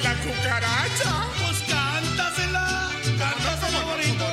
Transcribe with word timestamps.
La 0.00 0.14
cucaracha. 0.14 1.28
Pues 1.38 1.58
cántasela. 1.68 2.90
Cántasela 3.18 3.80
bonito. 3.84 4.24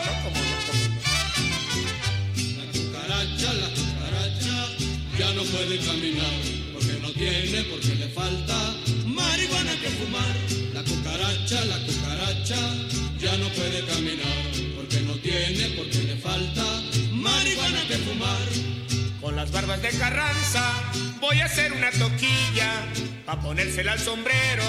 La 2.56 2.66
cucaracha, 2.72 3.54
la 3.54 3.70
cucaracha, 3.76 4.56
ya 5.18 5.34
no 5.34 5.44
puede 5.44 5.80
caminar, 5.80 6.40
porque 6.74 7.00
no 7.02 7.12
tiene, 7.12 7.64
porque 7.64 7.96
le 7.96 8.08
falta 8.08 8.56
marihuana 9.06 9.72
que 9.82 9.90
fumar. 9.90 10.36
La 10.74 10.82
cucaracha, 10.84 11.66
la 11.66 11.78
cucaracha, 11.86 12.60
ya 13.20 13.38
no 13.38 13.50
puede 13.50 13.86
caminar, 13.86 14.44
porque 14.78 15.02
no 15.02 15.14
tiene, 15.16 15.76
porque 15.76 16.04
le 16.04 16.16
falta 16.18 16.64
marihuana 17.12 17.86
que 17.88 17.98
fumar. 17.98 18.48
Con 19.20 19.36
las 19.36 19.52
barbas 19.52 19.82
de 19.82 19.90
Carranza 19.90 20.74
voy 21.20 21.40
a 21.42 21.46
hacer 21.46 21.74
una 21.74 21.92
toquilla 21.92 22.72
pa' 23.26 23.40
ponérsela 23.42 23.94
al 23.94 24.00
sombrero 24.00 24.64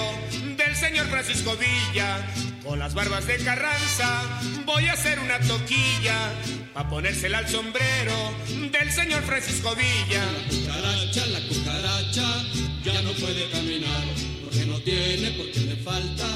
del 0.57 0.75
señor 0.75 1.07
Francisco 1.07 1.55
Villa. 1.57 2.17
Con 2.63 2.79
las 2.79 2.93
barbas 2.93 3.25
de 3.25 3.37
Carranza 3.37 4.21
voy 4.65 4.87
a 4.87 4.93
hacer 4.93 5.19
una 5.19 5.39
toquilla 5.39 6.31
pa' 6.73 6.89
ponérsela 6.89 7.39
al 7.39 7.49
sombrero 7.49 8.33
del 8.71 8.91
señor 8.91 9.23
Francisco 9.23 9.75
Villa. 9.75 10.23
La 10.25 10.47
cucaracha, 10.49 11.25
la 11.27 11.39
cucaracha, 11.47 12.43
ya 12.83 13.01
no 13.01 13.11
puede 13.13 13.49
caminar, 13.49 14.03
porque 14.43 14.65
no 14.65 14.79
tiene, 14.81 15.31
porque 15.31 15.59
le 15.59 15.75
falta 15.77 16.27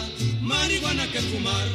marihuana 0.41 1.05
que 1.11 1.19
fumar. 1.19 1.67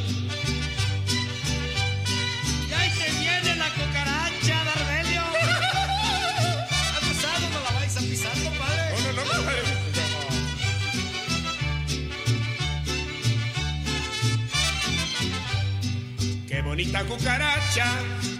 Bonita 16.81 17.03
cucaracha 17.03 17.85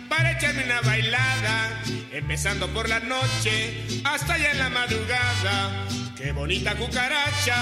para 0.09 0.31
echarme 0.31 0.63
una 0.63 0.81
bailada, 0.81 1.83
empezando 2.11 2.67
por 2.69 2.89
la 2.89 2.99
noche 2.99 3.85
hasta 4.03 4.35
ya 4.35 4.49
en 4.49 4.57
la 4.57 4.69
madrugada. 4.69 5.85
Qué 6.17 6.31
bonita 6.31 6.75
cucaracha 6.75 7.55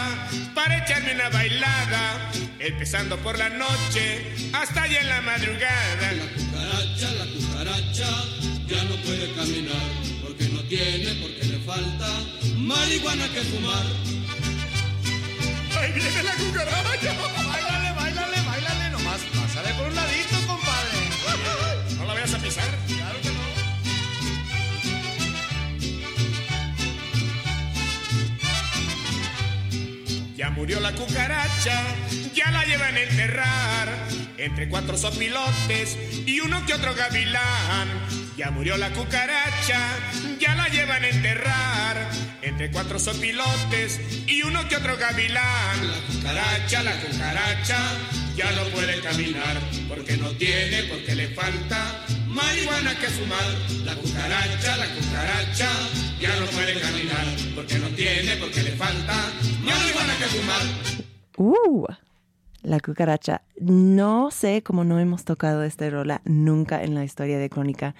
para 0.55 0.77
echarme 0.77 1.15
una 1.15 1.27
bailada, 1.31 2.31
empezando 2.59 3.17
por 3.17 3.37
la 3.37 3.49
noche 3.49 4.51
hasta 4.53 4.87
ya 4.87 5.01
en 5.01 5.09
la 5.09 5.21
madrugada. 5.21 6.13
La 6.13 6.25
cucaracha, 6.33 7.11
la 7.11 7.25
cucaracha, 7.25 8.09
ya 8.67 8.83
no 8.85 8.95
puede 9.03 9.33
caminar, 9.35 9.89
porque 10.23 10.47
no 10.47 10.61
tiene, 10.63 11.13
porque 11.21 11.43
le 11.43 11.59
falta 11.59 12.07
marihuana 12.55 13.27
que 13.33 13.41
fumar. 13.41 13.85
¡Ahí 15.77 15.91
viene 15.91 16.23
la 16.23 16.33
cucaracha! 16.35 17.13
Báilale, 17.51 17.91
báilale, 17.95 18.41
báilale. 18.47 18.89
Nomás 18.91 19.19
pásale 19.35 19.73
por 19.73 19.87
un 19.87 19.95
ladito. 19.95 20.38
¿No 22.49 22.55
la 22.55 22.61
vayas 22.61 22.67
a 22.67 22.71
pisar? 22.71 22.79
Claro 22.87 23.21
que 23.21 23.29
no. 23.29 23.39
Ya 30.35 30.49
murió 30.49 30.79
la 30.79 30.93
cucaracha, 30.93 31.83
ya 32.33 32.49
la 32.51 32.65
llevan 32.65 32.95
a 32.95 33.01
enterrar 33.01 33.89
entre 34.37 34.67
cuatro 34.69 34.97
sopilotes 34.97 35.97
y 36.25 36.39
uno 36.39 36.65
que 36.65 36.73
otro 36.73 36.95
gavilán. 36.95 37.87
Ya 38.37 38.51
murió 38.51 38.77
la 38.77 38.89
cucaracha, 38.91 39.79
ya 40.39 40.55
la 40.55 40.69
llevan 40.69 41.03
a 41.03 41.07
enterrar 41.09 42.09
entre 42.41 42.71
cuatro 42.71 42.97
sopilotes 42.97 43.99
y 44.27 44.41
uno 44.43 44.67
que 44.69 44.77
otro 44.77 44.97
gavilán. 44.97 45.87
La 45.87 45.99
cucaracha, 46.07 46.83
la 46.83 46.99
cucaracha, 47.01 47.77
ya 48.35 48.51
no 48.53 48.63
puede 48.69 49.01
caminar 49.01 49.59
porque 49.89 50.15
no 50.17 50.31
tiene, 50.31 50.83
porque 50.83 51.15
le 51.15 51.27
falta 51.29 52.05
marihuana 52.29 52.95
que 52.95 53.07
fumar. 53.07 53.49
La 53.85 53.95
cucaracha, 53.95 54.77
la 54.77 54.85
cucaracha, 54.95 55.69
ya 56.19 56.39
no 56.39 56.45
puede 56.47 56.79
caminar 56.79 57.25
porque 57.55 57.79
no 57.79 57.87
tiene, 57.89 58.35
porque 58.37 58.63
le 58.63 58.71
falta 58.71 59.15
marihuana 59.63 60.17
que 60.17 60.25
fumar. 60.25 60.61
Uh, 61.37 61.85
la 62.61 62.79
cucaracha. 62.79 63.41
No 63.59 64.31
sé 64.31 64.61
cómo 64.63 64.83
no 64.83 64.99
hemos 64.99 65.25
tocado 65.25 65.63
esta 65.63 65.89
rola 65.89 66.21
nunca 66.25 66.83
en 66.83 66.95
la 66.95 67.03
historia 67.03 67.39
de 67.39 67.49
Crónica. 67.49 67.95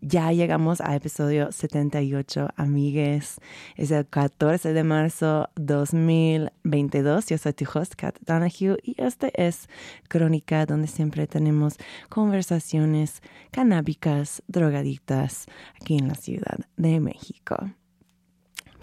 Ya 0.00 0.30
llegamos 0.30 0.80
a 0.80 0.94
episodio 0.94 1.50
78, 1.50 2.50
amigues. 2.54 3.40
Es 3.76 3.90
el 3.90 4.06
14 4.06 4.72
de 4.72 4.84
marzo 4.84 5.48
2022. 5.56 7.26
Yo 7.26 7.36
soy 7.38 7.52
tu 7.52 7.64
host, 7.74 7.94
Kat 7.96 8.16
Donahue, 8.24 8.76
y 8.84 8.94
este 8.98 9.32
es 9.34 9.68
Crónica, 10.08 10.66
donde 10.66 10.86
siempre 10.86 11.26
tenemos 11.26 11.74
conversaciones 12.08 13.22
canábicas, 13.50 14.40
drogadictas, 14.46 15.46
aquí 15.80 15.98
en 15.98 16.06
la 16.06 16.14
Ciudad 16.14 16.58
de 16.76 17.00
México. 17.00 17.56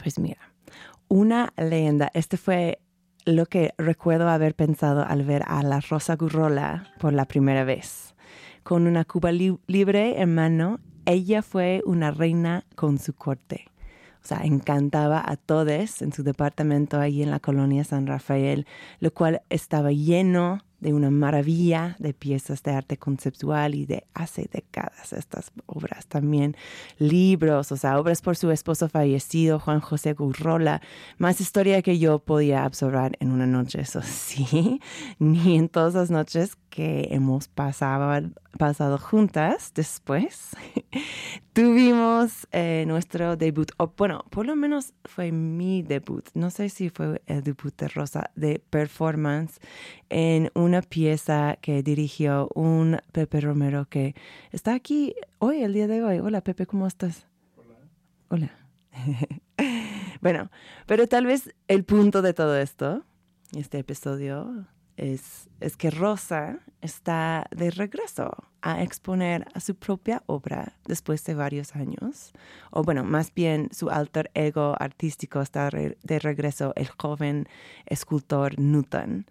Pues 0.03 0.19
mira, 0.19 0.51
una 1.07 1.53
leyenda. 1.55 2.11
Este 2.13 2.35
fue 2.35 2.79
lo 3.25 3.45
que 3.45 3.73
recuerdo 3.77 4.27
haber 4.29 4.53
pensado 4.53 5.05
al 5.07 5.23
ver 5.23 5.43
a 5.47 5.63
la 5.63 5.79
Rosa 5.79 6.17
Gurrola 6.17 6.91
por 6.99 7.13
la 7.13 7.23
primera 7.25 7.63
vez. 7.63 8.15
Con 8.63 8.85
una 8.87 9.05
Cuba 9.05 9.31
li- 9.31 9.59
libre 9.67 10.19
en 10.21 10.33
mano, 10.35 10.79
ella 11.05 11.41
fue 11.41 11.81
una 11.85 12.11
reina 12.11 12.65
con 12.75 12.99
su 12.99 13.13
corte. 13.13 13.65
O 14.23 14.27
sea, 14.27 14.39
encantaba 14.43 15.23
a 15.23 15.37
todos 15.37 16.01
en 16.01 16.11
su 16.11 16.23
departamento 16.23 16.99
ahí 16.99 17.21
en 17.21 17.29
la 17.29 17.39
colonia 17.39 17.83
San 17.83 18.07
Rafael, 18.07 18.65
lo 18.99 19.13
cual 19.13 19.43
estaba 19.49 19.91
lleno 19.91 20.63
de 20.79 20.93
una 20.93 21.09
maravilla 21.09 21.95
de 21.99 22.13
piezas 22.13 22.63
de 22.63 22.71
arte 22.71 22.97
conceptual 22.97 23.75
y 23.75 23.85
de 23.85 24.05
hace 24.13 24.49
décadas 24.51 25.13
estas 25.13 25.51
obras 25.65 26.07
también, 26.07 26.55
libros, 26.97 27.71
o 27.71 27.77
sea, 27.77 27.99
obras 27.99 28.21
por 28.21 28.35
su 28.35 28.51
esposo 28.51 28.89
fallecido, 28.89 29.59
Juan 29.59 29.79
José 29.79 30.13
Gurrola, 30.13 30.81
más 31.17 31.41
historia 31.41 31.81
que 31.81 31.99
yo 31.99 32.19
podía 32.19 32.65
absorber 32.65 33.17
en 33.19 33.31
una 33.31 33.45
noche, 33.45 33.81
eso 33.81 34.01
sí, 34.01 34.79
ni 35.19 35.57
en 35.57 35.69
todas 35.69 35.93
las 35.93 36.11
noches 36.11 36.57
que 36.69 37.07
hemos 37.11 37.47
pasado, 37.47 38.31
pasado 38.57 38.97
juntas 38.97 39.71
después. 39.73 40.51
Tuvimos 41.53 42.47
eh, 42.51 42.83
nuestro 42.85 43.37
debut, 43.37 43.71
o 43.77 43.93
bueno, 43.95 44.25
por 44.29 44.45
lo 44.45 44.57
menos 44.57 44.93
fue 45.05 45.31
mi 45.31 45.83
debut, 45.83 46.25
no 46.33 46.49
sé 46.49 46.67
si 46.67 46.89
fue 46.89 47.21
el 47.27 47.43
debut 47.43 47.73
de 47.77 47.87
Rosa, 47.87 48.29
de 48.35 48.59
performance 48.59 49.59
en 50.09 50.51
una 50.65 50.81
pieza 50.81 51.57
que 51.61 51.83
dirigió 51.83 52.49
un 52.55 52.99
Pepe 53.11 53.39
Romero 53.39 53.85
que 53.87 54.15
está 54.51 54.73
aquí 54.73 55.15
hoy, 55.39 55.61
el 55.61 55.73
día 55.73 55.87
de 55.87 56.03
hoy. 56.03 56.19
Hola 56.19 56.41
Pepe, 56.41 56.65
¿cómo 56.65 56.87
estás? 56.87 57.27
Hola. 58.29 58.51
bueno, 60.21 60.49
pero 60.87 61.07
tal 61.07 61.27
vez 61.27 61.53
el 61.67 61.83
punto 61.83 62.21
de 62.21 62.33
todo 62.33 62.57
esto, 62.57 63.05
este 63.55 63.79
episodio, 63.79 64.65
es, 64.97 65.49
es 65.59 65.77
que 65.77 65.91
Rosa 65.91 66.59
está 66.81 67.47
de 67.51 67.69
regreso 67.69 68.31
a 68.61 68.81
exponer 68.81 69.45
a 69.53 69.59
su 69.59 69.75
propia 69.75 70.23
obra 70.25 70.77
después 70.85 71.23
de 71.25 71.35
varios 71.35 71.75
años. 71.75 72.33
O 72.71 72.83
bueno, 72.83 73.03
más 73.03 73.33
bien 73.33 73.69
su 73.71 73.89
alter 73.89 74.31
ego 74.33 74.75
artístico 74.79 75.41
está 75.41 75.69
de 75.69 76.19
regreso, 76.19 76.73
el 76.75 76.87
joven 76.87 77.47
escultor 77.85 78.57
Newton. 78.57 79.27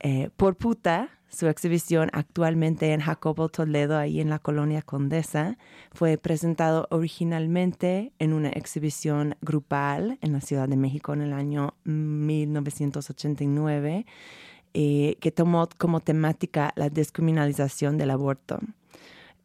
Eh, 0.00 0.30
por 0.36 0.56
puta, 0.56 1.10
su 1.34 1.48
exhibición 1.48 2.10
actualmente 2.12 2.92
en 2.92 3.00
Jacobo 3.00 3.48
Toledo, 3.48 3.98
ahí 3.98 4.20
en 4.20 4.30
la 4.30 4.38
colonia 4.38 4.82
Condesa, 4.82 5.58
fue 5.92 6.16
presentado 6.16 6.86
originalmente 6.90 8.12
en 8.18 8.32
una 8.32 8.50
exhibición 8.50 9.36
grupal 9.40 10.18
en 10.20 10.32
la 10.32 10.40
Ciudad 10.40 10.68
de 10.68 10.76
México 10.76 11.12
en 11.12 11.22
el 11.22 11.32
año 11.32 11.74
1989, 11.84 14.06
eh, 14.74 15.16
que 15.20 15.32
tomó 15.32 15.68
como 15.76 15.98
temática 16.00 16.72
la 16.76 16.88
descriminalización 16.88 17.98
del 17.98 18.10
aborto. 18.10 18.60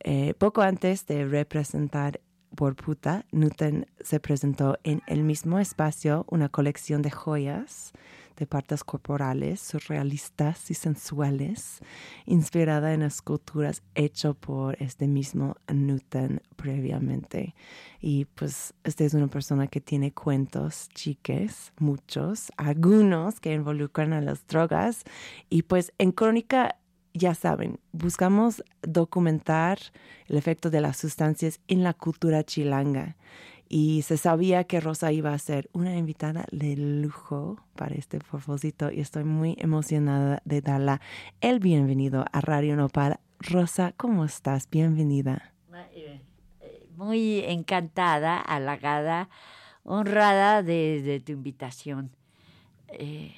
Eh, 0.01 0.35
poco 0.37 0.61
antes 0.61 1.07
de 1.07 1.25
representar 1.25 2.21
por 2.55 2.75
puta, 2.75 3.25
Newton 3.31 3.87
se 4.01 4.19
presentó 4.19 4.77
en 4.83 5.01
el 5.07 5.23
mismo 5.23 5.59
espacio 5.59 6.25
una 6.29 6.49
colección 6.49 7.01
de 7.01 7.11
joyas 7.11 7.93
de 8.39 8.47
partes 8.47 8.83
corporales 8.83 9.59
surrealistas 9.59 10.71
y 10.71 10.73
sensuales, 10.73 11.79
inspirada 12.25 12.93
en 12.93 13.01
esculturas 13.01 13.83
hechas 13.95 14.35
por 14.35 14.81
este 14.81 15.07
mismo 15.07 15.57
Newton 15.67 16.41
previamente. 16.55 17.53
Y 17.99 18.25
pues 18.25 18.73
esta 18.83 19.03
es 19.03 19.13
una 19.13 19.27
persona 19.27 19.67
que 19.67 19.81
tiene 19.81 20.13
cuentos 20.13 20.87
chiques, 20.95 21.73
muchos, 21.79 22.51
algunos 22.55 23.39
que 23.41 23.53
involucran 23.53 24.13
a 24.13 24.21
las 24.21 24.47
drogas. 24.47 25.03
Y 25.49 25.63
pues 25.63 25.91
en 25.97 26.13
Crónica 26.13 26.77
ya 27.13 27.35
saben, 27.35 27.79
buscamos 27.91 28.63
documentar 28.81 29.79
el 30.27 30.37
efecto 30.37 30.69
de 30.69 30.79
las 30.79 30.97
sustancias 30.97 31.59
en 31.67 31.83
la 31.83 31.93
cultura 31.93 32.43
chilanga. 32.43 33.17
Y 33.69 34.01
se 34.01 34.17
sabía 34.17 34.63
que 34.63 34.81
Rosa 34.81 35.11
iba 35.11 35.31
a 35.31 35.37
ser 35.37 35.69
una 35.73 35.95
invitada 35.95 36.45
de 36.51 36.75
lujo 36.75 37.63
para 37.75 37.93
este 37.93 38.19
propósito 38.19 38.91
y 38.91 38.99
estoy 38.99 39.23
muy 39.23 39.55
emocionada 39.59 40.41
de 40.43 40.61
darla 40.61 41.01
el 41.39 41.59
bienvenido 41.59 42.25
a 42.31 42.41
Radio 42.41 42.75
Nopal. 42.75 43.19
Rosa, 43.39 43.93
¿cómo 43.95 44.25
estás? 44.25 44.67
Bienvenida. 44.69 45.53
Muy 46.95 47.39
encantada, 47.45 48.39
halagada, 48.39 49.29
honrada 49.83 50.63
de, 50.63 51.01
de 51.01 51.19
tu 51.21 51.31
invitación. 51.31 52.11
Eh, 52.89 53.33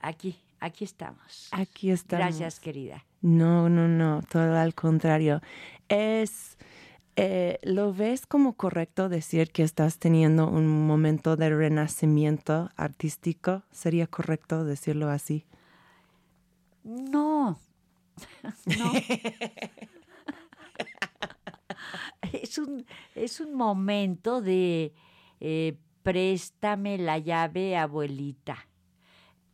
aquí, 0.00 0.36
aquí 0.58 0.84
estamos. 0.84 1.48
Aquí 1.52 1.90
estamos. 1.90 2.26
Gracias, 2.26 2.58
querida. 2.58 3.04
No, 3.20 3.68
no, 3.68 3.86
no, 3.86 4.22
todo 4.28 4.56
al 4.56 4.74
contrario. 4.74 5.42
Es, 5.88 6.56
eh, 7.16 7.58
¿lo 7.62 7.92
ves 7.94 8.26
como 8.26 8.54
correcto 8.54 9.08
decir 9.08 9.50
que 9.50 9.62
estás 9.62 9.98
teniendo 9.98 10.48
un 10.48 10.66
momento 10.86 11.36
de 11.36 11.50
renacimiento 11.50 12.70
artístico? 12.76 13.62
¿Sería 13.70 14.06
correcto 14.06 14.64
decirlo 14.64 15.08
así? 15.10 15.46
No, 16.84 17.58
no. 18.78 18.92
es, 22.32 22.58
un, 22.58 22.86
es 23.14 23.40
un 23.40 23.54
momento 23.54 24.40
de 24.40 24.92
eh, 25.40 25.76
préstame 26.02 26.98
la 26.98 27.18
llave, 27.18 27.76
abuelita. 27.76 28.68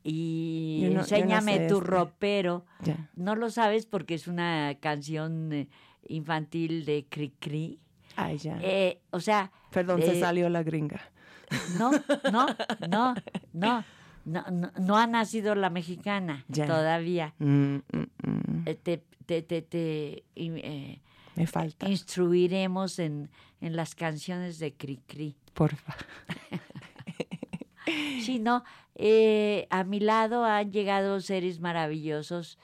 Y 0.04 0.80
no- 0.86 0.94
no 0.94 1.00
enséñame 1.00 1.58
sé 1.58 1.68
tu 1.68 1.76
este. 1.78 1.86
ropero. 1.90 2.64
No 3.14 3.36
lo 3.36 3.50
sabes 3.50 3.86
porque 3.86 4.14
es 4.14 4.26
una 4.26 4.74
canción 4.80 5.52
eh, 5.52 5.68
infantil 6.08 6.84
de 6.84 7.06
Cri 7.08 7.30
Cri. 7.38 7.78
Ay, 8.16 8.38
ya. 8.38 8.58
Eh, 8.62 9.00
o 9.10 9.20
sea, 9.20 9.50
Perdón, 9.70 10.02
se 10.02 10.16
eh, 10.16 10.20
salió 10.20 10.48
la 10.48 10.62
gringa. 10.62 11.00
no, 11.78 11.90
no, 12.30 12.46
no, 12.88 13.14
no, 13.52 13.84
no, 14.24 14.44
no, 14.50 14.72
no 14.78 14.96
ha 14.98 15.06
nacido 15.06 15.54
la 15.54 15.70
mexicana 15.70 16.44
Ya. 16.48 16.66
todavía. 16.66 17.34
Mm, 17.38 17.76
mm, 17.76 17.80
mm. 18.22 18.62
Eh, 18.66 18.74
Te, 18.74 19.02
te, 19.26 19.42
te, 19.42 19.62
te, 19.62 20.24
eh, 20.34 21.00
Me 21.36 21.46
falta, 21.46 21.88
instruiremos 21.88 22.98
en, 22.98 23.30
en 23.60 23.76
las 23.76 23.94
canciones 23.94 24.58
de 24.58 24.74
Cri 24.74 25.00
Cri. 25.06 25.36
porfa. 25.54 25.96
Sí, 28.20 28.38
no, 28.38 28.62
eh, 28.94 29.66
a 29.70 29.82
mi 29.82 29.98
lado 29.98 30.44
han 30.44 30.70
llegado 30.70 31.20
seres 31.20 31.58
maravillosos, 31.60 32.58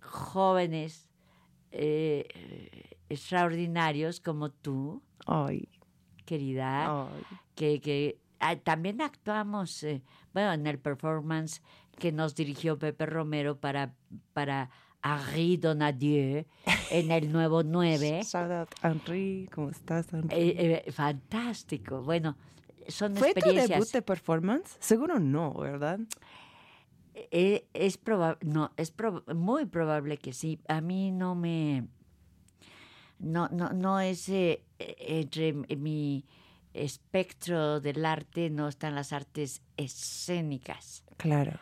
jóvenes, 0.00 1.08
eh, 1.72 2.26
extraordinarios 3.08 4.20
como 4.20 4.50
tú, 4.50 5.02
Ay, 5.26 5.68
querida. 6.24 7.06
ay. 7.06 7.22
que, 7.54 7.80
que 7.80 8.18
ah, 8.40 8.56
también 8.56 9.00
actuamos, 9.00 9.82
eh, 9.82 10.02
bueno, 10.32 10.52
en 10.52 10.66
el 10.66 10.78
performance 10.78 11.62
que 11.98 12.12
nos 12.12 12.34
dirigió 12.34 12.78
Pepe 12.78 13.06
Romero 13.06 13.58
para, 13.58 13.94
para 14.32 14.70
Henri 15.02 15.56
Donadieu 15.56 16.44
en 16.90 17.10
el 17.10 17.30
nuevo 17.32 17.62
9. 17.62 18.22
Shout 18.24 18.50
out, 18.50 18.68
Henry. 18.82 19.48
¿Cómo 19.52 19.70
estás, 19.70 20.12
Henry? 20.12 20.28
Eh, 20.36 20.82
eh, 20.86 20.92
fantástico. 20.92 22.02
Bueno, 22.02 22.36
son 22.88 23.14
¿Fue 23.16 23.32
tu 23.32 23.38
experiencias. 23.40 23.68
debut 23.78 23.92
de 23.92 24.02
performance? 24.02 24.76
Seguro 24.80 25.18
no, 25.20 25.52
¿verdad? 25.54 26.00
Eh, 27.30 27.66
es 27.74 27.98
probable, 27.98 28.38
no, 28.42 28.72
es 28.76 28.96
prob- 28.96 29.34
muy 29.34 29.66
probable 29.66 30.16
que 30.18 30.32
sí. 30.32 30.60
A 30.68 30.80
mí 30.80 31.10
no 31.10 31.34
me, 31.34 31.86
no, 33.18 33.48
no, 33.48 33.72
no 33.72 34.00
es 34.00 34.28
eh, 34.28 34.64
entre 34.78 35.52
mi 35.52 36.24
espectro 36.72 37.80
del 37.80 38.04
arte, 38.04 38.48
no 38.50 38.68
están 38.68 38.94
las 38.94 39.12
artes 39.12 39.62
escénicas. 39.76 41.04
Claro. 41.16 41.58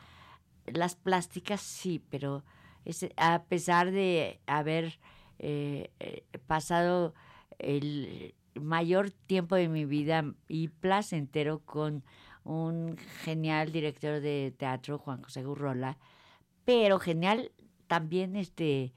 Las 0.67 0.95
plásticas 0.95 1.61
sí, 1.63 2.03
pero 2.11 2.45
es, 2.85 3.07
a 3.17 3.43
pesar 3.45 3.91
de 3.91 4.41
haber 4.47 4.99
eh, 5.39 5.91
pasado 6.47 7.15
el 7.59 8.35
mayor 8.55 9.11
tiempo 9.11 9.55
de 9.57 9.69
mi 9.69 9.85
vida 9.85 10.25
y 10.49 10.69
placentero 10.69 11.61
con 11.61 12.05
un 12.49 12.97
genial 13.25 13.71
director 13.73 14.21
de 14.21 14.55
teatro, 14.57 14.99
Juan 14.99 15.23
José 15.23 15.45
Gurrola, 15.45 15.99
pero 16.65 16.99
genial 16.99 17.53
también 17.87 18.37
este 18.37 18.93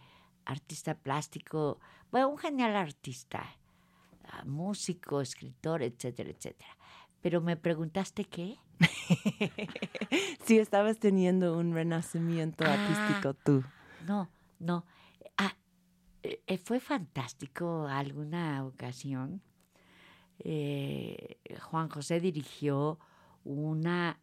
artista 0.45 0.95
plástico, 0.95 1.80
bueno, 2.12 2.30
un 2.30 2.38
genial 2.38 2.75
artista, 2.75 3.44
ah, 4.25 4.44
músico, 4.45 5.19
escritor, 5.21 5.83
etcétera, 5.83 6.30
etcétera. 6.30 6.77
Pero 7.21 7.42
me 7.42 7.57
preguntaste 7.57 8.24
qué? 8.25 8.57
Sí, 10.45 10.57
estabas 10.59 10.98
teniendo 11.00 11.57
un 11.57 11.74
renacimiento 11.74 12.63
Ah. 12.65 12.74
artístico 12.74 13.33
tú. 13.36 13.63
No, 14.07 14.30
no. 14.59 14.86
Ah, 15.38 15.56
eh, 16.24 16.57
fue 16.57 16.80
fantástico 16.80 17.86
alguna 17.88 18.63
ocasión. 18.65 19.42
eh, 20.39 21.38
Juan 21.69 21.89
José 21.89 22.19
dirigió 22.19 22.98
una 23.43 24.19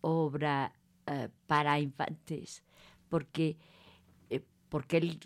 obra 0.00 0.72
eh, 1.06 1.28
para 1.46 1.78
infantes 1.80 2.62
porque, 3.08 3.56
eh, 4.30 4.42
porque 4.68 4.98
él 4.98 5.20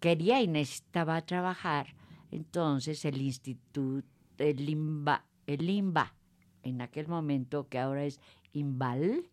quería 0.00 0.40
y 0.42 0.48
necesitaba 0.48 1.20
trabajar. 1.22 1.94
Entonces 2.30 3.04
el 3.04 3.20
instituto, 3.20 4.06
el 4.38 4.68
IMBA, 4.68 5.24
el 5.46 5.94
en 6.62 6.80
aquel 6.80 7.08
momento 7.08 7.68
que 7.68 7.78
ahora 7.78 8.04
es 8.04 8.20
IMBAL, 8.52 9.28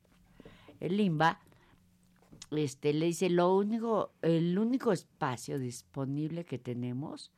el 0.79 0.99
IMBA, 0.99 1.39
este, 2.51 2.93
le 2.93 3.05
dice, 3.05 3.29
lo 3.29 3.55
único, 3.55 4.11
el 4.21 4.59
único 4.59 4.91
espacio 4.91 5.57
disponible 5.57 6.43
que 6.43 6.59
tenemos 6.59 7.31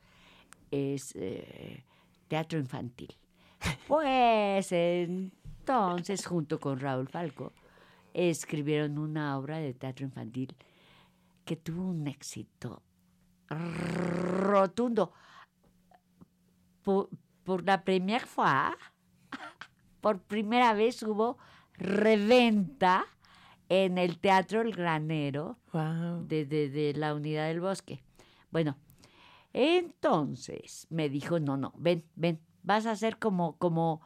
es 0.71 1.13
eh, 1.15 1.85
teatro 2.27 2.59
infantil. 2.59 3.15
Pues 3.87 4.71
entonces, 5.65 6.25
junto 6.25 6.59
con 6.59 6.79
Raúl 6.79 7.07
Falco, 7.07 7.53
escribieron 8.13 8.97
una 8.97 9.37
obra 9.37 9.59
de 9.59 9.73
teatro 9.73 10.05
infantil 10.05 10.53
que 11.45 11.55
tuvo 11.55 11.83
un 11.83 12.05
éxito 12.07 12.81
rotundo. 13.49 15.13
Por, 16.83 17.09
por 17.45 17.63
la 17.63 17.81
primera 17.85 18.25
fois, 18.25 18.75
por 20.01 20.19
primera 20.19 20.73
vez 20.73 21.01
hubo 21.03 21.37
reventa 21.75 23.05
en 23.69 23.97
el 23.97 24.19
Teatro 24.19 24.61
El 24.61 24.73
Granero 24.73 25.57
Wow. 25.71 26.27
de, 26.27 26.45
de- 26.45 26.69
de 26.69 26.93
la 26.93 27.15
unidad 27.15 27.47
del 27.47 27.61
bosque. 27.61 28.03
Bueno, 28.51 28.75
entonces 29.53 30.87
me 30.89 31.07
dijo, 31.09 31.39
no, 31.39 31.55
no, 31.55 31.73
ven, 31.77 32.03
ven, 32.15 32.39
vas 32.63 32.85
a 32.85 32.91
hacer 32.91 33.17
como, 33.17 33.57
como, 33.57 34.01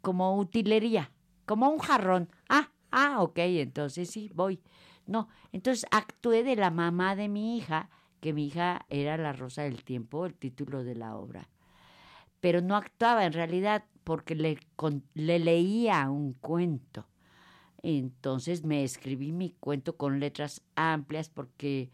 como 0.00 0.36
utilería, 0.38 1.12
como 1.46 1.68
un 1.68 1.78
jarrón. 1.78 2.28
Ah, 2.48 2.70
ah, 2.90 3.22
ok, 3.22 3.38
entonces 3.38 4.10
sí, 4.10 4.30
voy. 4.34 4.60
No, 5.06 5.28
entonces 5.52 5.86
actué 5.90 6.42
de 6.42 6.56
la 6.56 6.70
mamá 6.70 7.16
de 7.16 7.28
mi 7.28 7.56
hija, 7.56 7.88
que 8.20 8.32
mi 8.32 8.46
hija 8.46 8.84
era 8.88 9.16
la 9.16 9.32
Rosa 9.32 9.62
del 9.62 9.82
Tiempo, 9.84 10.26
el 10.26 10.34
título 10.34 10.84
de 10.84 10.94
la 10.94 11.16
obra. 11.16 11.48
Pero 12.40 12.60
no 12.60 12.76
actuaba 12.76 13.24
en 13.24 13.32
realidad 13.32 13.84
porque 14.04 14.34
le, 14.34 14.58
le 15.14 15.38
leía 15.38 16.08
un 16.10 16.34
cuento. 16.34 17.06
Entonces 17.82 18.64
me 18.64 18.84
escribí 18.84 19.32
mi 19.32 19.50
cuento 19.60 19.96
con 19.96 20.20
letras 20.20 20.62
amplias 20.74 21.30
porque, 21.30 21.90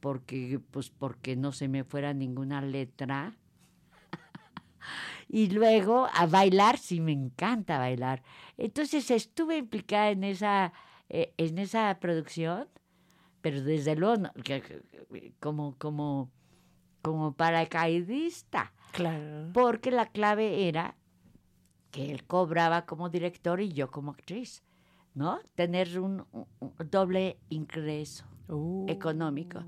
porque, 0.00 0.60
pues 0.70 0.90
porque 0.90 1.36
no 1.36 1.52
se 1.52 1.68
me 1.68 1.84
fuera 1.84 2.12
ninguna 2.14 2.60
letra. 2.60 3.36
Y 5.28 5.48
luego 5.50 6.08
a 6.12 6.26
bailar, 6.26 6.78
sí 6.78 7.00
me 7.00 7.12
encanta 7.12 7.78
bailar. 7.78 8.22
Entonces 8.56 9.10
estuve 9.10 9.56
implicada 9.58 10.10
en 10.10 10.24
esa, 10.24 10.72
eh, 11.08 11.32
en 11.36 11.58
esa 11.58 11.98
producción, 12.00 12.68
pero 13.40 13.62
desde 13.62 13.96
luego 13.96 14.16
no- 14.16 14.32
como, 15.40 15.76
como, 15.78 16.30
como 17.02 17.32
paracaidista 17.34 18.72
Claro. 18.92 19.50
porque 19.52 19.90
la 19.90 20.06
clave 20.06 20.68
era 20.68 20.96
que 21.90 22.10
él 22.12 22.24
cobraba 22.26 22.86
como 22.86 23.08
director 23.08 23.60
y 23.60 23.72
yo 23.72 23.90
como 23.90 24.12
actriz, 24.12 24.62
¿no? 25.14 25.40
Tener 25.54 25.98
un, 25.98 26.24
un- 26.32 26.46
un 26.60 26.74
doble 26.90 27.38
ingreso 27.48 28.24
Uh. 28.48 28.86
económico. 28.88 29.62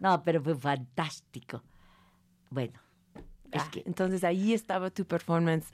No, 0.00 0.22
pero 0.22 0.42
fue 0.42 0.54
fantástico. 0.54 1.62
Bueno, 2.50 2.78
Es 3.52 3.62
Ah, 3.62 3.68
que- 3.70 3.82
entonces 3.86 4.24
ahí 4.24 4.52
estaba 4.54 4.90
tu 4.90 5.04
performance, 5.04 5.66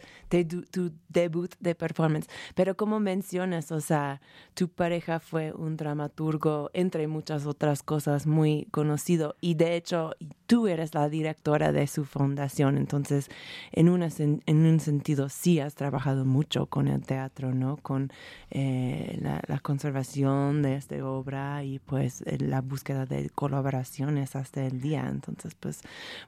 tu, 0.70 0.90
debut 1.08 1.54
de 1.60 1.74
performance. 1.74 2.28
Pero 2.54 2.76
como 2.76 3.00
mencionas, 3.00 3.70
o 3.72 3.80
sea, 3.80 4.20
tu 4.54 4.68
pareja 4.68 5.20
fue 5.20 5.52
un 5.52 5.76
dramaturgo, 5.76 6.70
entre 6.74 7.06
muchas 7.06 7.46
otras 7.46 7.82
cosas, 7.82 8.26
muy 8.26 8.66
conocido. 8.70 9.36
Y 9.40 9.54
de 9.54 9.76
hecho, 9.76 10.14
tú 10.46 10.66
eres 10.66 10.94
la 10.94 11.08
directora 11.08 11.72
de 11.72 11.86
su 11.86 12.04
fundación. 12.04 12.76
Entonces, 12.76 13.28
en, 13.72 13.88
una, 13.88 14.08
en 14.18 14.66
un 14.66 14.80
sentido, 14.80 15.28
sí 15.28 15.60
has 15.60 15.74
trabajado 15.74 16.24
mucho 16.24 16.66
con 16.66 16.88
el 16.88 17.02
teatro, 17.02 17.54
¿no? 17.54 17.76
Con 17.76 18.10
eh, 18.50 19.18
la, 19.22 19.40
la 19.46 19.60
conservación 19.60 20.62
de 20.62 20.74
esta 20.76 20.96
obra 21.06 21.62
y 21.64 21.78
pues 21.78 22.24
la 22.40 22.60
búsqueda 22.60 23.06
de 23.06 23.30
colaboraciones 23.30 24.34
hasta 24.36 24.66
el 24.66 24.80
día. 24.80 25.06
Entonces, 25.08 25.54
pues, 25.54 25.82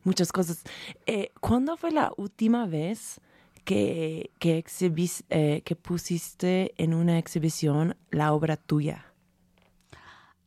muchas 0.04 0.30
cosas. 0.32 0.62
Eh, 1.06 1.32
¿Cuándo 1.40 1.76
fue 1.76 1.90
la 1.90 2.12
última 2.16 2.66
vez 2.66 3.20
que, 3.64 4.30
que, 4.38 4.62
exhibis- 4.62 5.24
eh, 5.30 5.62
que 5.64 5.76
pusiste 5.76 6.74
en 6.82 6.94
una 6.94 7.18
exhibición 7.18 7.96
la 8.10 8.32
obra 8.32 8.56
tuya? 8.56 9.06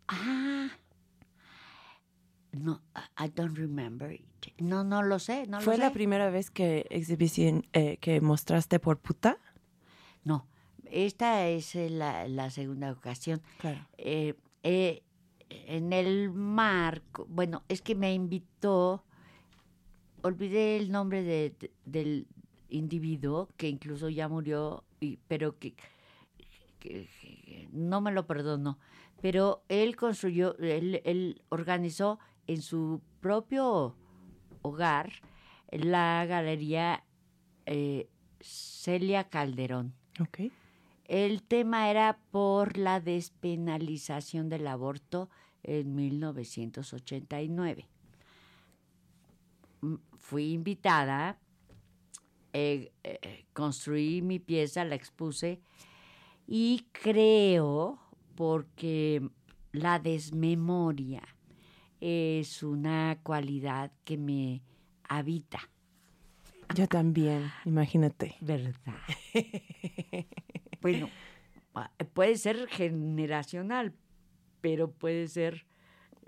Ah. 0.07 0.69
No, 2.51 2.81
I- 3.17 3.29
don't 3.33 3.57
remember 3.57 4.11
it. 4.11 4.21
No, 4.59 4.83
no 4.83 5.01
lo 5.01 5.17
sé, 5.19 5.47
no 5.47 5.59
¿Fue 5.61 5.77
lo 5.77 5.85
la 5.85 5.93
primera 5.93 6.29
vez 6.29 6.51
que 6.51 6.85
eh, 7.73 7.97
que 7.97 8.21
mostraste 8.21 8.79
por 8.79 8.99
puta? 8.99 9.37
No, 10.23 10.45
esta 10.85 11.47
es 11.47 11.73
eh, 11.75 11.89
la, 11.89 12.27
la 12.27 12.51
segunda 12.51 12.91
ocasión. 12.91 13.41
Claro. 13.57 13.87
Eh, 13.97 14.35
en 15.49 15.93
el 15.93 16.31
marco, 16.31 17.25
bueno, 17.29 17.63
es 17.69 17.81
que 17.81 17.95
me 17.95 18.13
invitó, 18.13 19.03
olvidé 20.23 20.77
el 20.77 20.91
nombre 20.91 21.21
de- 21.23 21.55
de- 21.59 21.71
del 21.85 22.27
individuo 22.69 23.49
que 23.57 23.69
incluso 23.69 24.09
ya 24.09 24.27
murió, 24.27 24.83
y, 24.99 25.17
pero 25.27 25.59
que, 25.59 25.73
que- 26.79 27.07
que 27.19 27.69
no 27.71 28.01
me 28.01 28.11
lo 28.11 28.25
perdono. 28.25 28.79
Pero 29.21 29.63
él 29.69 29.95
construyó, 29.95 30.57
él, 30.57 31.01
él 31.05 31.41
organizó 31.49 32.19
en 32.47 32.61
su 32.61 33.01
propio 33.21 33.95
hogar 34.63 35.11
la 35.71 36.25
galería 36.25 37.03
eh, 37.65 38.09
Celia 38.41 39.29
Calderón. 39.29 39.93
Ok. 40.19 40.51
El 41.05 41.43
tema 41.43 41.89
era 41.89 42.19
por 42.31 42.77
la 42.77 42.99
despenalización 42.99 44.49
del 44.49 44.67
aborto 44.67 45.29
en 45.63 45.95
1989. 45.95 47.87
Fui 50.17 50.53
invitada, 50.53 51.39
eh, 52.53 52.91
eh, 53.03 53.45
construí 53.53 54.21
mi 54.21 54.39
pieza, 54.39 54.85
la 54.85 54.95
expuse 54.95 55.59
y 56.47 56.85
creo, 56.91 57.99
porque 58.35 59.21
la 59.71 59.99
desmemoria 59.99 61.23
es 61.99 62.63
una 62.63 63.19
cualidad 63.23 63.91
que 64.03 64.17
me 64.17 64.61
habita. 65.07 65.59
Yo 66.75 66.87
también, 66.87 67.51
imagínate. 67.65 68.35
¿Verdad? 68.41 68.73
bueno, 70.81 71.09
puede 72.13 72.35
ser 72.37 72.67
generacional, 72.67 73.93
pero 74.61 74.91
puede 74.91 75.27
ser... 75.27 75.65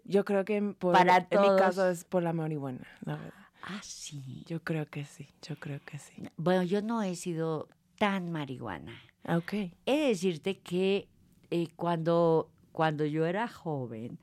Yo 0.03 0.24
creo 0.24 0.45
que 0.45 0.62
por- 0.62 0.93
Para 0.93 1.27
en 1.29 1.41
mi 1.41 1.47
caso 1.57 1.89
es 1.89 2.03
por 2.03 2.21
la 2.21 2.31
marihuana, 2.31 2.85
la 3.05 3.15
verdad. 3.17 3.44
Ah, 3.67 3.81
sí. 3.84 4.43
Yo 4.45 4.63
creo 4.63 4.86
que 4.88 5.05
sí, 5.05 5.27
yo 5.41 5.60
creo 5.60 5.79
que 5.84 5.98
sí. 5.98 6.13
Bueno, 6.38 6.62
yo 6.63 6.81
no 6.84 7.01
he 7.01 7.15
sido 7.15 7.67
tan 7.98 8.31
marihuana. 8.31 8.93
Ah, 9.24 9.38
Ok. 9.38 9.53
He 9.86 9.98
de 9.98 10.07
decirte 10.10 10.60
que 10.60 11.07
eh, 11.50 11.69
cuando, 11.75 12.51
cuando 12.72 13.05
yo 13.05 13.25
era 13.25 13.48
joven, 13.48 14.19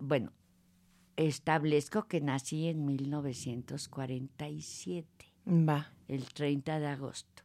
bueno, 0.00 0.32
establezco 1.16 2.08
que 2.08 2.20
nací 2.20 2.66
en 2.66 2.84
1947, 2.86 5.06
Va. 5.46 5.92
el 6.08 6.24
30 6.32 6.80
de 6.80 6.86
agosto. 6.88 7.44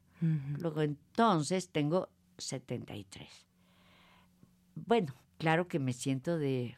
Luego 0.57 0.81
entonces 0.81 1.69
tengo 1.69 2.09
73. 2.39 3.29
Bueno, 4.75 5.13
claro 5.37 5.67
que 5.67 5.77
me 5.77 5.93
siento 5.93 6.39
de 6.39 6.75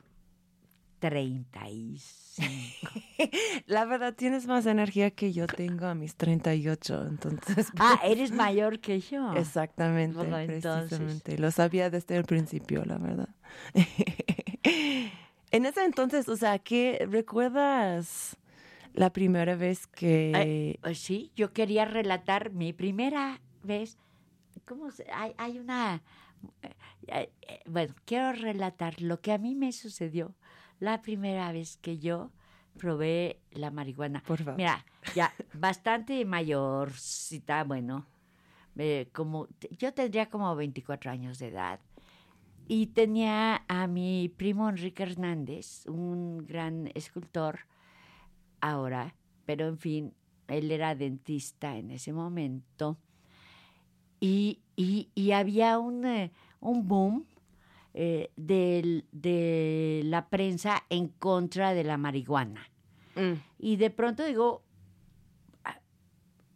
35. 1.10 2.90
La 3.66 3.86
verdad, 3.86 4.14
tienes 4.14 4.46
más 4.48 4.66
energía 4.66 5.12
que 5.12 5.34
yo 5.34 5.48
tengo 5.48 5.86
a 5.88 5.96
mis 5.96 6.16
38, 6.16 7.06
entonces... 7.08 7.68
ah, 7.80 8.00
eres 8.04 8.32
mayor 8.32 8.80
que 8.80 9.00
yo. 9.00 9.34
Exactamente, 9.36 10.18
Bueno, 10.18 10.38
precisamente. 10.46 11.38
Lo 11.38 11.52
sabía 11.52 11.90
desde 11.90 12.16
el 12.18 12.26
principio, 12.26 12.86
la 12.86 12.98
verdad. 12.98 13.30
en 15.52 15.66
ese 15.66 15.84
entonces, 15.86 16.28
o 16.30 16.36
sea, 16.38 16.60
¿qué 16.60 17.06
recuerdas 17.10 18.38
la 18.94 19.12
primera 19.12 19.56
vez 19.56 19.88
que... 19.88 20.80
Eh, 20.84 20.96
sí, 20.96 21.32
yo 21.36 21.54
quería 21.54 21.86
relatar 21.86 22.52
mi 22.52 22.74
primera 22.74 23.42
vez. 23.64 23.98
¿Cómo 24.66 24.92
se- 24.92 25.10
hay, 25.12 25.34
hay 25.38 25.60
una... 25.60 26.02
eh, 27.08 27.32
eh, 27.48 27.60
bueno, 27.66 27.94
quiero 28.06 28.32
relatar 28.34 29.02
lo 29.02 29.22
que 29.22 29.32
a 29.32 29.38
mí 29.38 29.56
me 29.56 29.72
sucedió 29.72 30.36
la 30.80 31.02
primera 31.02 31.52
vez 31.52 31.78
que 31.78 31.98
yo 32.00 32.32
probé 32.78 33.40
la 33.52 33.72
marihuana. 33.72 34.24
Por 34.26 34.40
favor. 34.40 34.58
Mira, 34.58 34.86
ya 35.16 35.34
bastante 35.54 36.24
mayorcita, 36.26 37.64
bueno, 37.64 38.06
eh, 38.78 39.10
como 39.14 39.48
yo 39.72 39.94
tendría 39.94 40.30
como 40.30 40.56
24 40.56 41.10
años 41.12 41.40
de 41.40 41.48
edad 41.48 41.80
y 42.68 42.88
tenía 42.88 43.64
a 43.68 43.88
mi 43.88 44.30
primo 44.38 44.70
Enrique 44.70 45.04
Hernández, 45.04 45.86
un 45.88 46.46
gran 46.46 46.92
escultor 46.94 47.62
ahora, 48.62 49.16
pero 49.46 49.68
en 49.68 49.78
fin, 49.78 50.14
él 50.48 50.72
era 50.72 50.94
dentista 50.94 51.78
en 51.78 51.92
ese 51.92 52.14
momento 52.14 52.98
y, 54.20 54.60
y- 54.76 55.10
y 55.16 55.32
había 55.32 55.80
un, 55.80 56.06
eh, 56.06 56.32
un 56.60 56.88
boom 56.88 57.26
eh, 58.00 58.30
del- 58.36 59.06
de 59.12 60.02
la 60.06 60.30
prensa 60.30 60.84
en 60.90 61.08
contra 61.08 61.74
de 61.74 61.84
la 61.84 61.98
marihuana. 61.98 62.70
Mm, 63.16 63.34
Y 63.58 63.78
de 63.78 63.90
pronto 63.90 64.24
digo, 64.24 64.64
ah, 65.64 65.80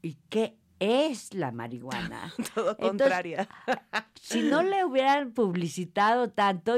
¿y 0.03 0.17
qué 0.29 0.59
es 0.79 1.33
la 1.33 1.51
marihuana? 1.51 2.31
todo 2.55 2.69
Entonces, 2.77 2.89
contrario. 2.89 3.37
si 4.21 4.43
no 4.43 4.61
le 4.61 4.85
hubieran 4.85 5.31
publicitado 5.31 6.29
tanto, 6.29 6.75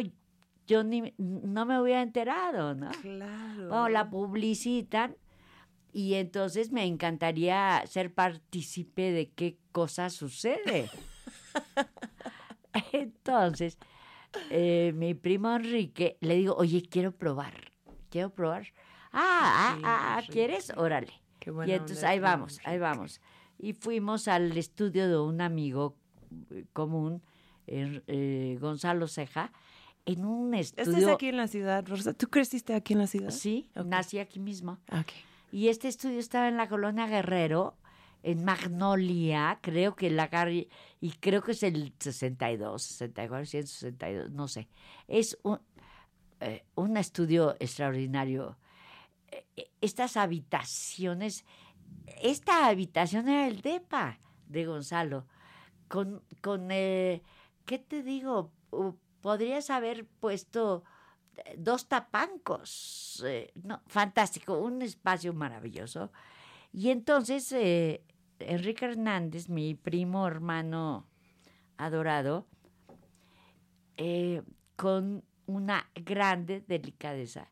yo 0.66 0.84
ni, 0.86 1.14
no 1.18 1.66
me 1.66 1.82
hubiera 1.82 2.02
enterado, 2.02 2.74
¿no? 2.74 2.90
Claro. 3.02 3.68
Bueno, 3.68 3.90
la 3.90 4.10
publicitan 4.10 5.18
y 5.92 6.14
entonces 6.14 6.72
me 6.72 6.86
encantaría 6.86 7.84
ser 7.86 8.14
partícipe 8.14 9.12
de 9.12 9.30
qué 9.32 9.58
cosa 9.74 10.10
sucede. 10.10 10.90
entonces, 12.94 13.78
eh, 14.50 14.92
mi 14.96 15.14
primo 15.14 15.56
Enrique 15.56 16.18
le 16.22 16.36
digo, 16.36 16.56
oye, 16.56 16.82
quiero 16.82 17.12
probar, 17.12 17.54
quiero 18.10 18.30
probar. 18.32 18.68
Ah, 19.12 19.20
ah, 19.22 19.76
Sí, 19.78 19.82
ah, 19.86 20.14
Enrique. 20.18 20.34
¿quieres? 20.34 20.72
Órale. 20.76 21.14
Qué 21.40 21.50
Y 21.50 21.54
buena 21.54 21.74
entonces 21.74 21.98
onda 21.98 22.10
ahí 22.10 22.18
primo 22.20 22.32
vamos, 22.32 22.60
ahí 22.66 22.78
vamos. 22.80 23.22
Y 23.60 23.74
fuimos 23.74 24.28
al 24.28 24.58
estudio 24.58 25.08
de 25.08 25.18
un 25.20 25.42
amigo 25.42 25.96
eh, 26.52 26.66
común, 26.74 27.22
eh, 27.68 28.02
eh, 28.08 28.58
Gonzalo 28.60 29.08
Ceja, 29.08 29.52
en 30.06 30.26
un 30.26 30.54
¿Este 30.54 30.82
estudio. 30.82 31.08
es 31.10 31.14
aquí 31.14 31.28
en 31.28 31.38
la 31.38 31.48
ciudad, 31.48 31.86
Rosa? 31.88 32.14
¿Tú 32.14 32.28
creciste 32.30 32.74
aquí 32.74 32.94
en 32.94 33.00
la 33.00 33.08
ciudad? 33.08 33.30
Sí, 33.30 33.70
nací 33.86 34.20
aquí 34.20 34.40
mismo. 34.40 34.80
Ah. 34.90 35.06
Y 35.52 35.68
este 35.68 35.88
estudio 35.88 36.20
estaba 36.20 36.48
en 36.48 36.58
la 36.58 36.68
colonia 36.68 37.06
Guerrero, 37.08 37.76
en 38.24 38.46
Magnolia, 38.46 39.60
creo 39.62 39.96
que 39.96 40.10
la 40.10 40.30
calle, 40.30 40.70
y 41.02 41.12
creo 41.12 41.44
que 41.44 41.52
es 41.52 41.62
el 41.62 41.94
62, 42.00 42.82
64, 42.82 43.46
162, 43.46 44.32
no 44.32 44.48
sé. 44.48 44.70
Es 45.08 45.38
un, 45.44 45.60
eh, 46.40 46.66
un 46.76 46.96
estudio 46.96 47.56
extraordinario. 47.60 48.58
Eh, 49.30 49.70
Estas 49.82 50.16
habitaciones, 50.16 51.46
esta 52.22 52.68
habitación 52.68 53.28
era 53.28 53.48
el 53.48 53.62
DEPA 53.62 54.20
de 54.48 54.66
Gonzalo, 54.66 55.28
con, 55.90 56.24
con 56.42 56.70
eh, 56.72 57.22
¿qué 57.66 57.78
te 57.78 58.04
digo? 58.04 58.52
Podrías 59.22 59.70
haber 59.70 60.06
puesto 60.06 60.86
eh, 61.36 61.56
dos 61.58 61.90
tapancos. 61.90 63.22
no, 63.64 63.82
fantástico, 63.88 64.58
un 64.60 64.82
espacio 64.82 65.34
maravilloso. 65.34 66.10
Y 66.72 66.90
entonces 66.90 67.54
Enrique 68.48 68.86
Hernández, 68.86 69.50
mi 69.50 69.76
primo 69.76 70.28
hermano 70.28 71.06
adorado, 71.78 72.48
eh, 73.98 74.42
con 74.76 75.24
una 75.46 75.90
grande 75.96 76.62
delicadeza, 76.62 77.50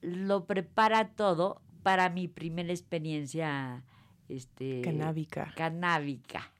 lo 0.00 0.46
prepara 0.46 1.08
todo 1.14 1.62
para 1.82 2.10
mi 2.10 2.28
primera 2.28 2.70
experiencia 2.72 3.84
este, 4.28 4.82
Canábica. 4.82 5.52
canábica. 5.56 6.50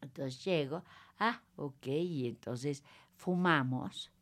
Entonces 0.00 0.44
llego, 0.44 0.84
ah, 1.18 1.42
ok, 1.56 1.86
y 1.86 2.28
entonces 2.28 2.82
fumamos. 3.14 4.12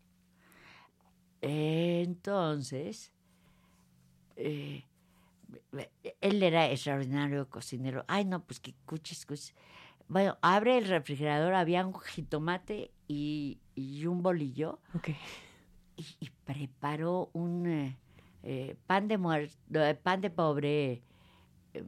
Entonces, 1.41 3.13
eh, 4.37 4.85
él 6.21 6.43
era 6.43 6.71
extraordinario 6.71 7.49
cocinero. 7.49 8.05
Ay, 8.09 8.25
no, 8.25 8.43
pues 8.45 8.61
que 8.61 8.75
cuchis, 8.87 9.25
cuchis. 9.27 9.55
Bueno, 10.09 10.37
abre 10.43 10.77
el 10.79 10.87
refrigerador, 10.89 11.55
había 11.55 11.87
un 11.87 11.95
jitomate 11.99 12.91
y, 13.09 13.59
y 13.75 14.07
un 14.07 14.23
bolillo 14.23 14.81
Ok. 14.95 15.09
y, 15.97 16.07
y 16.21 16.31
preparó 16.45 17.31
un 17.33 17.67
eh, 17.67 17.97
eh, 18.43 18.77
pan 18.87 19.09
de 19.09 19.17
muerto, 19.19 19.57
pan 20.03 20.21
de 20.21 20.31
pobre 20.31 21.03
eh, 21.73 21.85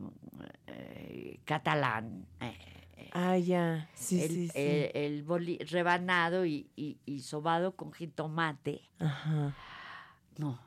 eh, 0.67 1.41
catalán. 1.45 2.27
eh, 2.41 3.11
Ah, 3.13 3.39
ya. 3.39 3.89
Sí, 3.95 4.23
el, 4.23 4.31
sí, 4.31 4.49
sí. 4.49 4.59
el- 4.59 4.91
el 4.95 5.25
boli- 5.25 5.59
rebanado 5.71 6.45
y, 6.45 6.69
y, 6.77 6.99
y 7.07 7.21
sobado 7.21 7.75
con 7.77 7.93
jitomate. 7.93 8.83
Ajá. 8.99 9.55
No. 10.39 10.59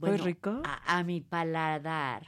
¿Muy 0.00 0.16
rico? 0.16 0.62
A, 0.64 0.98
a 0.98 1.04
mi 1.04 1.20
paladar 1.20 2.26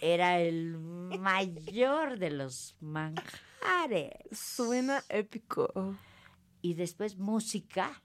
era 0.00 0.38
el 0.38 0.76
mayor 0.76 2.18
de 2.18 2.30
los 2.30 2.76
manjares. 2.80 4.12
Suena 4.32 5.02
épico. 5.08 5.96
Y 6.60 6.74
después 6.74 7.16
música, 7.16 8.02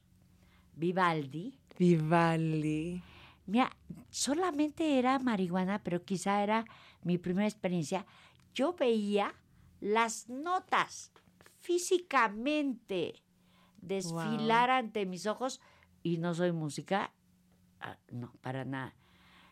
Vivaldi. 0.75 1.59
Vivaldi. 1.77 3.03
Mira, 3.45 3.75
solamente 4.09 4.97
era 4.97 5.19
marihuana, 5.19 5.83
pero 5.83 6.03
quizá 6.03 6.41
era 6.41 6.65
mi 7.03 7.17
primera 7.17 7.47
experiencia. 7.47 8.05
Yo 8.53 8.73
veía 8.73 9.33
las 9.81 10.29
notas 10.29 11.11
físicamente 11.59 13.23
desfilar 13.81 14.69
ante 14.69 15.05
mis 15.05 15.25
ojos 15.25 15.59
y 16.03 16.17
no 16.17 16.33
soy 16.33 16.51
música, 16.51 17.13
no, 18.11 18.33
para 18.41 18.65
nada. 18.65 18.95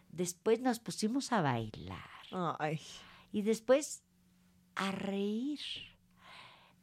Después 0.10 0.62
nos 0.62 0.80
pusimos 0.80 1.32
a 1.32 1.42
bailar 1.42 2.00
Ay. 2.60 2.80
y 3.32 3.42
después 3.42 4.04
a 4.76 4.92
reír. 4.92 5.60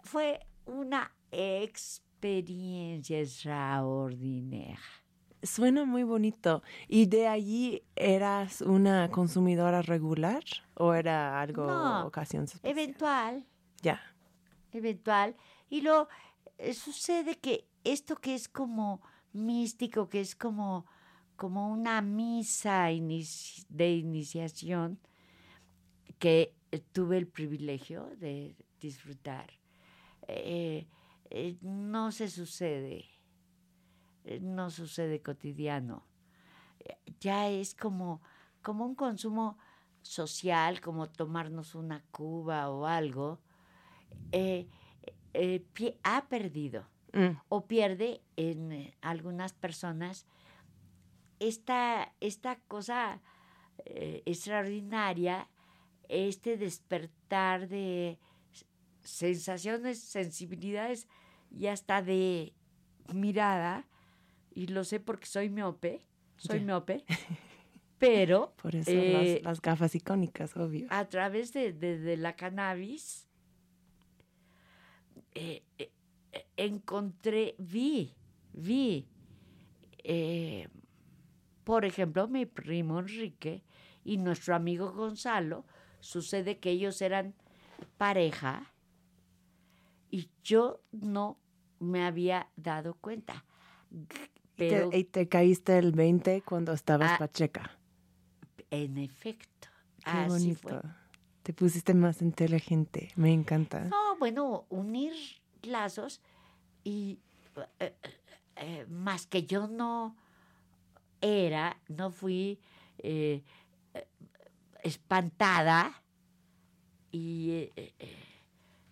Fue 0.02 0.40
una 0.66 1.12
experiencia 1.30 3.20
extraordinaria. 3.20 4.78
Suena 5.42 5.84
muy 5.84 6.04
bonito. 6.04 6.62
¿Y 6.88 7.06
de 7.06 7.26
allí 7.28 7.82
eras 7.96 8.60
una 8.62 9.10
consumidora 9.10 9.82
regular 9.82 10.42
o 10.74 10.94
era 10.94 11.40
algo 11.40 11.66
No, 11.66 12.06
ocasión 12.06 12.44
especial? 12.44 12.72
Eventual, 12.72 13.46
Ya. 13.82 14.00
eventual. 14.72 15.36
Y 15.68 15.82
lo 15.82 16.08
sucede 16.72 17.38
que 17.38 17.68
esto 17.84 18.16
que 18.16 18.34
es 18.34 18.48
como 18.48 19.02
místico, 19.32 20.08
que 20.08 20.20
es 20.20 20.34
como, 20.34 20.86
como 21.36 21.68
una 21.70 22.00
misa 22.02 22.90
inici- 22.90 23.66
de 23.68 23.92
iniciación, 23.96 24.98
que 26.18 26.54
eh, 26.70 26.78
tuve 26.92 27.18
el 27.18 27.26
privilegio 27.26 28.10
de 28.16 28.56
disfrutar, 28.80 29.50
eh, 30.28 30.86
eh, 31.30 31.56
no 31.62 32.12
se 32.12 32.28
sucede, 32.28 33.04
eh, 34.24 34.40
no 34.40 34.70
sucede 34.70 35.22
cotidiano. 35.22 36.06
Ya 37.20 37.48
es 37.48 37.74
como, 37.74 38.20
como 38.62 38.84
un 38.84 38.94
consumo 38.94 39.58
social, 40.02 40.80
como 40.80 41.08
tomarnos 41.08 41.74
una 41.74 42.04
cuba 42.10 42.70
o 42.70 42.86
algo, 42.86 43.40
ha 46.02 46.28
perdido 46.28 46.86
Mm, 47.14 47.38
o 47.48 47.66
pierde 47.66 48.22
en 48.36 48.92
algunas 49.00 49.52
personas 49.52 50.26
esta, 51.48 52.14
esta 52.20 52.56
cosa 52.68 53.20
eh, 53.84 54.22
extraordinaria, 54.26 55.48
este 56.08 56.56
despertar 56.56 57.68
de 57.68 58.18
sensaciones, 59.02 59.98
sensibilidades 60.00 61.06
y 61.50 61.66
hasta 61.66 62.02
de 62.02 62.52
mirada, 63.12 63.86
y 64.54 64.66
lo 64.68 64.84
sé 64.84 65.00
porque 65.00 65.26
soy 65.26 65.50
miope, 65.50 66.00
soy 66.36 66.60
Ya. 66.60 66.66
miope, 66.66 67.04
pero 67.98 68.54
Por 68.62 68.74
eso 68.76 68.90
eh, 68.92 69.12
las, 69.12 69.42
las 69.44 69.60
gafas 69.62 69.94
icónicas, 69.94 70.56
obvio. 70.56 70.86
a 70.90 71.04
través 71.08 71.52
de, 71.52 71.72
de- 71.72 71.98
de 71.98 72.16
la 72.16 72.34
cannabis 72.36 73.28
eh, 75.34 75.62
encontré, 76.56 77.54
vi, 77.58 78.14
vi, 78.52 79.06
eh, 80.02 80.68
por 81.64 81.84
ejemplo, 81.84 82.28
mi 82.28 82.46
primo 82.46 83.00
Enrique 83.00 83.64
y 84.04 84.18
nuestro 84.18 84.54
amigo 84.54 84.92
Gonzalo, 84.92 85.64
sucede 86.00 86.58
que 86.58 86.70
ellos 86.70 87.00
eran 87.02 87.34
pareja 87.96 88.74
y 90.10 90.30
yo 90.42 90.82
no 90.92 91.38
me 91.80 92.04
había 92.04 92.50
dado 92.56 92.94
cuenta. 92.94 93.44
Te- 94.56 94.88
y 94.92 95.04
te 95.04 95.28
caíste 95.28 95.78
el 95.78 95.92
20 95.92 96.42
cuando 96.42 96.72
estabas 96.72 97.12
Ah, 97.12 97.18
pacheca. 97.18 97.78
en 98.70 98.98
efecto, 98.98 99.68
Qué 100.04 100.10
así 100.10 100.28
bonito. 100.28 100.60
fue. 100.68 100.80
Te 101.42 101.52
pusiste 101.52 101.92
más 101.94 102.22
inteligente. 102.22 103.10
Me 103.16 103.32
encanta. 103.32 103.84
No, 103.84 104.16
bueno, 104.18 104.66
unir 104.70 105.12
lazos 105.62 106.20
y 106.84 107.18
eh, 107.56 107.66
eh, 107.80 107.94
eh, 108.56 108.86
más 108.88 109.26
que 109.26 109.44
yo 109.44 109.66
no 109.66 110.16
era, 111.24 111.80
no 111.88 112.10
fui 112.10 112.60
eh, 112.98 113.42
espantada 114.82 116.02
y 117.10 117.70
eh, 117.76 117.94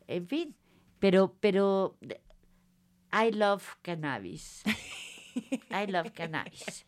en 0.07 0.27
fin, 0.27 0.57
pero 0.99 1.35
pero 1.41 1.97
I 3.13 3.31
love 3.33 3.63
cannabis. 3.83 4.63
I 5.71 5.87
love 5.91 6.13
cannabis. 6.13 6.85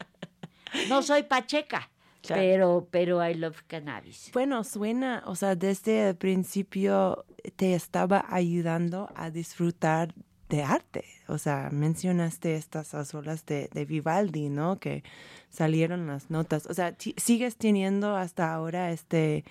No 0.88 1.02
soy 1.02 1.22
pacheca, 1.24 1.90
Claro. 2.22 2.40
pero 2.40 2.88
pero 2.90 3.28
I 3.28 3.34
love 3.34 3.62
cannabis. 3.66 4.30
Bueno, 4.32 4.64
suena, 4.64 5.22
o 5.26 5.34
sea, 5.34 5.54
desde 5.54 6.08
el 6.10 6.16
principio 6.16 7.24
te 7.56 7.74
estaba 7.74 8.24
ayudando 8.28 9.08
a 9.14 9.30
disfrutar 9.30 10.14
de 10.54 10.62
arte. 10.62 11.04
O 11.28 11.38
sea, 11.38 11.70
mencionaste 11.72 12.54
estas 12.56 12.94
azolas 12.94 13.44
de, 13.46 13.68
de 13.72 13.84
Vivaldi, 13.84 14.48
¿no? 14.48 14.78
Que 14.78 15.02
salieron 15.50 16.06
las 16.06 16.30
notas. 16.30 16.66
O 16.66 16.74
sea, 16.74 16.94
sigues 17.16 17.56
teniendo 17.56 18.16
hasta 18.16 18.52
ahora 18.54 18.92
este, 18.92 19.44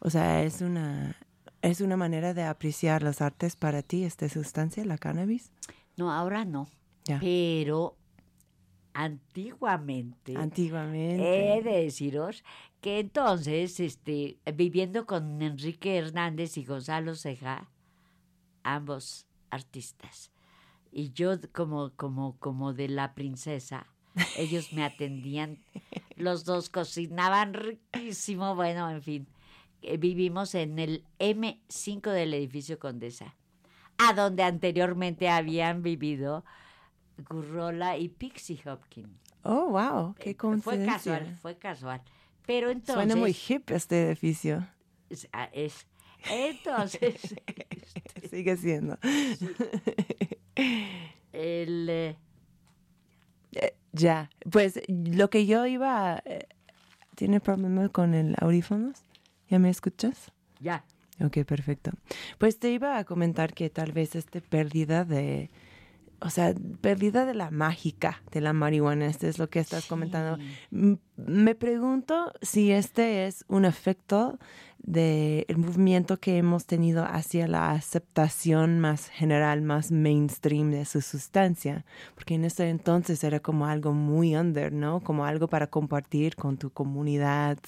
o 0.00 0.10
sea, 0.10 0.42
es 0.42 0.60
una, 0.60 1.16
es 1.62 1.80
una 1.80 1.96
manera 1.96 2.34
de 2.34 2.42
apreciar 2.42 3.02
las 3.02 3.20
artes 3.20 3.54
para 3.56 3.82
ti, 3.82 4.04
esta 4.04 4.28
sustancia, 4.28 4.84
la 4.84 4.98
cannabis. 4.98 5.50
No, 5.96 6.12
ahora 6.12 6.44
no. 6.44 6.68
Pero 7.20 7.96
antiguamente, 8.92 10.36
Antiguamente. 10.36 11.56
he 11.56 11.62
de 11.62 11.84
deciros 11.84 12.44
que 12.80 13.00
entonces, 13.00 13.78
este, 13.80 14.38
viviendo 14.54 15.06
con 15.06 15.42
Enrique 15.42 15.96
Hernández 15.96 16.56
y 16.56 16.64
Gonzalo 16.64 17.14
Ceja, 17.14 17.68
ambos 18.62 19.26
artistas, 19.50 20.30
y 20.92 21.12
yo 21.12 21.32
como, 21.52 21.90
como, 21.96 22.36
como 22.38 22.72
de 22.72 22.88
la 22.88 23.14
princesa, 23.14 23.86
ellos 24.36 24.72
me 24.72 24.84
atendían, 24.84 25.58
los 26.16 26.44
dos 26.44 26.68
cocinaban 26.70 27.54
riquísimo, 27.54 28.54
bueno, 28.54 28.90
en 28.90 29.02
fin, 29.02 29.28
eh, 29.82 29.96
vivimos 29.96 30.54
en 30.54 30.78
el 30.78 31.04
M5 31.18 32.10
del 32.10 32.34
edificio 32.34 32.78
Condesa, 32.78 33.36
a 33.98 34.12
donde 34.14 34.42
anteriormente 34.42 35.28
habían 35.28 35.82
vivido 35.82 36.44
Gurrola 37.28 37.96
y 37.98 38.08
Pixie 38.08 38.60
Hopkins. 38.68 39.08
Oh, 39.42 39.68
wow, 39.70 40.14
qué 40.14 40.30
Eh, 40.30 40.34
Fue 40.34 40.36
coincidencia. 40.36 40.92
casual, 40.92 41.36
fue 41.36 41.56
casual. 41.58 42.02
Pero 42.46 42.70
entonces... 42.70 42.94
Suena 42.94 43.16
muy 43.16 43.36
hip 43.48 43.70
este 43.70 44.06
edificio. 44.08 44.66
es- 45.08 45.28
ah, 45.32 45.48
es- 45.52 45.86
entonces, 46.28 47.34
Sigue 48.30 48.56
siendo. 48.56 48.98
el... 51.32 51.88
eh, 51.88 52.16
Ya, 53.92 54.30
pues 54.50 54.80
lo 54.88 55.30
que 55.30 55.46
yo 55.46 55.66
iba... 55.66 56.22
eh, 56.24 56.46
¿Tiene 57.16 57.40
problema 57.40 57.88
con 57.88 58.14
el 58.14 58.34
audífonos? 58.40 59.02
¿Ya 59.48 59.58
me 59.58 59.68
escuchas? 59.70 60.32
ya, 60.60 60.84
Ok, 61.22 61.44
perfecto. 61.44 61.90
Pues 62.38 62.58
te 62.58 62.70
iba 62.70 62.96
a 62.96 63.04
comentar 63.04 63.52
que 63.52 63.68
tal 63.68 63.92
vez 63.92 64.14
esta 64.16 64.40
pérdida 64.40 65.04
de, 65.04 65.50
o 66.20 66.30
sea, 66.30 66.54
pérdida 66.80 67.26
de 67.26 67.34
la 67.34 67.50
mágica 67.50 68.22
de 68.30 68.40
la 68.40 68.54
marihuana. 68.54 69.04
Este 69.06 69.28
es 69.28 69.38
lo 69.38 69.50
que 69.50 69.58
estás 69.58 69.84
comentando. 69.84 70.38
M- 70.72 70.96
Me 71.16 71.54
pregunto 71.54 72.32
si 72.40 72.72
este 72.72 73.26
es 73.26 73.44
un 73.48 73.66
efecto 73.66 74.38
del 74.82 75.56
movimiento 75.56 76.18
que 76.18 76.38
hemos 76.38 76.66
tenido 76.66 77.04
hacia 77.04 77.46
la 77.46 77.70
aceptación 77.72 78.80
más 78.80 79.08
general, 79.08 79.62
más 79.62 79.92
mainstream 79.92 80.70
de 80.70 80.84
su 80.84 81.00
sustancia. 81.00 81.84
Porque 82.14 82.34
en 82.34 82.44
ese 82.44 82.68
entonces 82.68 83.22
era 83.24 83.40
como 83.40 83.66
algo 83.66 83.92
muy 83.92 84.34
under, 84.36 84.72
¿no? 84.72 85.00
Como 85.00 85.24
algo 85.24 85.48
para 85.48 85.66
compartir 85.68 86.34
con 86.36 86.56
tu 86.56 86.70
comunidad, 86.70 87.58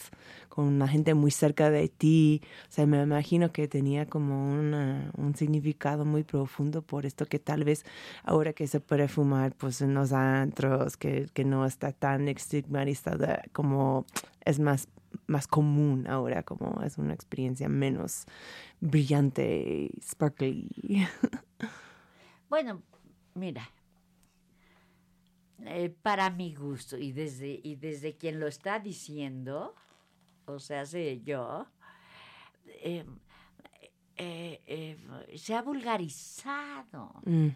con 0.48 0.78
la 0.78 0.88
gente 0.88 1.14
muy 1.14 1.30
cerca 1.30 1.70
de 1.70 1.88
ti. 1.88 2.42
O 2.68 2.72
sea, 2.72 2.86
me 2.86 3.02
imagino 3.02 3.52
que 3.52 3.68
tenía 3.68 4.06
como 4.06 4.52
una- 4.52 5.10
un 5.16 5.34
significado 5.34 6.04
muy 6.04 6.24
profundo 6.24 6.82
por 6.82 7.06
esto 7.06 7.26
que 7.26 7.38
tal 7.38 7.64
vez 7.64 7.84
ahora 8.24 8.52
que 8.52 8.66
se 8.66 8.80
puede 8.80 9.08
fumar 9.08 9.52
pues 9.54 9.80
en 9.82 9.94
los 9.94 10.12
antros, 10.12 10.96
que, 10.96 11.28
que 11.32 11.44
no 11.44 11.66
está 11.66 11.92
tan 11.92 12.28
estigmatizada 12.28 13.42
como 13.52 14.06
es 14.44 14.58
más, 14.58 14.88
más 15.26 15.46
común 15.46 16.06
ahora, 16.06 16.42
como 16.42 16.82
es 16.82 16.98
una 16.98 17.14
experiencia 17.14 17.68
menos 17.68 18.24
brillante, 18.80 19.90
sparkly. 20.00 20.68
Bueno, 22.48 22.82
mira, 23.32 23.70
eh, 25.64 25.88
para 26.02 26.28
mi 26.28 26.54
gusto 26.54 26.98
y 26.98 27.10
desde, 27.12 27.58
y 27.62 27.76
desde 27.76 28.18
quien 28.18 28.38
lo 28.38 28.46
está 28.46 28.78
diciendo, 28.78 29.74
o 30.44 30.58
sea, 30.58 30.84
sé 30.84 31.22
yo, 31.22 31.66
eh, 32.66 33.06
eh, 34.16 34.60
eh, 34.66 35.38
se 35.38 35.54
ha 35.54 35.62
vulgarizado. 35.62 37.14
Mm, 37.24 37.48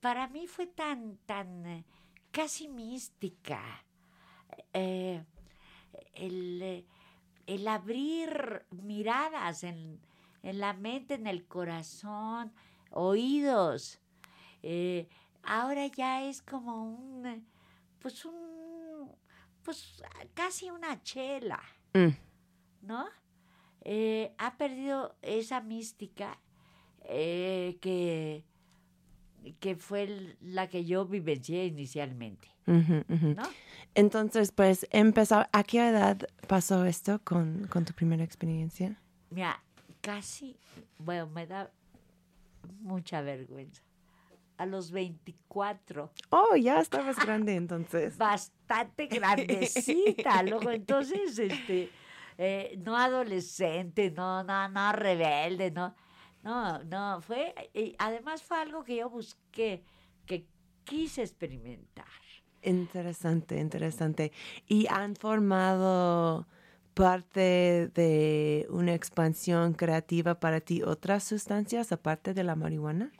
para 0.00 0.26
mí 0.28 0.46
fue 0.46 0.68
tan, 0.68 1.18
tan 1.26 1.84
casi 2.30 2.68
mística. 2.68 3.84
Eh, 4.72 5.22
el, 6.14 6.60
eh, 6.62 6.86
el 7.46 7.66
abrir 7.68 8.64
miradas 8.70 9.64
en, 9.64 10.00
en 10.42 10.58
la 10.58 10.72
mente, 10.72 11.14
en 11.14 11.26
el 11.26 11.46
corazón, 11.46 12.52
oídos. 12.90 14.00
Eh, 14.62 15.08
ahora 15.42 15.86
ya 15.88 16.22
es 16.24 16.42
como 16.42 16.84
un, 16.84 17.46
pues 17.98 18.24
un, 18.24 19.10
pues 19.62 20.02
casi 20.34 20.70
una 20.70 21.02
chela. 21.02 21.60
mm, 21.94 22.08
¿no? 22.82 23.06
Eh, 23.84 24.32
ha 24.38 24.56
perdido 24.56 25.16
esa 25.22 25.60
mística 25.60 26.40
eh, 27.04 27.78
que, 27.80 28.44
que 29.58 29.74
fue 29.74 30.36
la 30.40 30.68
que 30.68 30.84
yo 30.84 31.04
vivencié 31.04 31.66
inicialmente, 31.66 32.48
ujú. 32.66 33.34
¿no? 33.36 33.42
Entonces, 33.94 34.52
pues, 34.52 34.86
empezó, 34.90 35.44
¿a 35.52 35.64
qué 35.64 35.88
edad 35.88 36.18
pasó 36.46 36.84
esto 36.84 37.20
con, 37.24 37.66
con 37.68 37.84
tu 37.84 37.92
primera 37.92 38.24
experiencia? 38.24 38.96
Mira, 39.30 39.62
casi, 40.00 40.56
bueno, 40.98 41.26
me 41.28 41.46
da 41.46 41.70
mucha 42.80 43.20
vergüenza. 43.20 43.82
A 44.58 44.66
los 44.66 44.90
24, 44.92 46.10
Oh, 46.30 46.54
ya 46.56 46.80
estabas 46.80 47.16
grande 47.16 47.54
entonces. 47.56 48.16
bastante 48.18 49.06
grandecita. 49.06 50.42
Luego, 50.42 50.70
entonces, 50.70 51.38
este, 51.38 51.90
eh, 52.38 52.78
no 52.84 52.96
adolescente, 52.96 54.10
no, 54.10 54.42
no, 54.44 54.68
no 54.68 54.92
rebelde, 54.92 55.70
no, 55.70 55.94
no, 56.42 56.82
no, 56.84 57.20
fue, 57.20 57.54
y 57.74 57.94
además 57.98 58.42
fue 58.42 58.58
algo 58.58 58.84
que 58.84 58.96
yo 58.96 59.10
busqué, 59.10 59.84
que 60.26 60.46
quise 60.84 61.22
experimentar. 61.22 62.06
Interesante, 62.62 63.58
interesante. 63.58 64.32
¿Y 64.68 64.86
han 64.88 65.16
formado 65.16 66.46
parte 66.94 67.88
de 67.94 68.66
una 68.70 68.94
expansión 68.94 69.72
creativa 69.74 70.38
para 70.38 70.60
ti 70.60 70.82
otras 70.82 71.24
sustancias 71.24 71.90
aparte 71.90 72.34
de 72.34 72.44
la 72.44 72.54
marihuana? 72.54 73.12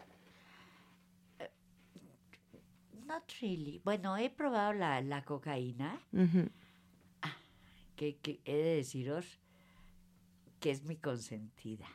Not 3.07 3.25
really. 3.41 3.81
Bueno, 3.85 4.17
he 4.17 4.31
probado 4.31 4.73
la, 4.73 5.01
la 5.01 5.25
cocaína, 5.25 6.01
que, 7.97 8.17
que 8.17 8.41
he 8.45 8.55
de 8.57 8.77
deciros 8.77 9.39
que 10.61 10.71
es 10.71 10.85
mi 10.85 10.97
consentida. 10.97 11.87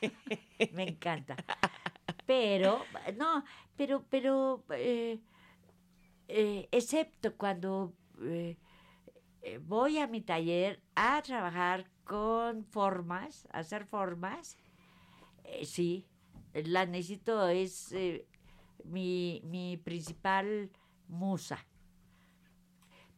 Me 0.72 0.84
encanta. 0.84 1.36
Pero, 2.24 2.84
no, 3.16 3.44
pero, 3.76 4.04
pero, 4.08 4.62
eh, 4.70 5.18
eh, 6.28 6.68
excepto 6.70 7.36
cuando 7.36 7.94
eh, 8.22 8.56
eh, 9.42 9.58
voy 9.58 9.98
a 9.98 10.06
mi 10.06 10.20
taller 10.20 10.82
a 10.94 11.20
trabajar 11.22 11.90
con 12.04 12.64
formas, 12.64 13.46
a 13.52 13.58
hacer 13.60 13.84
formas, 13.86 14.56
eh, 15.44 15.64
sí, 15.64 16.06
la 16.54 16.86
necesito, 16.86 17.48
es 17.48 17.94
mi, 18.84 19.40
mi 19.44 19.76
principal 19.76 20.70
musa. 21.08 21.58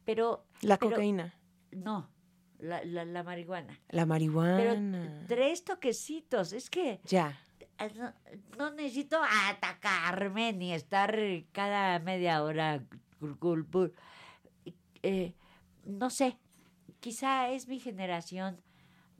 Pero, 0.05 0.46
La 0.62 0.77
pero- 0.77 0.90
cocaína, 0.92 1.35
no, 1.73 2.11
la, 2.59 2.85
la, 2.85 3.05
la 3.05 3.23
marihuana. 3.23 3.75
la 3.90 4.03
Pero 4.03 4.07
marihuana. 4.07 5.25
tres 5.29 5.64
toquecitos, 5.64 6.53
es 6.53 6.68
que 6.70 7.01
Ya. 7.05 7.38
No, 7.88 8.12
no 8.59 8.71
necesito 8.75 9.21
atacarme 9.49 10.53
ni 10.53 10.73
estar 10.73 11.16
cada 11.53 11.99
media 11.99 12.43
hora. 12.43 12.85
eh, 15.03 15.35
no 15.85 16.11
sé, 16.11 16.38
quizá 17.01 17.49
es 17.51 17.69
mi 17.69 17.79
generación. 17.81 18.61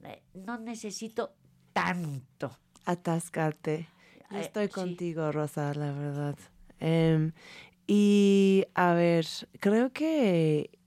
eh, 0.05 0.23
no 0.35 0.59
necesito 0.59 1.35
tanto. 1.73 2.57
atascarte. 2.87 3.89
Yo 4.31 4.39
Eh, 4.39 4.41
estoy 4.41 4.67
sí. 4.69 4.73
contigo, 4.73 5.31
Rosa, 5.33 5.75
la 5.75 5.93
verdad. 5.93 6.37
Em, 6.79 7.33
y 7.87 8.65
a 8.75 8.95
ver, 8.95 9.27
creo 9.61 9.93
que 9.93 10.79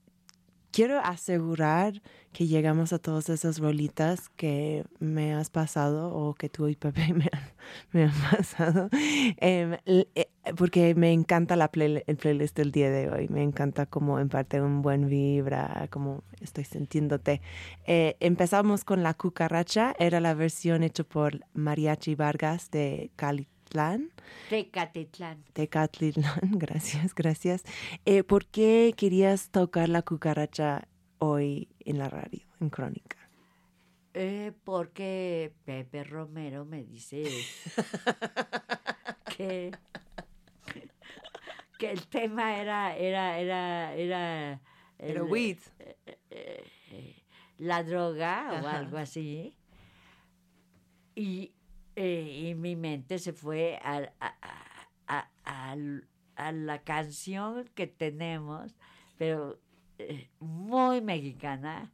quiero 0.74 0.98
asegurar 0.98 2.02
que 2.32 2.48
llegamos 2.48 2.92
a 2.92 2.98
todas 2.98 3.28
esas 3.28 3.58
rolitas 3.58 4.28
que 4.30 4.84
me 4.98 5.32
has 5.32 5.48
pasado 5.48 6.12
o 6.12 6.34
que 6.34 6.48
tú 6.48 6.66
y 6.66 6.74
Pepe 6.74 7.14
me 7.92 8.02
han, 8.02 8.12
pasado. 8.30 8.88
Em, 8.90 9.76
eh, 9.86 10.26
porque 10.56 10.96
me 10.96 11.12
encanta 11.12 11.54
la 11.54 11.70
el 11.74 12.16
playlist 12.16 12.56
del 12.56 12.72
día 12.72 12.90
de 12.90 13.08
hoy. 13.08 13.28
Me 13.28 13.44
encanta 13.44 13.86
como 13.86 14.18
en 14.18 14.28
parte 14.28 14.60
un 14.60 14.82
buen 14.82 15.08
vibra, 15.08 15.86
como 15.90 16.24
estoy 16.40 16.64
sintiéndote. 16.64 17.40
Eh, 17.86 18.16
empezamos 18.18 18.82
con 18.82 19.04
La 19.04 19.14
Cucaracha, 19.14 19.94
era 20.00 20.18
la 20.18 20.34
versión 20.34 20.82
hecha 20.82 21.04
por 21.04 21.38
Mariachi 21.54 22.16
Vargas 22.16 22.68
de 22.72 23.12
Calitlán. 23.14 23.53
Tecatitlán. 24.50 25.44
De 25.54 25.68
Calitlán, 25.68 26.40
gracias, 26.52 27.14
gracias. 27.14 27.64
Eh, 28.04 28.22
¿Por 28.22 28.46
qué 28.46 28.94
querías 28.96 29.50
tocar 29.50 29.88
La 29.88 30.02
Cucaracha 30.02 30.86
hoy 31.18 31.68
en 31.80 31.98
la 31.98 32.08
radio, 32.08 32.46
en 32.60 32.70
Crónica? 32.70 33.16
Eh, 34.14 34.52
porque 34.62 35.52
Pepe 35.64 36.04
Romero 36.04 36.64
me 36.64 36.84
dice 36.84 37.24
que, 39.36 39.72
que 41.78 41.90
el 41.90 42.06
tema 42.06 42.56
era, 42.60 42.96
era, 42.96 43.38
era, 43.40 43.94
era, 43.94 44.60
el- 44.98 45.22
weed. 45.22 45.58
la 47.58 47.82
droga 47.82 48.60
o 48.62 48.66
algo 48.68 48.98
así. 48.98 49.56
Y, 51.16 51.52
eh, 51.96 52.48
y 52.50 52.54
mi 52.54 52.76
mente 52.76 53.18
se 53.18 53.32
fue 53.32 53.78
a, 53.82 54.10
a- 54.20 55.28
a- 55.44 55.76
a 56.36 56.52
la 56.52 56.82
canción 56.82 57.64
que 57.74 57.86
tenemos, 57.86 58.76
pero 59.16 59.58
eh, 59.98 60.28
muy 60.40 61.00
mexicana, 61.00 61.92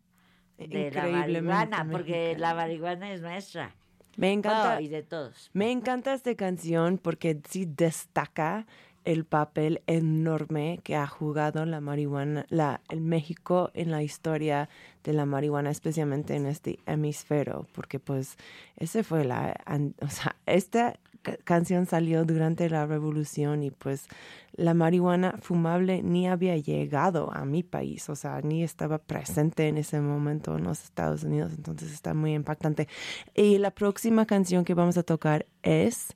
de 0.57 0.91
la 0.91 1.03
marihuana, 1.13 1.77
porque 1.93 2.35
la 2.39 2.55
marihuana 2.55 3.13
es 3.13 3.21
nuestra. 3.21 3.75
Me 4.17 4.33
encanta. 4.33 4.77
Oh, 4.77 4.81
y 4.81 4.89
de 4.89 5.03
todos. 5.03 5.51
Me 5.53 5.71
encanta 5.71 6.13
esta 6.15 6.35
canción 6.35 6.99
porque 6.99 7.41
sí 7.49 7.65
destaca 7.67 8.67
el 9.05 9.25
papel 9.25 9.83
enorme 9.87 10.81
que 10.83 10.97
ha 10.97 11.07
jugado 11.07 11.65
la 11.65 11.81
marihuana, 11.81 12.47
la, 12.51 12.81
el 12.89 13.01
México 13.01 13.71
en 13.75 13.91
la 13.91 14.03
historia 14.03 14.69
de 15.05 15.13
la 15.13 15.27
marihuana, 15.27 15.71
especialmente 15.71 16.35
en 16.37 16.47
este 16.47 16.79
hemisferio, 16.87 17.67
porque 17.73 17.99
pues 17.99 18.37
ese 18.77 19.03
fue 19.03 19.25
la, 19.25 19.57
o 20.03 20.09
sea, 20.09 20.37
esta 20.47 20.99
ca- 21.23 21.39
canción 21.45 21.87
salió 21.87 22.25
durante 22.25 22.69
la 22.69 22.87
revolución 22.87 23.63
y 23.63 23.71
pues 23.71 24.07
la 24.53 24.75
marihuana 24.75 25.37
fumable 25.41 26.03
ni 26.03 26.29
había 26.29 26.57
llegado 26.59 27.33
a 27.33 27.45
mi 27.47 27.63
país, 27.63 28.11
o 28.11 28.17
sea, 28.17 28.43
ni 28.43 28.63
estaba 28.63 28.99
presente 28.99 29.69
en 29.69 29.79
ese 29.79 30.01
momento 30.01 30.57
en 30.59 30.65
los 30.65 30.85
Estados 30.85 31.25
Unidos, 31.25 31.53
entonces 31.57 31.93
está 31.93 32.13
muy 32.13 32.35
impactante. 32.35 32.87
Y 33.35 33.57
la 33.59 33.71
próxima 33.71 34.27
canción 34.27 34.65
que 34.65 34.75
vamos 34.75 34.99
a 34.99 35.03
tocar 35.03 35.47
es 35.63 36.15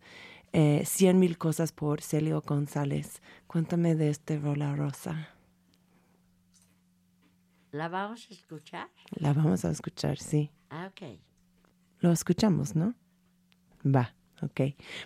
eh, 0.54 0.84
Cien 0.86 1.18
mil 1.18 1.36
cosas 1.36 1.72
por 1.72 2.00
Celio 2.00 2.40
González. 2.40 3.20
Cuéntame 3.48 3.96
de 3.96 4.08
este 4.10 4.38
rola 4.38 4.74
rosa. 4.76 5.30
¿La 7.72 7.88
vamos 7.88 8.28
a 8.30 8.34
escuchar? 8.34 8.88
La 9.16 9.32
vamos 9.32 9.64
a 9.64 9.70
escuchar, 9.70 10.16
sí. 10.16 10.52
Ah, 10.70 10.92
ok. 10.92 11.18
Lo 11.98 12.12
escuchamos, 12.12 12.76
¿no? 12.76 12.94
Va, 13.84 14.14
ok. 14.42 14.60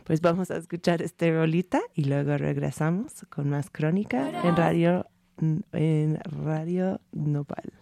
Pues 0.04 0.20
vamos 0.20 0.50
a 0.50 0.58
escuchar 0.58 1.00
este 1.00 1.32
rolita 1.32 1.80
y 1.94 2.04
luego 2.04 2.36
regresamos 2.36 3.24
con 3.30 3.48
más 3.48 3.70
crónica 3.70 4.42
en 4.42 4.54
Radio, 4.54 5.06
en 5.72 6.18
radio 6.24 7.00
Nopal. 7.12 7.72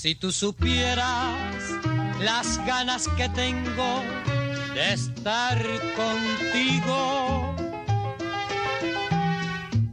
Si 0.00 0.14
tú 0.14 0.32
supieras 0.32 1.44
las 2.22 2.56
ganas 2.64 3.06
que 3.18 3.28
tengo 3.28 4.00
de 4.72 4.94
estar 4.94 5.62
contigo 5.94 7.54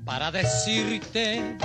para 0.06 0.32
decirte 0.32 1.58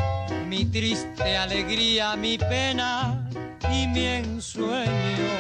mi 0.49 0.65
triste 0.65 1.37
alegría, 1.37 2.17
mi 2.17 2.37
pena 2.37 3.31
y 3.71 3.87
mi 3.87 4.07
ensueño. 4.07 5.33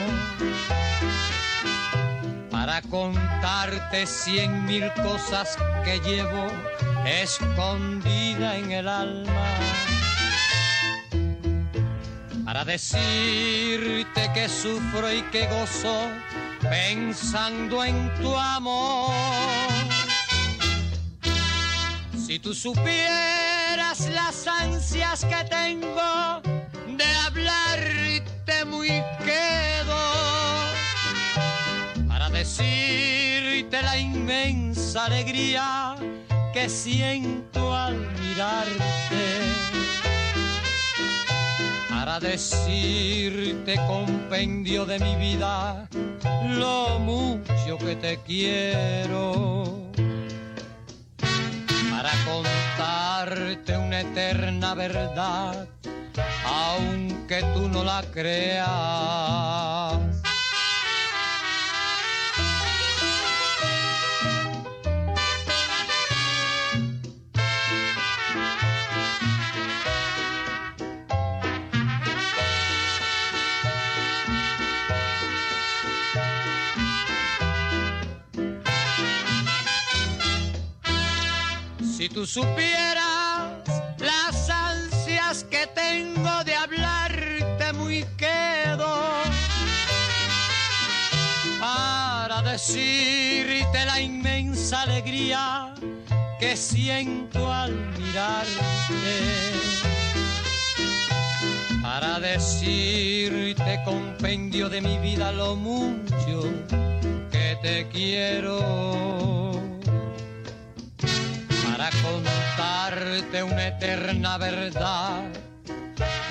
Para 2.53 2.83
contarte 2.83 4.07
cien 4.07 4.65
mil 4.65 4.93
cosas 5.03 5.59
que 5.85 5.99
llevo 6.09 6.47
escondida 7.05 8.59
en 8.59 8.71
el 8.71 8.87
alma 8.87 9.92
para 12.53 12.67
decirte 12.67 14.31
que 14.35 14.47
sufro 14.47 15.11
y 15.11 15.23
que 15.33 15.47
gozo 15.47 16.11
pensando 16.61 17.83
en 17.83 18.13
tu 18.21 18.37
amor. 18.37 19.11
Si 22.15 22.39
tú 22.39 22.53
supieras 22.53 24.07
las 24.11 24.47
ansias 24.47 25.25
que 25.25 25.45
tengo 25.49 26.43
de 26.95 27.07
hablarte 27.27 28.67
muy 28.67 29.03
quedo, 29.25 30.03
para 32.07 32.29
decirte 32.29 33.81
la 33.81 33.97
inmensa 33.97 35.07
alegría 35.07 35.95
que 36.53 36.69
siento 36.69 37.75
al 37.75 37.97
mirarte 38.21 39.62
para 42.05 42.19
decirte 42.19 43.77
compendio 43.87 44.85
de 44.85 44.99
mi 44.99 45.15
vida 45.15 45.89
lo 46.49 46.99
mucho 46.99 47.79
que 47.79 47.95
te 47.95 48.19
quiero. 48.27 49.93
Para 51.93 52.11
contarte 52.25 53.77
una 53.77 54.01
eterna 54.01 54.75
verdad, 54.75 55.69
aunque 56.45 57.41
tú 57.55 57.69
no 57.69 57.85
la 57.85 58.03
creas. 58.13 60.12
Si 82.03 82.09
tú 82.09 82.27
supieras 82.27 83.63
las 83.99 84.51
ansias 84.51 85.45
que 85.45 85.69
tengo 85.69 86.43
de 86.43 86.53
hablarte 86.53 87.73
muy 87.75 88.05
quedo. 88.17 89.23
Para 91.61 92.43
decirte 92.43 93.85
la 93.87 94.01
inmensa 94.01 94.83
alegría 94.83 95.75
que 96.41 96.57
siento 96.57 97.53
al 97.53 97.73
mirarte. 97.73 99.15
Para 101.83 102.19
decirte 102.19 103.81
compendio 103.85 104.69
de 104.69 104.81
mi 104.81 104.99
vida 104.99 105.31
lo 105.31 105.55
mucho 105.55 106.51
que 107.31 107.57
te 107.63 107.87
quiero 107.93 109.72
para 111.83 112.03
contarte 112.03 113.43
una 113.43 113.67
eterna 113.67 114.39
verdad, 114.39 115.25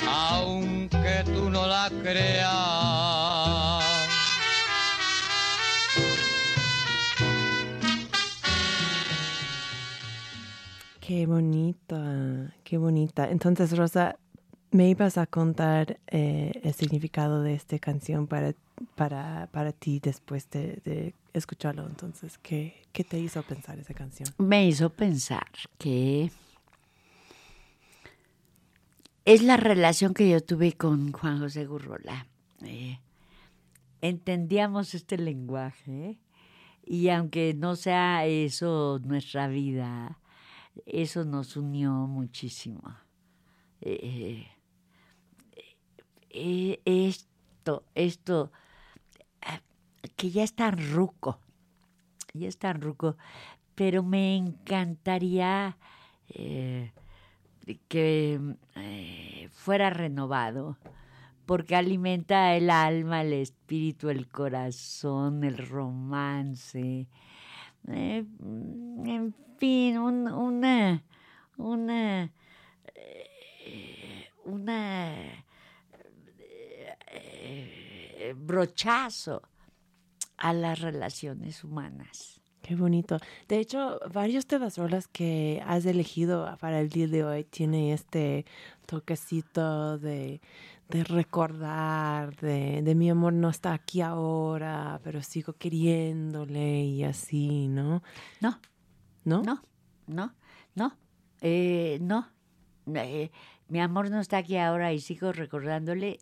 aunque 0.07 1.23
tú 1.25 1.49
no 1.49 1.67
la 1.67 1.91
creas. 2.01 3.83
Qué 11.01 11.25
bonita, 11.25 12.53
qué 12.63 12.77
bonita. 12.77 13.29
Entonces, 13.29 13.75
Rosa, 13.75 14.17
me 14.71 14.87
ibas 14.87 15.17
a 15.17 15.25
contar 15.25 15.99
eh, 16.07 16.53
el 16.63 16.73
significado 16.73 17.41
de 17.41 17.55
esta 17.55 17.77
canción 17.79 18.27
para, 18.27 18.53
para, 18.95 19.49
para 19.51 19.73
ti 19.73 19.99
después 20.01 20.49
de, 20.49 20.79
de 20.85 21.13
escucharlo. 21.33 21.85
Entonces, 21.87 22.37
¿qué, 22.37 22.83
¿qué 22.91 23.03
te 23.03 23.19
hizo 23.19 23.41
pensar 23.43 23.79
esa 23.79 23.93
canción? 23.93 24.29
Me 24.37 24.67
hizo 24.67 24.89
pensar 24.89 25.47
que 25.77 26.31
es 29.25 29.43
la 29.43 29.57
relación 29.57 30.13
que 30.13 30.29
yo 30.29 30.41
tuve 30.41 30.73
con 30.73 31.11
Juan 31.11 31.39
José 31.39 31.65
Gurrola. 31.65 32.27
Eh, 32.63 32.99
entendíamos 34.01 34.93
este 34.93 35.17
lenguaje 35.17 36.19
y 36.85 37.09
aunque 37.09 37.53
no 37.53 37.75
sea 37.75 38.25
eso 38.25 38.99
nuestra 39.03 39.47
vida, 39.47 40.19
eso 40.85 41.23
nos 41.23 41.55
unió 41.55 41.91
muchísimo. 41.91 42.81
Eh, 43.81 44.47
eh, 46.29 46.81
esto, 46.85 47.83
esto, 47.95 48.51
que 50.15 50.31
ya 50.31 50.43
es 50.43 50.53
tan 50.53 50.77
ruco, 50.93 51.39
ya 52.33 52.47
es 52.47 52.57
tan 52.57 52.81
ruco, 52.81 53.17
pero 53.75 54.03
me 54.03 54.35
encantaría 54.35 55.77
eh, 56.29 56.91
que 57.87 58.39
eh, 58.75 59.49
fuera 59.51 59.89
renovado, 59.89 60.77
porque 61.45 61.75
alimenta 61.75 62.55
el 62.55 62.69
alma, 62.69 63.21
el 63.21 63.33
espíritu, 63.33 64.09
el 64.09 64.27
corazón, 64.27 65.43
el 65.43 65.57
romance, 65.57 67.07
eh, 67.87 68.25
en 68.39 69.35
fin, 69.57 69.97
un, 69.97 70.27
una, 70.27 71.03
una, 71.57 72.31
una 74.45 75.45
brochazo 78.35 79.41
a 80.41 80.53
las 80.53 80.79
relaciones 80.79 81.63
humanas. 81.63 82.41
Qué 82.61 82.75
bonito. 82.75 83.17
De 83.47 83.59
hecho, 83.59 83.99
varios 84.11 84.47
de 84.47 84.59
las 84.59 84.77
rolas 84.77 85.07
que 85.07 85.63
has 85.65 85.85
elegido 85.85 86.57
para 86.59 86.79
el 86.79 86.89
día 86.89 87.07
de 87.07 87.23
hoy 87.23 87.43
tiene 87.43 87.93
este 87.93 88.45
toquecito 88.85 89.97
de, 89.97 90.41
de 90.89 91.03
recordar, 91.03 92.35
de, 92.37 92.81
de, 92.81 92.95
mi 92.95 93.09
amor 93.09 93.33
no 93.33 93.49
está 93.49 93.73
aquí 93.73 94.01
ahora, 94.01 94.99
pero 95.03 95.23
sigo 95.23 95.53
queriéndole 95.53 96.83
y 96.83 97.03
así, 97.03 97.67
¿no? 97.67 98.03
No. 98.41 98.59
¿No? 99.23 99.43
No, 99.43 99.61
no, 100.07 100.33
no, 100.75 100.97
eh, 101.41 101.99
no. 102.01 102.27
Eh, 102.93 103.31
mi 103.67 103.79
amor 103.79 104.09
no 104.09 104.19
está 104.19 104.37
aquí 104.37 104.57
ahora 104.57 104.91
y 104.93 104.99
sigo 104.99 105.31
recordándole 105.31 106.19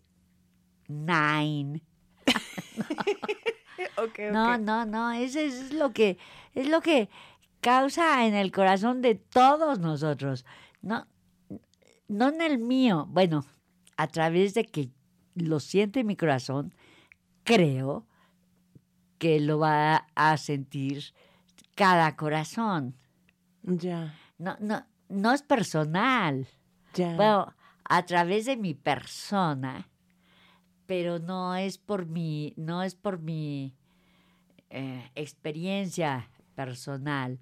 nine. 0.87 1.81
okay, 3.97 4.31
no, 4.31 4.53
okay. 4.53 4.63
no, 4.63 4.85
no, 4.85 5.11
eso 5.11 5.39
es 5.39 5.73
lo 5.73 5.91
que 5.91 6.17
es 6.53 6.67
lo 6.67 6.81
que 6.81 7.09
causa 7.61 8.25
en 8.25 8.35
el 8.35 8.51
corazón 8.51 9.01
de 9.01 9.15
todos 9.15 9.79
nosotros. 9.79 10.45
No, 10.81 11.07
no 12.07 12.29
en 12.29 12.41
el 12.41 12.57
mío. 12.57 13.05
Bueno, 13.09 13.45
a 13.97 14.07
través 14.07 14.53
de 14.53 14.65
que 14.65 14.89
lo 15.35 15.59
siente 15.59 16.03
mi 16.03 16.15
corazón, 16.15 16.73
creo 17.43 18.05
que 19.17 19.39
lo 19.39 19.59
va 19.59 20.07
a 20.15 20.37
sentir 20.37 21.13
cada 21.75 22.15
corazón. 22.15 22.95
Ya. 23.63 24.15
No, 24.37 24.55
no, 24.59 24.85
no 25.09 25.33
es 25.33 25.41
personal. 25.41 26.47
Ya. 26.93 27.15
Bueno, 27.15 27.53
a 27.83 28.05
través 28.05 28.45
de 28.45 28.55
mi 28.55 28.73
persona, 28.73 29.88
pero 30.89 31.19
no 31.19 31.55
es 31.55 31.77
por 31.77 32.07
mi, 32.07 32.55
no 32.57 32.81
es 32.81 32.95
por 32.95 33.19
mi 33.19 33.75
eh, 34.71 35.07
experiencia 35.13 36.31
personal. 36.55 37.39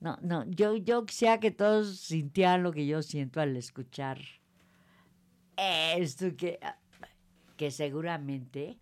No, 0.00 0.16
no, 0.22 0.46
yo, 0.48 0.76
yo 0.76 1.04
quisiera 1.04 1.38
que 1.38 1.50
todos 1.50 1.98
sintieran 2.00 2.62
lo 2.62 2.72
que 2.72 2.86
yo 2.86 3.02
siento 3.02 3.42
al 3.42 3.54
escuchar 3.54 4.18
esto 5.58 6.34
que, 6.38 6.58
que 7.58 7.70
seguramente 7.70 8.78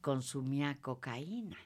consumía 0.00 0.78
cocaína. 0.80 1.56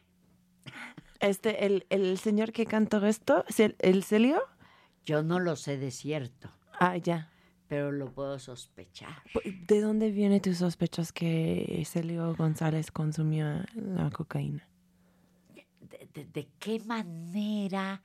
Este, 1.21 1.67
el, 1.67 1.85
el 1.91 2.17
señor 2.17 2.53
que 2.53 2.65
cantó 2.65 3.05
esto, 3.05 3.45
¿es 3.47 3.61
el, 3.61 3.77
el 3.81 4.05
Celio? 4.05 4.41
Yo 5.05 5.23
no 5.23 5.39
lo 5.39 5.55
sé 5.55 5.77
de 5.77 5.91
cierto, 5.91 6.51
Ah, 6.81 6.97
ya. 6.97 7.31
Pero 7.69 7.93
lo 7.93 8.11
puedo 8.13 8.39
sospechar. 8.39 9.23
¿De 9.67 9.81
dónde 9.81 10.11
viene 10.11 10.41
tus 10.41 10.57
sospechos 10.59 11.13
que 11.13 11.83
Celio 11.87 12.35
González 12.35 12.91
consumía 12.91 13.67
la 13.75 14.11
cocaína? 14.11 14.67
de, 15.81 16.09
de- 16.13 16.25
de 16.27 16.49
qué 16.59 16.81
manera 16.81 18.03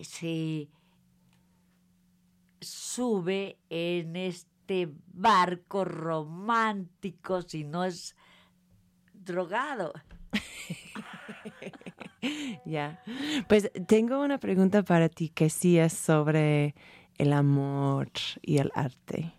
se 0.00 0.68
sube 2.60 3.58
en 3.70 4.16
este 4.16 4.88
barco 5.12 5.84
romántico 5.84 7.42
si 7.42 7.64
no 7.64 7.84
es 7.84 8.14
drogado. 9.12 9.92
Ya. 12.64 13.02
Pues 13.48 13.68
tengo 13.88 14.20
una 14.22 14.38
pregunta 14.38 14.84
para 14.84 15.08
ti 15.08 15.28
que 15.28 15.50
sí 15.50 15.76
es 15.78 15.92
sobre 15.92 16.76
el 17.22 17.32
amor 17.32 18.10
y 18.42 18.58
el 18.58 18.70
arte. 18.74 19.32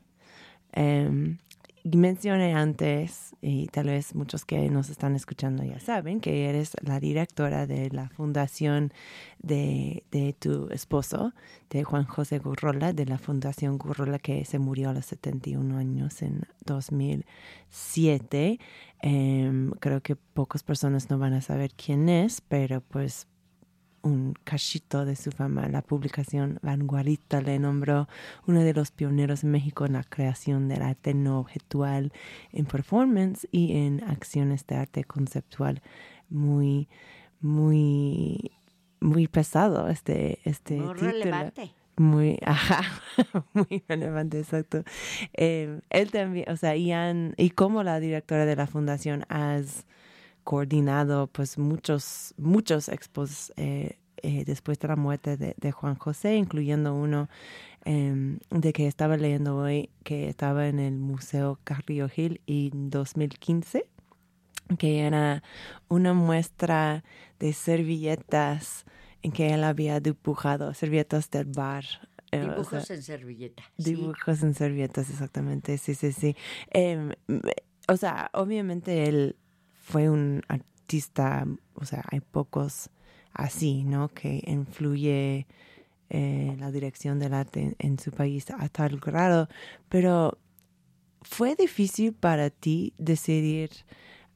Em, 0.71 1.37
mencioné 1.83 2.53
antes, 2.55 3.35
y 3.41 3.67
tal 3.67 3.87
vez 3.87 4.15
muchos 4.15 4.45
que 4.45 4.69
nos 4.69 4.89
están 4.89 5.15
escuchando 5.15 5.63
ya 5.65 5.79
saben, 5.79 6.21
que 6.21 6.49
eres 6.49 6.71
la 6.81 6.99
directora 7.01 7.67
de 7.67 7.89
la 7.91 8.07
fundación 8.09 8.93
de, 9.39 10.03
de 10.11 10.33
tu 10.33 10.69
esposo, 10.69 11.33
de 11.69 11.83
Juan 11.83 12.05
José 12.05 12.39
Gurrola, 12.39 12.93
de 12.93 13.05
la 13.05 13.17
Fundación 13.17 13.77
Gurrola 13.77 14.17
que 14.17 14.45
se 14.45 14.59
murió 14.59 14.89
a 14.89 14.93
los 14.93 15.05
71 15.07 15.77
años 15.77 16.21
en 16.21 16.43
2007. 16.65 18.59
Em, 19.01 19.71
creo 19.71 20.01
que 20.01 20.15
pocas 20.15 20.63
personas 20.63 21.09
no 21.09 21.19
van 21.19 21.33
a 21.33 21.41
saber 21.41 21.71
quién 21.75 22.07
es, 22.07 22.39
pero 22.39 22.79
pues 22.79 23.27
un 24.03 24.33
cachito 24.43 25.05
de 25.05 25.15
su 25.15 25.31
fama. 25.31 25.67
La 25.69 25.81
publicación 25.81 26.59
Vanguardista 26.61 27.41
le 27.41 27.57
nombró 27.57 28.07
uno 28.45 28.61
de 28.61 28.73
los 28.73 28.91
pioneros 28.91 29.43
en 29.43 29.51
México 29.51 29.85
en 29.85 29.93
la 29.93 30.03
creación 30.03 30.67
del 30.67 30.81
arte 30.83 31.13
no 31.13 31.39
objetual 31.39 32.11
en 32.51 32.65
performance 32.65 33.47
y 33.51 33.77
en 33.77 34.03
acciones 34.03 34.67
de 34.67 34.75
arte 34.75 35.03
conceptual 35.05 35.81
muy, 36.29 36.87
muy, 37.39 38.51
muy 38.99 39.27
pesado 39.27 39.87
este, 39.89 40.39
este 40.43 40.75
Muy 40.75 40.93
título. 40.93 41.11
relevante. 41.11 41.71
Muy, 41.95 42.39
ajá, 42.43 42.81
muy 43.53 43.83
relevante, 43.87 44.39
exacto. 44.39 44.83
Eh, 45.33 45.79
él 45.91 46.11
también, 46.11 46.49
o 46.49 46.57
sea, 46.57 46.75
Ian, 46.75 47.35
y 47.37 47.51
como 47.51 47.83
la 47.83 47.99
directora 47.99 48.45
de 48.45 48.55
la 48.55 48.65
fundación 48.65 49.25
has 49.29 49.85
coordinado 50.43 51.27
pues 51.27 51.57
muchos, 51.57 52.33
muchos 52.37 52.89
expos 52.89 53.51
eh, 53.57 53.97
eh, 54.17 54.43
después 54.45 54.79
de 54.79 54.87
la 54.87 54.95
muerte 54.95 55.37
de, 55.37 55.55
de 55.57 55.71
Juan 55.71 55.95
José, 55.95 56.35
incluyendo 56.35 56.93
uno 56.95 57.29
em, 57.85 58.39
de 58.49 58.73
que 58.73 58.87
estaba 58.87 59.17
leyendo 59.17 59.57
hoy, 59.57 59.89
que 60.03 60.29
estaba 60.29 60.67
en 60.67 60.79
el 60.79 60.97
Museo 60.97 61.59
Carrillo 61.63 62.07
Gil 62.09 62.41
en 62.47 62.89
2015 62.89 63.85
que 64.77 65.01
era 65.01 65.43
una 65.89 66.13
muestra 66.13 67.03
de 67.39 67.51
servilletas 67.53 68.85
en 69.21 69.31
que 69.31 69.53
él 69.53 69.63
había 69.63 69.99
dibujado, 69.99 70.73
servilletas 70.73 71.29
del 71.29 71.45
bar. 71.45 71.83
eh, 72.31 72.39
o 72.57 72.63
Dibujos 72.63 72.85
sea, 72.85 72.95
en 72.95 73.03
servilleta. 73.03 73.63
sí. 73.77 73.83
Dibujos 73.91 74.41
en 74.41 74.53
servilletas, 74.53 75.09
exactamente, 75.09 75.77
sí, 75.77 75.93
sí, 75.95 76.11
sí. 76.13 76.35
Em, 76.71 77.11
o 77.87 77.97
sea, 77.97 78.29
obviamente 78.33 79.07
él 79.07 79.35
fue 79.83 80.09
un 80.09 80.41
artista, 80.47 81.45
o 81.75 81.85
sea, 81.85 82.03
hay 82.09 82.21
pocos 82.21 82.89
así, 83.33 83.83
¿no? 83.83 84.07
Que 84.07 84.41
influye 84.47 85.45
eh, 86.09 86.55
la 86.57 86.71
dirección 86.71 87.19
del 87.19 87.33
arte 87.33 87.75
en, 87.77 87.99
su 87.99 88.11
país 88.11 88.49
a 88.49 88.69
tal 88.69 88.99
grado, 88.99 89.49
pero 89.89 90.39
¿fue 91.21 91.55
difícil 91.55 92.13
para 92.13 92.49
ti 92.49 92.93
decidir 92.97 93.71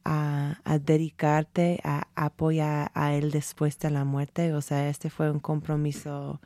a, 0.04 0.60
dedicarte 0.82 1.80
a 1.84 2.08
apoyar 2.16 2.92
a 2.94 3.14
él 3.16 3.32
después 3.32 3.80
de 3.80 3.90
la 3.90 4.04
muerte? 4.04 4.54
O 4.54 4.62
sea, 4.62 4.90
este 4.90 5.10
fue 5.10 5.32
un 5.32 5.40
compromiso 5.40 6.42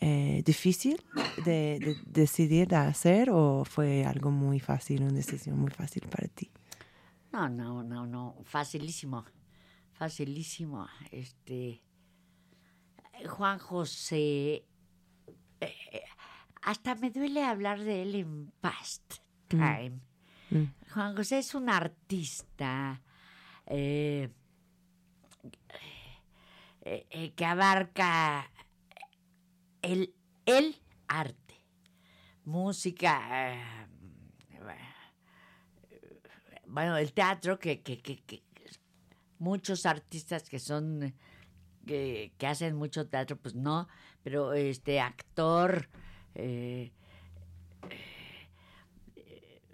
eh, 0.00 0.42
difícil 0.44 1.02
de, 1.46 1.78
de 1.80 1.96
decidir 2.06 2.68
de 2.68 2.76
hacer 2.76 3.30
o 3.30 3.64
fue 3.64 4.04
algo 4.04 4.30
muy 4.30 4.60
fácil, 4.60 5.02
una 5.02 5.12
decisión 5.12 5.58
muy 5.58 5.70
fácil 5.70 6.02
para 6.10 6.28
ti? 6.28 6.50
No, 7.34 7.48
no, 7.48 7.82
no, 7.82 8.06
no, 8.06 8.36
facilísimo, 8.44 9.24
facilísimo. 9.92 10.86
Este, 11.10 11.82
Juan 13.28 13.58
José, 13.58 14.64
eh, 15.60 16.04
hasta 16.62 16.94
me 16.94 17.10
duele 17.10 17.42
hablar 17.42 17.80
de 17.80 18.02
él 18.02 18.14
en 18.14 18.52
past 18.60 19.14
time. 19.48 19.98
Mm. 20.50 20.64
Juan 20.92 21.16
José 21.16 21.38
es 21.38 21.56
un 21.56 21.70
artista 21.70 23.02
eh, 23.66 24.30
eh, 26.82 27.06
eh, 27.10 27.32
que 27.32 27.44
abarca 27.44 28.48
el, 29.82 30.14
el 30.46 30.80
arte, 31.08 31.66
música, 32.44 33.54
eh, 33.54 33.83
bueno, 36.74 36.96
el 36.96 37.12
teatro, 37.12 37.58
que, 37.58 37.82
que, 37.82 38.02
que- 38.02 38.42
muchos 39.38 39.86
artistas 39.86 40.48
que 40.48 40.58
son, 40.58 41.14
que, 41.86 42.32
que 42.36 42.46
hacen 42.48 42.74
mucho 42.74 43.06
teatro, 43.08 43.36
pues 43.36 43.54
no, 43.54 43.86
pero 44.24 44.52
este 44.54 44.98
actor, 45.00 45.88
eh, 46.34 46.90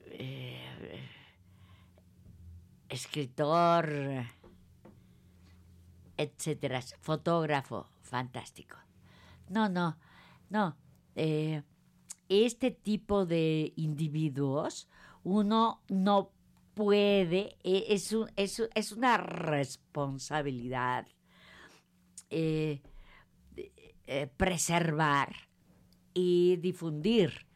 eh, 0.07 1.01
escritor, 2.91 3.89
etcétera, 6.19 6.83
fotógrafo, 7.01 7.89
fantástico. 8.03 8.77
No, 9.49 9.69
no, 9.69 9.97
no. 10.51 10.77
eh, 11.17 11.63
este 12.29 12.71
tipo 12.71 13.25
de 13.27 13.73
individuos, 13.77 14.89
uno 15.25 15.83
no 15.89 16.33
puede, 16.85 17.59
e- 17.63 17.85
es, 17.91 18.11
un- 18.13 18.31
es, 18.37 18.63
es 18.75 18.93
una 18.93 19.19
responsabilidad 19.19 21.07
eh, 22.31 22.81
eh, 24.07 24.27
preservar 24.35 25.35
y 26.15 26.57
difundir, 26.57 27.47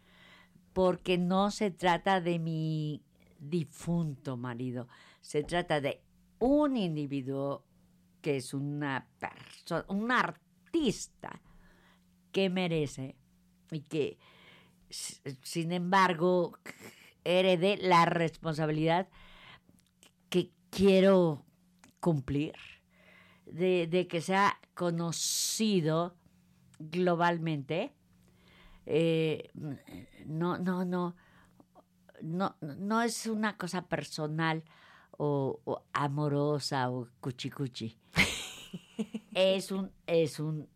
porque 0.74 1.16
no 1.16 1.50
se 1.50 1.70
trata 1.70 2.20
de 2.20 2.38
mi 2.38 3.02
difunto 3.38 4.36
marido, 4.36 4.88
se 5.22 5.42
trata 5.42 5.80
de 5.80 6.02
un 6.38 6.76
individuo 6.76 7.64
que 8.20 8.36
es 8.36 8.52
una 8.52 9.08
persona, 9.18 9.86
un 9.88 10.10
artista 10.12 11.40
que 12.30 12.50
merece 12.50 13.16
y 13.70 13.80
que, 13.80 14.18
sin 14.90 15.72
embargo, 15.72 16.58
heredé 17.24 17.76
la 17.78 18.04
responsabilidad 18.04 19.08
que 20.28 20.50
quiero 20.70 21.44
cumplir 22.00 22.54
de, 23.46 23.86
de 23.86 24.06
que 24.06 24.20
sea 24.20 24.58
conocido 24.74 26.16
globalmente. 26.78 27.92
Eh, 28.86 29.50
no, 30.26 30.58
no, 30.58 30.84
no, 30.84 31.16
no, 32.22 32.56
no 32.60 33.02
es 33.02 33.26
una 33.26 33.56
cosa 33.56 33.86
personal 33.86 34.64
o, 35.12 35.60
o 35.64 35.82
amorosa 35.92 36.90
o 36.90 37.08
cuchicuchi. 37.20 37.96
es 39.34 39.70
un, 39.70 39.90
es 40.06 40.40
un 40.40 40.68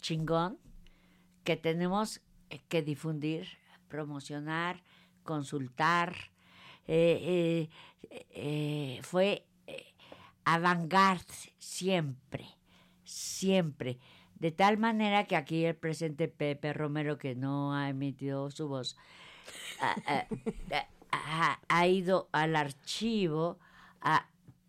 chingón 0.00 0.58
que 1.44 1.56
tenemos 1.56 2.20
que 2.68 2.82
difundir, 2.82 3.46
promocionar, 3.88 4.82
consultar. 5.22 6.14
Eh, 6.86 7.68
eh, 8.10 8.26
eh, 8.30 9.00
fue 9.02 9.46
eh, 9.66 9.94
avant-garde 10.44 11.32
siempre, 11.58 12.46
siempre. 13.04 13.98
De 14.34 14.50
tal 14.50 14.78
manera 14.78 15.26
que 15.26 15.36
aquí 15.36 15.64
el 15.64 15.76
presente 15.76 16.28
Pepe 16.28 16.72
Romero, 16.72 17.18
que 17.18 17.34
no 17.34 17.74
ha 17.74 17.88
emitido 17.90 18.50
su 18.50 18.68
voz, 18.68 18.96
ha, 21.68 21.86
ido 21.86 22.28
al 22.32 22.56
archivo 22.56 23.58
a, 24.00 24.26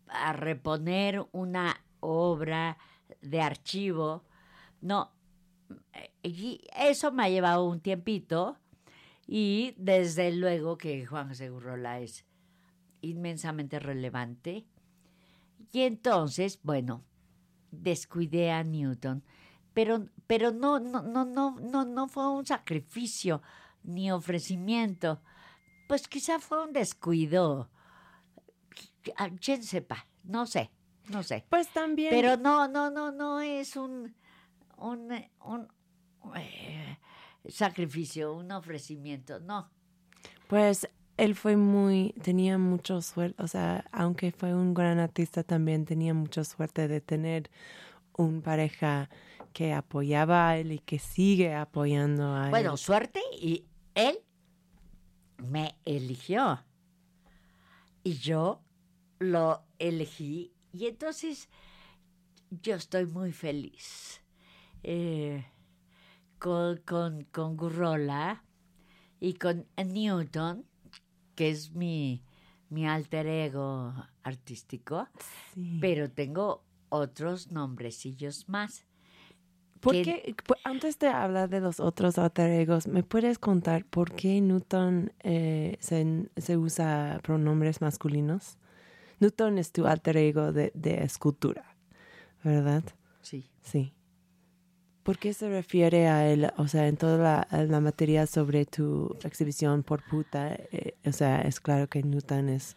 a 0.08 0.32
reponer 0.34 1.26
una 1.32 1.80
obra 2.00 2.76
de 3.22 3.40
archivo. 3.40 4.24
No, 4.82 5.10
y 6.22 6.60
eso 6.76 7.12
me 7.12 7.24
ha 7.24 7.28
llevado 7.28 7.64
un 7.64 7.80
tiempito 7.80 8.58
y 9.26 9.74
desde 9.78 10.32
luego 10.32 10.76
que 10.76 11.06
Juan 11.06 11.28
José 11.28 11.50
Gurrola 11.50 12.00
es 12.00 12.24
inmensamente 13.00 13.78
relevante. 13.78 14.66
Y 15.72 15.82
entonces, 15.82 16.60
bueno, 16.62 17.04
descuidé 17.70 18.50
a 18.50 18.62
Newton, 18.62 19.24
pero, 19.72 20.06
pero 20.26 20.52
no, 20.52 20.78
no, 20.78 21.02
no, 21.02 21.24
no, 21.24 21.56
no, 21.60 21.84
no 21.84 22.08
fue 22.08 22.28
un 22.30 22.46
sacrificio 22.46 23.42
ni 23.82 24.10
ofrecimiento. 24.12 25.22
Pues 25.88 26.08
quizá 26.08 26.38
fue 26.38 26.64
un 26.64 26.72
descuido. 26.72 27.70
Ah, 29.16 29.30
¿Quién 29.40 29.62
sepa? 29.62 30.06
No 30.24 30.46
sé, 30.46 30.70
no 31.08 31.22
sé. 31.22 31.44
Pues 31.48 31.68
también. 31.68 32.10
Pero 32.10 32.36
no, 32.36 32.68
no, 32.68 32.90
no, 32.90 33.10
no 33.12 33.40
es 33.40 33.76
un, 33.76 34.14
un, 34.76 35.12
un 35.40 35.68
eh, 36.36 36.91
sacrificio, 37.46 38.34
un 38.34 38.52
ofrecimiento, 38.52 39.40
no. 39.40 39.70
Pues 40.48 40.88
él 41.16 41.34
fue 41.34 41.56
muy, 41.56 42.14
tenía 42.22 42.58
mucho 42.58 43.00
suerte, 43.02 43.42
o 43.42 43.48
sea, 43.48 43.84
aunque 43.92 44.32
fue 44.32 44.54
un 44.54 44.74
gran 44.74 44.98
artista, 44.98 45.42
también 45.42 45.84
tenía 45.84 46.14
mucha 46.14 46.44
suerte 46.44 46.88
de 46.88 47.00
tener 47.00 47.50
un 48.16 48.42
pareja 48.42 49.08
que 49.52 49.72
apoyaba 49.72 50.48
a 50.50 50.58
él 50.58 50.72
y 50.72 50.78
que 50.78 50.98
sigue 50.98 51.54
apoyando 51.54 52.34
a 52.34 52.50
Bueno, 52.50 52.72
él. 52.72 52.78
suerte 52.78 53.20
y 53.40 53.66
él 53.94 54.18
me 55.38 55.76
eligió 55.84 56.64
y 58.04 58.14
yo 58.14 58.62
lo 59.18 59.62
elegí 59.78 60.52
y 60.72 60.86
entonces 60.86 61.48
yo 62.50 62.74
estoy 62.76 63.06
muy 63.06 63.32
feliz 63.32 64.22
eh, 64.82 65.44
con, 66.42 66.78
con, 66.78 67.22
con 67.30 67.56
Gurrola 67.56 68.42
y 69.20 69.34
con 69.34 69.64
Newton, 69.76 70.64
que 71.36 71.50
es 71.50 71.72
mi, 71.72 72.24
mi 72.68 72.84
alter 72.88 73.28
ego 73.28 73.94
artístico, 74.24 75.06
Sí. 75.54 75.78
pero 75.80 76.10
tengo 76.10 76.64
otros 76.88 77.52
nombrecillos 77.52 78.48
más. 78.48 78.84
¿Por 79.80 79.92
que- 79.94 80.02
qué, 80.02 80.36
pu- 80.36 80.56
antes 80.64 80.98
de 80.98 81.08
hablar 81.08 81.48
de 81.48 81.60
los 81.60 81.78
otros 81.78 82.18
alter 82.18 82.50
egos, 82.50 82.88
¿me 82.88 83.02
puedes 83.04 83.38
contar 83.38 83.84
por 83.84 84.12
qué 84.12 84.40
Newton 84.40 85.12
eh, 85.20 85.76
se, 85.80 86.28
se 86.36 86.56
usa 86.56 87.20
pronombres 87.22 87.80
masculinos? 87.80 88.58
Newton 89.20 89.58
es 89.58 89.70
tu 89.70 89.86
alter 89.86 90.16
ego 90.16 90.50
de, 90.52 90.72
de 90.74 91.04
escultura, 91.04 91.76
¿verdad? 92.42 92.82
Sí. 93.22 93.48
Sí. 93.60 93.92
¿Por 95.02 95.18
qué 95.18 95.34
se 95.34 95.48
refiere 95.48 96.06
a 96.06 96.28
él? 96.28 96.52
O 96.58 96.68
sea, 96.68 96.86
en 96.86 96.96
toda 96.96 97.18
la, 97.50 97.64
la 97.64 97.80
materia 97.80 98.26
sobre 98.26 98.66
tu 98.66 99.16
exhibición 99.24 99.82
por 99.82 100.04
puta, 100.04 100.54
eh, 100.54 100.94
o 101.04 101.12
sea, 101.12 101.42
es 101.42 101.58
claro 101.58 101.88
que 101.88 102.02
Newton 102.02 102.48
es 102.48 102.76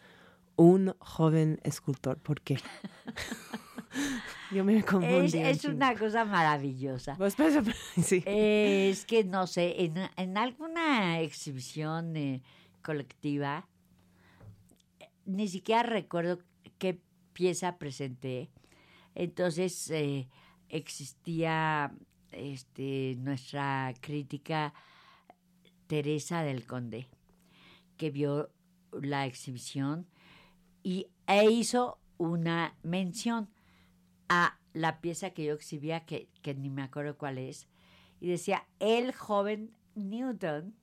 un 0.55 0.95
joven 0.99 1.59
escultor. 1.63 2.17
¿Por 2.17 2.41
qué? 2.41 2.57
Yo 4.51 4.63
me 4.63 4.83
confundí. 4.83 5.37
Es, 5.37 5.65
una 5.65 5.95
cosa 5.95 6.25
maravillosa. 6.25 7.15
Pues, 7.15 7.35
pues, 7.35 7.59
sí. 8.03 8.23
Es 8.25 9.05
que 9.05 9.23
no 9.23 9.47
sé, 9.47 9.83
en, 9.83 9.95
en 10.15 10.37
alguna 10.37 11.19
exhibición 11.19 12.15
eh, 12.15 12.41
colectiva, 12.81 13.67
ni 15.25 15.47
siquiera 15.47 15.83
recuerdo 15.83 16.39
qué 16.77 16.99
pieza 17.33 17.77
presenté. 17.77 18.49
Entonces 19.15 19.89
eh, 19.91 20.27
existía 20.69 21.93
este, 22.35 23.15
nuestra 23.17 23.93
crítica 23.99 24.73
Teresa 25.87 26.43
del 26.43 26.65
Conde, 26.65 27.07
que 27.97 28.11
vio 28.11 28.51
la 28.91 29.25
exhibición 29.25 30.07
y 30.83 31.07
e 31.27 31.49
hizo 31.49 31.99
una 32.17 32.75
mención 32.83 33.49
a 34.29 34.59
la 34.73 35.01
pieza 35.01 35.31
que 35.31 35.45
yo 35.45 35.53
exhibía, 35.53 36.05
que, 36.05 36.29
ni 36.55 36.69
me 36.69 36.83
acuerdo 36.83 37.17
cuál 37.17 37.37
es, 37.37 37.67
y 38.19 38.29
decía, 38.29 38.65
el 38.79 39.13
joven 39.13 39.75
Newton. 39.95 40.75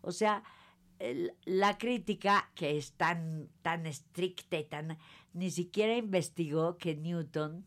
O 0.00 0.12
sea, 0.12 0.42
la 1.44 1.78
crítica, 1.78 2.50
que 2.54 2.76
es 2.76 2.92
tan, 2.92 3.48
tan 3.62 3.86
estricta 3.86 4.58
y 4.58 4.64
tan... 4.64 4.98
Ni 5.32 5.50
siquiera 5.50 5.96
investigó 5.96 6.78
que 6.78 6.96
Newton... 6.96 7.66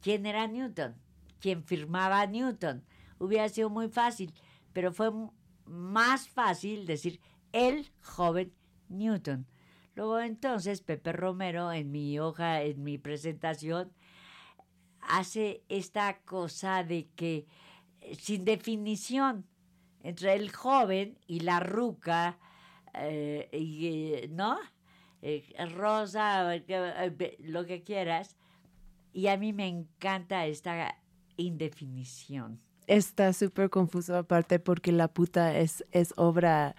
¿Quién 0.00 0.26
era 0.26 0.46
Newton? 0.46 0.94
¿Quién 1.40 1.62
firmaba 1.64 2.20
a 2.20 2.26
Newton? 2.26 2.84
Hubiera 3.18 3.48
sido 3.48 3.70
muy 3.70 3.88
fácil, 3.88 4.32
pero 4.72 4.92
fue 4.92 5.10
más 5.64 6.28
fácil 6.28 6.86
decir 6.86 7.20
el 7.52 7.90
joven 8.02 8.52
Newton. 8.88 9.46
Luego 9.94 10.20
entonces 10.20 10.82
Pepe 10.82 11.12
Romero 11.12 11.72
en 11.72 11.90
mi 11.90 12.18
hoja, 12.18 12.62
en 12.62 12.82
mi 12.82 12.98
presentación, 12.98 13.92
hace 15.00 15.62
esta 15.68 16.18
cosa 16.20 16.84
de 16.84 17.08
que 17.16 17.46
eh, 18.00 18.14
sin 18.14 18.44
definición 18.44 19.46
entre 20.02 20.34
el 20.34 20.52
joven 20.52 21.18
y 21.26 21.40
la 21.40 21.60
ruca, 21.60 22.38
eh, 22.94 23.48
eh, 23.52 24.28
¿no? 24.30 24.58
Rosa, 25.74 26.54
lo 27.40 27.66
que 27.66 27.82
quieras. 27.82 28.36
Y 29.12 29.26
a 29.26 29.36
mí 29.36 29.52
me 29.52 29.66
encanta 29.66 30.46
esta 30.46 30.96
indefinición. 31.36 32.60
Está 32.86 33.32
súper 33.32 33.68
confuso 33.70 34.16
aparte 34.16 34.58
porque 34.60 34.92
la 34.92 35.08
puta 35.08 35.56
es, 35.58 35.84
es 35.90 36.14
obra 36.16 36.76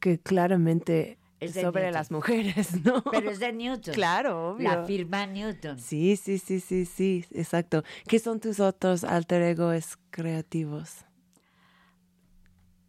que 0.00 0.18
claramente 0.20 1.18
Es 1.40 1.54
sobre 1.54 1.82
Newton. 1.82 1.92
las 1.92 2.10
mujeres, 2.12 2.84
¿no? 2.84 3.02
Pero 3.04 3.30
es 3.30 3.40
de 3.40 3.52
Newton. 3.52 3.94
Claro, 3.94 4.50
obvio. 4.52 4.68
La 4.68 4.84
firma 4.84 5.26
Newton. 5.26 5.78
Sí, 5.80 6.16
sí, 6.16 6.38
sí, 6.38 6.60
sí, 6.60 6.84
sí, 6.84 7.24
exacto. 7.32 7.82
¿Qué 8.06 8.18
son 8.20 8.38
tus 8.40 8.60
otros 8.60 9.02
alter 9.04 9.42
egos 9.42 9.98
creativos? 10.10 11.04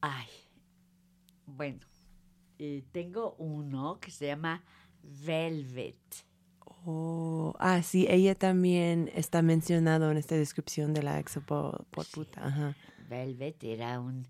Ay, 0.01 0.27
bueno, 1.45 1.79
eh, 2.57 2.83
tengo 2.91 3.35
uno 3.39 3.99
que 3.99 4.11
se 4.11 4.27
llama 4.27 4.63
Velvet. 5.03 5.97
Oh, 6.85 7.53
ah, 7.59 7.81
sí, 7.83 8.07
ella 8.09 8.35
también 8.35 9.11
está 9.13 9.41
mencionado 9.41 10.11
en 10.11 10.17
esta 10.17 10.35
descripción 10.35 10.93
de 10.93 11.03
la 11.03 11.19
expo 11.19 11.85
por 11.91 12.05
puta. 12.07 12.45
Ajá. 12.47 12.75
Velvet 13.09 13.63
era 13.63 13.99
un 13.99 14.27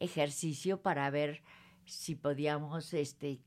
ejercicio 0.00 0.80
para 0.80 1.10
ver 1.10 1.42
si 1.84 2.14
podíamos 2.14 2.92
este, 2.94 3.40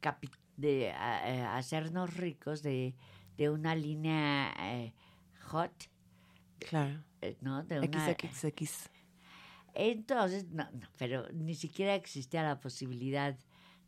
de, 0.58 0.92
a- 0.92 1.30
eh, 1.34 1.42
hacernos 1.44 2.16
ricos 2.18 2.62
de, 2.62 2.94
de 3.38 3.50
una 3.50 3.76
línea 3.76 4.54
eh, 4.60 4.94
hot, 5.48 5.72
Claro. 6.60 7.04
eh, 7.22 7.38
¿no? 7.42 7.64
De 7.64 7.80
una, 7.80 8.14
XXX. 8.14 8.90
Entonces, 9.74 10.50
no, 10.50 10.70
no, 10.74 10.88
pero 10.98 11.30
ni 11.32 11.56
siquiera 11.56 11.96
existía 11.96 12.44
la 12.44 12.60
posibilidad 12.60 13.38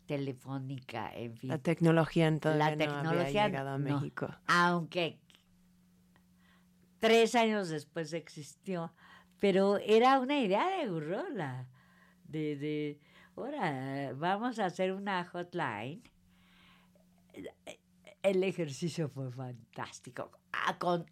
telefónica, 0.06 1.12
en 1.14 1.36
fin. 1.38 1.50
La 1.50 1.58
tecnología 1.58 2.38
todavía 2.40 2.70
La 2.70 2.76
no 2.76 2.84
había 2.84 2.88
tecnología, 2.88 3.48
llegado 3.48 3.70
a 3.70 3.78
no. 3.78 4.00
México. 4.00 4.28
aunque 4.48 5.20
tres 7.00 7.36
años 7.36 7.70
después 7.70 8.14
existió, 8.14 8.94
pero 9.40 9.78
era 9.78 10.20
una 10.20 10.40
idea 10.40 10.78
de 10.78 10.88
Gurrola, 10.88 11.68
de, 12.26 12.56
de, 12.56 13.00
ahora 13.36 14.14
vamos 14.14 14.60
a 14.60 14.66
hacer 14.66 14.94
una 14.94 15.24
hotline. 15.26 16.02
El 18.22 18.44
ejercicio 18.44 19.10
fue 19.10 19.32
fantástico, 19.32 20.32
ah, 20.54 20.78
con 20.78 21.06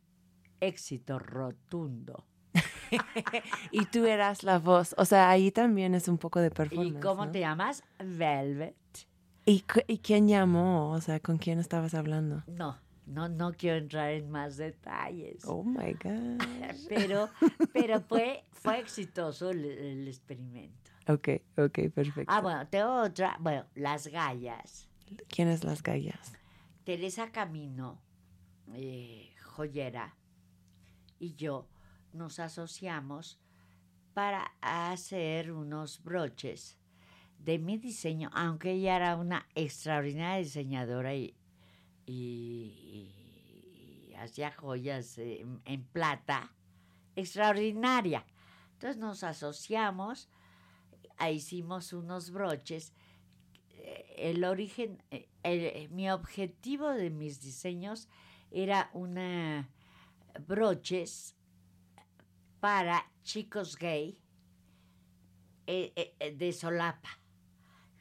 éxito 0.59 1.19
rotundo. 1.19 2.25
Y 3.71 3.85
tú 3.85 4.05
eras 4.05 4.43
la 4.43 4.59
voz. 4.59 4.93
O 4.97 5.05
sea, 5.05 5.29
ahí 5.29 5.51
también 5.51 5.95
es 5.95 6.07
un 6.09 6.17
poco 6.17 6.39
de 6.41 6.47
¿Y 6.47 6.51
performance. 6.51 7.01
cómo 7.01 7.25
¿no? 7.25 7.31
te 7.31 7.39
llamas? 7.39 7.83
Velvet. 7.99 8.75
¿Y, 9.45 9.61
cu- 9.61 9.81
¿Y 9.87 9.97
quién 9.99 10.27
llamó? 10.27 10.91
O 10.91 11.01
sea, 11.01 11.19
¿con 11.19 11.37
quién 11.37 11.59
estabas 11.59 11.93
hablando? 11.93 12.43
No, 12.47 12.77
no, 13.05 13.27
no 13.27 13.53
quiero 13.53 13.77
entrar 13.77 14.11
en 14.11 14.29
más 14.29 14.57
detalles. 14.57 15.43
Oh 15.45 15.63
my 15.63 15.93
God. 15.93 16.41
pero, 16.87 17.29
pero 17.73 18.01
fue, 18.01 18.45
fue 18.51 18.79
exitoso 18.79 19.49
el, 19.49 19.65
el 19.65 20.07
experimento. 20.07 20.91
Ok, 21.07 21.29
ok, 21.57 21.89
perfecto. 21.93 22.25
Ah, 22.27 22.41
bueno, 22.41 22.67
tengo 22.67 23.01
otra, 23.01 23.35
bueno, 23.39 23.65
Las 23.75 24.07
Gallas. 24.07 24.87
¿Quiénes 25.27 25.63
las 25.65 25.83
gallas? 25.83 26.31
Teresa 26.85 27.31
Camino, 27.31 28.01
eh, 28.73 29.33
joyera, 29.43 30.15
y 31.19 31.35
yo 31.35 31.67
nos 32.13 32.39
asociamos 32.39 33.39
para 34.13 34.53
hacer 34.61 35.51
unos 35.51 36.01
broches 36.01 36.77
de 37.43 37.57
mi 37.59 37.77
diseño, 37.77 38.29
aunque 38.33 38.73
ella 38.73 38.95
era 38.95 39.15
una 39.15 39.47
extraordinaria 39.55 40.37
diseñadora 40.37 41.13
y, 41.15 41.35
hacía 44.17 44.51
joyas 44.51 45.17
en, 45.17 45.83
plata, 45.91 46.53
extraordinaria. 47.15 48.25
Entonces 48.73 48.97
nos 48.97 49.23
asociamos, 49.23 50.29
e 51.19 51.33
hicimos 51.33 51.93
unos 51.93 52.29
broches. 52.31 52.93
El 54.15 54.43
origen, 54.43 55.01
mi 55.89 56.11
objetivo 56.11 56.89
de 56.89 57.09
mis 57.09 57.41
diseños 57.41 58.07
era 58.51 58.91
una 58.93 59.69
broches 60.45 61.35
para 62.59 63.11
chicos 63.23 63.75
gay 63.77 64.19
eh, 65.67 66.13
eh, 66.19 66.35
de 66.35 66.53
solapa. 66.53 67.20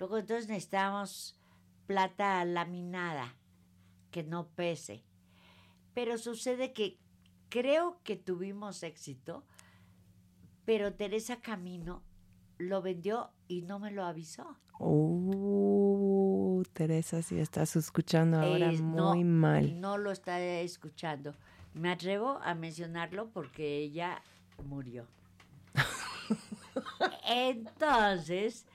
Luego 0.01 0.17
entonces 0.17 0.49
necesitábamos 0.49 1.39
plata 1.87 2.43
laminada 2.47 3.37
que 4.11 4.23
no 4.23 4.49
pese. 4.49 5.05
Pero 5.93 6.17
sucede 6.17 6.73
que 6.73 6.99
creo 7.51 8.01
que 8.03 8.17
tuvimos 8.17 8.83
éxito, 8.83 9.45
pero 10.65 10.95
Teresa 10.95 11.43
Camino 11.43 12.03
lo 12.57 12.81
vendió 12.81 13.31
y 13.47 13.61
no 13.61 13.79
me 13.79 13.91
lo 13.91 14.07
avisó. 14.07 14.57
Oh, 14.79 16.63
Teresa, 16.73 17.21
si 17.21 17.39
estás 17.39 17.77
escuchando 17.77 18.39
ahora 18.41 18.73
Eh, 18.73 18.79
no, 18.81 19.15
muy 19.15 19.25
mal. 19.25 19.79
No 19.79 19.99
lo 19.99 20.13
está 20.13 20.41
escuchando. 20.41 21.35
Me 21.75 21.91
atrevo 21.91 22.39
a 22.43 22.55
mencionarlo 22.55 23.29
porque 23.29 23.77
ella 23.77 24.23
murió. 24.65 25.07
Entonces, 27.29 28.67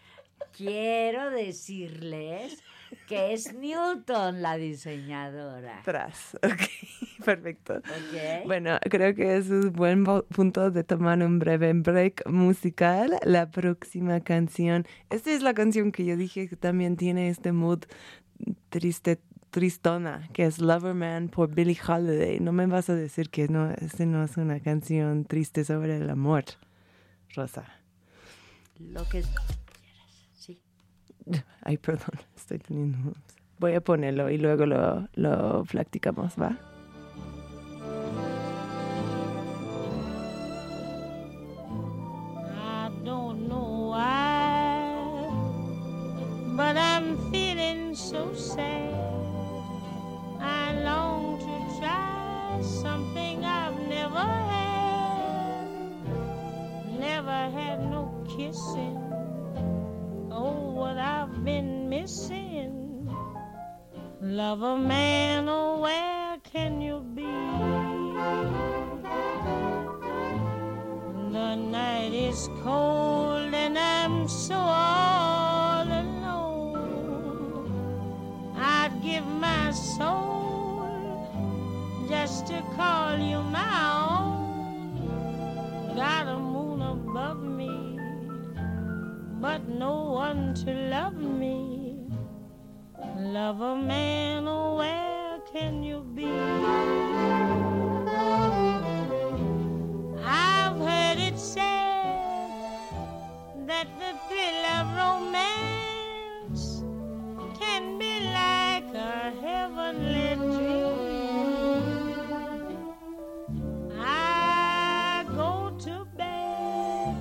quiero 0.53 1.29
decirles 1.31 2.63
que 3.07 3.33
es 3.33 3.53
Newton 3.53 4.41
la 4.41 4.57
diseñadora. 4.57 5.81
Tras, 5.83 6.35
ok, 6.35 6.61
perfecto. 7.25 7.75
¿ok? 7.75 8.45
Bueno, 8.45 8.77
creo 8.89 9.13
que 9.15 9.37
es 9.37 9.49
un 9.49 9.71
buen 9.73 10.03
punto 10.03 10.71
de 10.71 10.83
tomar 10.83 11.21
un 11.21 11.39
breve 11.39 11.73
break 11.73 12.27
musical. 12.27 13.17
La 13.23 13.51
próxima 13.51 14.21
canción, 14.21 14.85
esta 15.09 15.31
es 15.31 15.41
la 15.41 15.53
canción 15.53 15.91
que 15.91 16.05
yo 16.05 16.17
dije 16.17 16.47
que 16.47 16.55
también 16.55 16.97
tiene 16.97 17.29
este 17.29 17.51
mood 17.51 17.83
triste, 18.69 19.19
tristona, 19.51 20.27
que 20.33 20.45
es 20.45 20.59
Loverman 20.59 21.29
por 21.29 21.53
Billie 21.53 21.79
Holiday. 21.85 22.39
No 22.39 22.51
me 22.51 22.65
vas 22.65 22.89
a 22.89 22.95
decir 22.95 23.29
que 23.29 23.47
no, 23.47 23.71
este 23.71 24.05
no 24.05 24.23
es 24.23 24.37
una 24.37 24.59
canción 24.59 25.25
triste 25.25 25.63
sobre 25.63 25.97
el 25.97 26.09
amor, 26.09 26.45
Rosa. 27.35 27.65
Lo 28.79 29.07
que. 29.07 29.23
Ay, 31.61 31.77
perdón, 31.77 32.19
estoy 32.35 32.59
teniendo... 32.59 33.13
Voy 33.57 33.73
a 33.73 33.81
ponerlo 33.81 34.29
y 34.29 34.37
luego 34.37 34.65
lo, 34.65 35.07
lo 35.13 35.63
practicamos, 35.63 36.33
¿va? 36.35 36.57
I 42.51 42.89
don't 43.05 43.47
know 43.47 43.91
why, 43.91 45.29
but 46.57 46.75
I'm 46.75 47.17
feeling 47.31 47.95
so 47.95 48.33
sad. 48.35 48.93
I 50.41 50.73
long 50.83 51.39
to 51.39 51.79
try 51.79 52.61
something 52.61 53.45
I've 53.45 53.79
never 53.87 54.19
had. 54.19 55.69
Never 56.99 57.49
had 57.51 57.89
no 57.89 58.11
kissing. 58.27 59.04
Oh, 60.37 60.73
what 60.73 60.97
I've 60.97 61.45
been 61.45 61.87
missing. 61.89 63.07
Love 64.21 64.59
Lover 64.59 64.77
man, 64.77 65.47
oh, 65.47 65.79
where 65.79 66.37
can 66.43 66.81
you 66.81 66.99
be? 67.15 67.23
The 71.31 71.55
night 71.55 72.11
is 72.13 72.49
cold 72.63 73.53
and 73.53 73.77
I'm 73.79 74.27
so 74.27 74.55
all 74.55 75.87
alone. 75.87 77.31
I'd 78.57 78.91
give 79.01 79.25
my 79.25 79.71
soul 79.71 81.29
just 82.09 82.45
to 82.47 82.61
call 82.75 83.17
you 83.17 83.41
my 83.41 83.99
own. 83.99 84.04
No 89.79 90.11
one 90.11 90.53
to 90.53 90.71
love 90.89 91.17
me. 91.17 91.97
Love 93.17 93.61
a 93.61 93.75
man, 93.75 94.47
oh, 94.47 94.77
where 94.77 95.39
can 95.51 95.83
you 95.83 95.99
be? 96.15 96.25
I've 100.23 100.77
heard 100.77 101.19
it 101.19 101.37
said 101.37 102.87
that 103.67 103.87
the 103.99 104.11
thrill 104.27 104.65
of 104.77 104.85
romance 105.03 106.83
can 107.59 107.97
be 107.99 108.19
like 108.31 108.93
a 108.93 109.31
heavenly 109.41 110.35
dream. 110.35 110.85
I 113.99 115.25
go 115.35 115.75
to 115.79 116.05
bed 116.15 117.15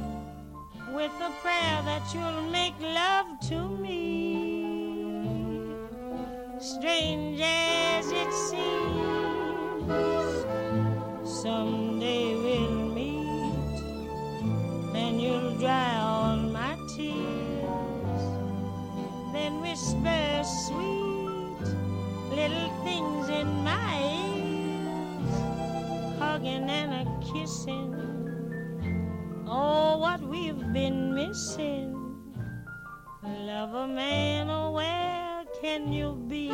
with 0.95 1.13
a 1.21 1.31
prayer 1.43 1.83
that 1.85 2.03
you'll 2.15 2.44
hugging 26.45 26.69
and 26.69 26.93
a 26.93 27.33
kissing. 27.33 27.95
Oh, 29.47 29.99
what 29.99 30.21
we've 30.21 30.73
been 30.73 31.15
missing. 31.15 31.95
Love 33.23 33.75
a 33.75 33.87
man, 33.87 34.51
oh, 34.51 34.73
where 34.73 35.45
can 35.61 35.93
you 35.93 36.15
be? 36.29 36.51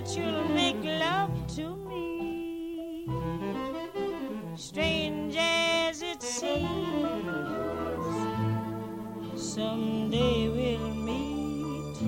That 0.00 0.16
you'll 0.16 0.48
make 0.54 0.82
love 0.82 1.30
to 1.46 1.76
me. 1.76 3.06
Strange 4.56 5.36
as 5.38 6.00
it 6.00 6.22
seems, 6.22 6.70
someday 9.36 10.48
we'll 10.48 10.94
meet 10.94 11.98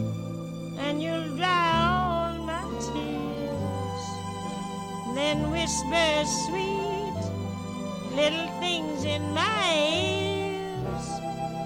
and 0.79 1.03
you'll 1.03 1.37
dry 1.37 1.73
all 1.93 2.39
my 2.47 2.65
tears. 2.81 4.05
Then 5.15 5.51
whisper 5.51 6.25
sweet 6.47 7.23
little 8.17 8.49
things 8.61 9.05
in 9.05 9.23
my 9.35 9.65
ears, 9.77 11.09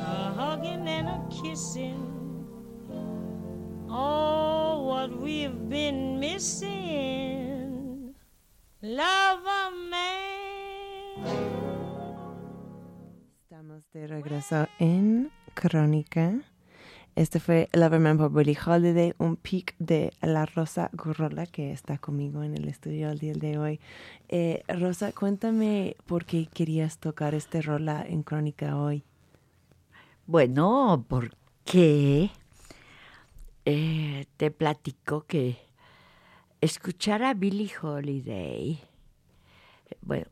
a 0.03 0.33
hugging 0.35 0.89
and 0.89 1.09
a 1.09 1.21
kissing. 1.31 2.03
Oh, 3.89 4.26
what 5.07 5.21
we've 5.21 5.69
been 5.69 6.19
missing. 6.19 8.15
Love 8.83 9.47
a 9.47 9.71
man. 9.71 11.25
Estamos 13.43 13.85
de 13.93 14.07
regreso 14.07 14.67
en 14.79 15.31
Crónica. 15.55 16.41
Este 17.15 17.41
fue 17.41 17.69
Loverman 17.73 18.19
por 18.19 18.33
Billie 18.33 18.59
Holiday, 18.59 19.15
un 19.19 19.37
pic 19.37 19.75
de 19.79 20.13
la 20.21 20.45
Rosa 20.45 20.91
Gurrola 20.93 21.47
que 21.47 21.73
está 21.73 21.97
conmigo 21.99 22.43
en 22.43 22.55
el 22.55 22.69
estudio 22.69 23.11
el 23.11 23.19
día 23.19 23.33
de 23.33 23.59
hoy. 23.59 23.81
Eh, 24.29 24.63
Rosa, 24.69 25.13
cuéntame 25.13 25.97
por 26.07 26.27
qué 26.27 26.47
querías 26.53 26.99
tocar 26.99 27.35
este 27.35 27.63
rola 27.63 28.05
en 28.07 28.23
Crónica 28.23 28.77
hoy. 28.77 29.03
Bueno, 30.27 31.05
porque 31.09 32.31
eh, 33.69 34.27
te 34.37 34.53
platico 34.53 35.27
que 35.27 35.59
escuchar 36.61 37.25
a 37.25 37.35
Billie 37.35 37.73
Holiday, 37.83 38.81
bueno, 40.03 40.27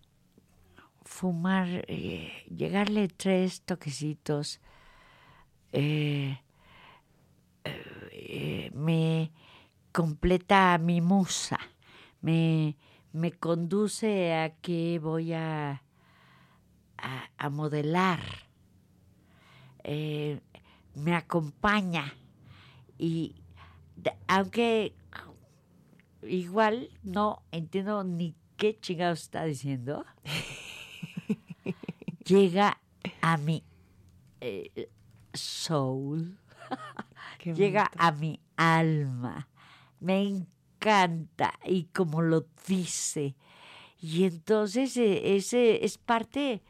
fumar, 1.02 1.84
eh, 1.88 2.32
llegarle 2.56 3.08
tres 3.08 3.62
toquecitos, 3.62 4.60
eh, 5.72 6.38
me 8.72 9.32
completa 9.90 10.78
mi 10.78 11.00
musa, 11.00 11.58
me, 12.20 12.76
me 13.12 13.32
conduce 13.32 14.32
a 14.32 14.54
que 14.60 15.00
voy 15.00 15.32
a, 15.32 15.82
a, 17.36 17.50
modelar, 17.50 18.20
me 20.94 21.16
acompaña 21.16 22.14
y 22.98 23.34
aunque 24.26 24.94
igual 26.22 26.90
no 27.02 27.42
entiendo 27.52 28.04
ni 28.04 28.34
qué 28.56 28.78
chingados 28.78 29.22
está 29.22 29.44
diciendo, 29.44 30.04
llega 32.24 32.80
a 33.20 33.36
mi 33.36 33.62
eh, 34.40 34.90
soul, 35.32 36.38
llega 37.44 37.90
a 37.96 38.12
mi 38.12 38.40
alma. 38.56 39.48
Me 40.00 40.22
encanta 40.22 41.58
y 41.64 41.84
como 41.84 42.22
lo 42.22 42.46
dice. 42.66 43.36
Y 44.00 44.24
entonces 44.24 44.96
eh, 44.96 45.36
ese 45.36 45.84
es 45.84 45.98
parte 45.98 46.62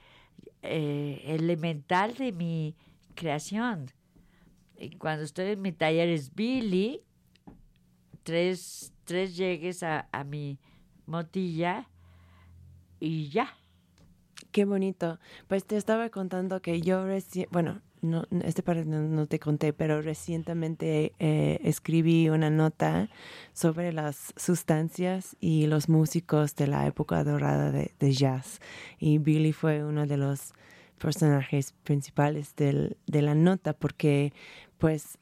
eh, 0.63 1.23
elemental 1.27 2.15
de 2.15 2.33
mi 2.33 2.77
creación. 3.15 3.91
Cuando 4.99 5.25
estoy 5.25 5.53
en 5.53 5.63
mi 5.63 5.73
taller 5.73 6.09
es 6.09 6.35
Billy, 6.35 7.03
tres, 8.23 8.93
tres 9.05 9.37
llegues 9.37 9.83
a, 9.83 10.09
a 10.13 10.25
mi 10.25 10.59
motilla 11.07 11.89
y 13.01 13.29
ya. 13.29 13.55
Qué 14.51 14.65
bonito. 14.65 15.19
Pues 15.49 15.65
te 15.65 15.77
estaba 15.77 16.11
contando 16.11 16.63
que 16.63 16.81
yo 16.81 17.05
recién, 17.05 17.49
bueno, 17.51 17.83
no, 18.05 18.27
este 18.45 18.63
parte 18.63 18.85
no, 18.85 19.27
te 19.27 19.39
conté, 19.39 19.73
pero 19.73 20.03
recientemente 20.03 21.13
eh, 21.19 21.59
escribí 21.65 22.29
una 22.29 22.51
nota 22.51 23.09
sobre 23.53 23.93
las 23.93 24.35
sustancias 24.37 25.37
y 25.41 25.67
los 25.67 25.89
músicos 25.89 26.55
de 26.55 26.67
la 26.67 26.87
época 26.87 27.25
dorada 27.25 27.73
de 27.73 28.13
jazz. 28.13 28.61
Y 28.99 29.19
Billy 29.19 29.53
fue 29.53 29.85
uno 29.85 30.07
de 30.07 30.19
los 30.19 30.55
personajes 30.99 31.75
principales 31.85 32.55
del- 32.57 32.97
de 33.07 33.23
la 33.23 33.35
nota 33.35 33.73
porque 33.75 34.33
pues 34.79 35.19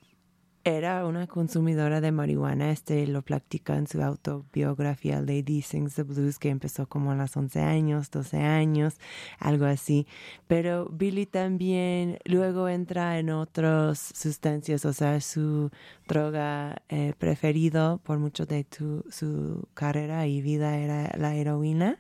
era 0.65 1.05
una 1.07 1.27
consumidora 1.27 2.01
de 2.01 2.13
marihuana, 2.13 2.71
este 2.71 3.05
lo 3.09 3.23
platica 3.23 3.77
en 3.77 3.89
su 3.89 4.01
autobiografía 4.01 5.21
Lady 5.21 5.61
Sings 5.61 5.97
the 5.97 6.05
Blues, 6.05 6.39
que 6.39 6.51
empezó 6.51 6.87
como 6.87 7.11
a 7.11 7.17
los 7.17 7.37
11 7.37 7.61
años, 7.63 8.13
12 8.13 8.39
años, 8.39 8.95
algo 9.41 9.65
así. 9.65 10.07
Pero 10.47 10.89
Billy 10.89 11.27
también 11.27 12.19
luego 12.25 12.69
entra 12.69 13.19
en 13.19 13.31
otras 13.31 13.99
sustancias, 14.15 14.85
o 14.85 14.93
sea, 14.93 15.21
su 15.21 15.71
droga 16.07 16.83
eh, 16.89 17.15
preferido 17.19 17.99
por 18.05 18.21
mucho 18.21 18.47
de 18.47 18.65
su 19.11 19.69
carrera 19.75 20.29
y 20.29 20.43
vida 20.43 20.77
era 20.77 21.11
la 21.19 21.35
heroína 21.35 21.99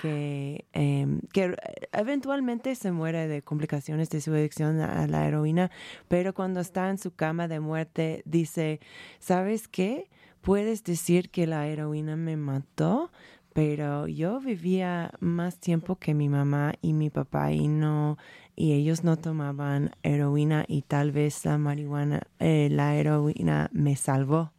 que, 0.00 0.66
em, 0.72 1.20
que 1.32 1.56
eventualmente 1.92 2.74
se 2.74 2.92
muere 2.92 3.28
de 3.28 3.42
complicaciones 3.42 4.10
de 4.10 4.20
su 4.20 4.32
adicción 4.32 4.80
a 4.80 5.06
la 5.06 5.26
heroína, 5.26 5.70
pero 6.08 6.34
cuando 6.34 6.60
está 6.60 6.90
en 6.90 6.98
su 6.98 7.14
cama 7.14 7.48
de 7.48 7.60
muerte 7.60 8.22
dice, 8.24 8.80
¿sabes 9.18 9.68
qué? 9.68 10.08
Puedes 10.40 10.84
decir 10.84 11.30
que 11.30 11.46
la 11.46 11.66
heroína 11.66 12.16
me 12.16 12.36
mató, 12.36 13.10
pero 13.52 14.08
yo 14.08 14.40
vivía 14.40 15.12
más 15.20 15.58
tiempo 15.58 15.96
que 15.96 16.12
mi 16.12 16.28
mamá 16.28 16.74
y 16.82 16.92
mi 16.92 17.08
papá 17.10 17.52
y 17.52 17.68
no 17.68 18.18
y 18.56 18.72
ellos 18.72 19.04
no 19.04 19.16
tomaban 19.16 19.90
heroína 20.02 20.64
y 20.68 20.82
tal 20.82 21.12
vez 21.12 21.44
la 21.44 21.58
marihuana, 21.58 22.22
eh, 22.38 22.68
la 22.70 22.94
heroína 22.96 23.68
me 23.72 23.96
salvó. 23.96 24.52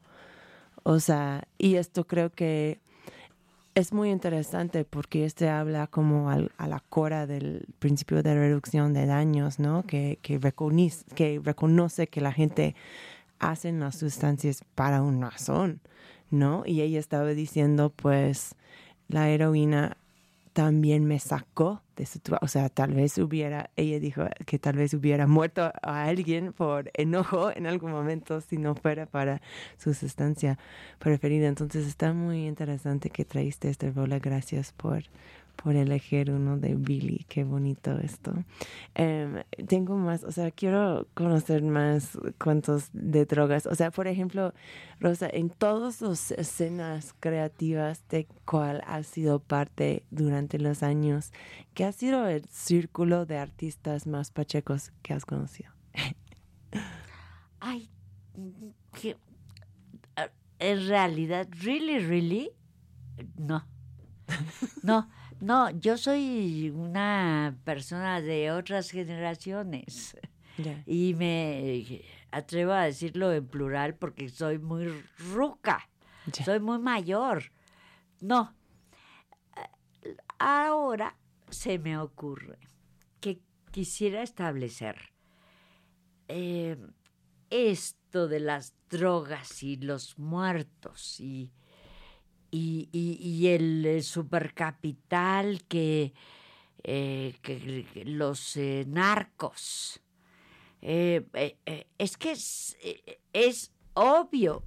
O 0.83 0.99
sea, 0.99 1.47
y 1.57 1.75
esto 1.75 2.05
creo 2.05 2.31
que 2.31 2.79
es 3.75 3.91
muy 3.91 4.09
interesante 4.09 4.85
porque 4.85 5.25
este 5.25 5.49
habla 5.49 5.87
como 5.87 6.29
al- 6.29 6.51
a 6.57 6.67
la 6.67 6.79
cora 6.79 7.27
del 7.27 7.65
principio 7.79 8.23
de 8.23 8.33
reducción 8.33 8.93
de 8.93 9.05
daños, 9.05 9.59
¿no? 9.59 9.83
Que, 9.83 10.17
que, 10.21 10.39
reconoce, 10.39 11.03
que 11.13 11.41
reconoce 11.43 12.07
que 12.07 12.21
la 12.21 12.31
gente 12.31 12.73
hace 13.39 13.71
las 13.73 13.97
sustancias 13.97 14.63
para 14.75 15.01
una 15.01 15.29
razón, 15.29 15.81
¿no? 16.31 16.63
Y 16.65 16.81
ella 16.81 16.99
estaba 16.99 17.27
diciendo, 17.29 17.91
pues, 17.93 18.55
la 19.09 19.29
heroína 19.29 19.97
también 20.55 21.03
me 21.03 21.19
sacó 21.19 21.81
de 21.97 22.05
su. 22.05 22.21
O 22.41 22.47
sea, 22.47 22.69
tal 22.69 22.93
vez 22.93 23.17
hubiera, 23.17 23.71
ella 23.75 23.99
dijo 23.99 24.23
que 24.45 24.57
tal 24.57 24.77
vez 24.77 24.93
hubiera 24.93 25.27
muerto 25.27 25.73
a 25.81 26.05
alguien 26.05 26.53
por 26.53 26.91
enojo 26.93 27.51
en 27.53 27.67
algún 27.67 27.91
momento 27.91 28.39
si 28.39 28.57
no 28.57 28.73
fuera 28.73 29.05
para 29.05 29.41
su 29.77 29.93
sustancia 29.93 30.57
preferida. 30.97 31.49
Entonces 31.49 31.85
está 31.85 32.13
muy 32.13 32.47
interesante 32.47 33.09
que 33.09 33.25
traíste 33.25 33.69
este 33.69 33.91
rola. 33.91 34.19
Gracias 34.19 34.71
por, 34.71 35.03
por 35.55 35.75
elegir 35.75 36.31
uno 36.31 36.57
de 36.57 36.75
Billy. 36.75 37.25
Qué 37.27 37.43
bonito 37.43 37.97
esto. 37.99 38.33
Em, 38.93 39.43
tengo 39.67 39.95
más, 39.95 40.23
o 40.23 40.31
sea, 40.31 40.51
quiero 40.51 41.07
conocer 41.13 41.63
más 41.63 42.17
cuentos 42.39 42.89
de 42.93 43.25
drogas. 43.25 43.65
O 43.65 43.75
sea, 43.75 43.91
por 43.91 44.07
ejemplo, 44.07 44.53
Rosa, 44.99 45.27
en 45.31 45.49
todas 45.49 46.01
las 46.01 46.31
escenas 46.31 47.15
creativas 47.19 48.07
de 48.09 48.27
cuál 48.45 48.83
has 48.85 49.07
sido 49.07 49.39
parte 49.39 50.03
durante 50.11 50.59
los 50.59 50.83
años, 50.83 51.31
¿qué 51.73 51.85
ha 51.85 51.91
sido 51.91 52.27
el 52.27 52.45
círculo 52.49 53.25
de 53.25 53.37
artistas 53.37 54.07
más 54.07 54.31
pachecos 54.31 54.91
que 55.01 55.13
has 55.13 55.25
conocido? 55.25 55.71
Ay, 57.59 57.89
que 58.93 59.17
ah, 60.15 60.29
en 60.59 60.87
realidad, 60.87 61.47
really, 61.61 61.99
really, 61.99 62.51
no. 63.37 63.65
No, 64.83 65.09
no, 65.41 65.69
yo 65.71 65.97
soy 65.97 66.69
una 66.69 67.57
persona 67.63 68.21
de 68.21 68.51
otras 68.51 68.89
generaciones. 68.89 70.17
Y 70.85 71.13
me 71.15 72.01
atrevo 72.31 72.71
a 72.71 72.85
decirlo 72.85 73.33
en 73.33 73.45
plural 73.45 73.95
porque 73.95 74.29
soy 74.29 74.57
muy 74.57 74.87
ruca, 75.33 75.89
soy 76.45 76.59
muy 76.59 76.79
mayor. 76.79 77.51
No, 78.21 78.55
ahora 80.39 81.17
se 81.49 81.77
me 81.79 81.97
ocurre 81.97 82.57
que 83.19 83.41
quisiera 83.71 84.23
establecer 84.23 84.95
eh, 86.27 86.77
esto 87.49 88.27
de 88.27 88.39
las 88.39 88.73
drogas 88.89 89.61
y 89.61 89.75
los 89.75 90.17
muertos 90.17 91.19
y, 91.19 91.51
y, 92.57 93.47
el 93.47 93.85
eh, 93.85 94.01
supercapital 94.01 95.63
que, 95.67 96.13
eh, 96.83 97.35
los 98.05 98.55
eh, 98.57 98.85
narcos. 98.87 100.01
Es 100.81 102.17
que 102.17 102.31
es, 102.31 102.77
es 103.33 103.71
obvio 103.93 104.63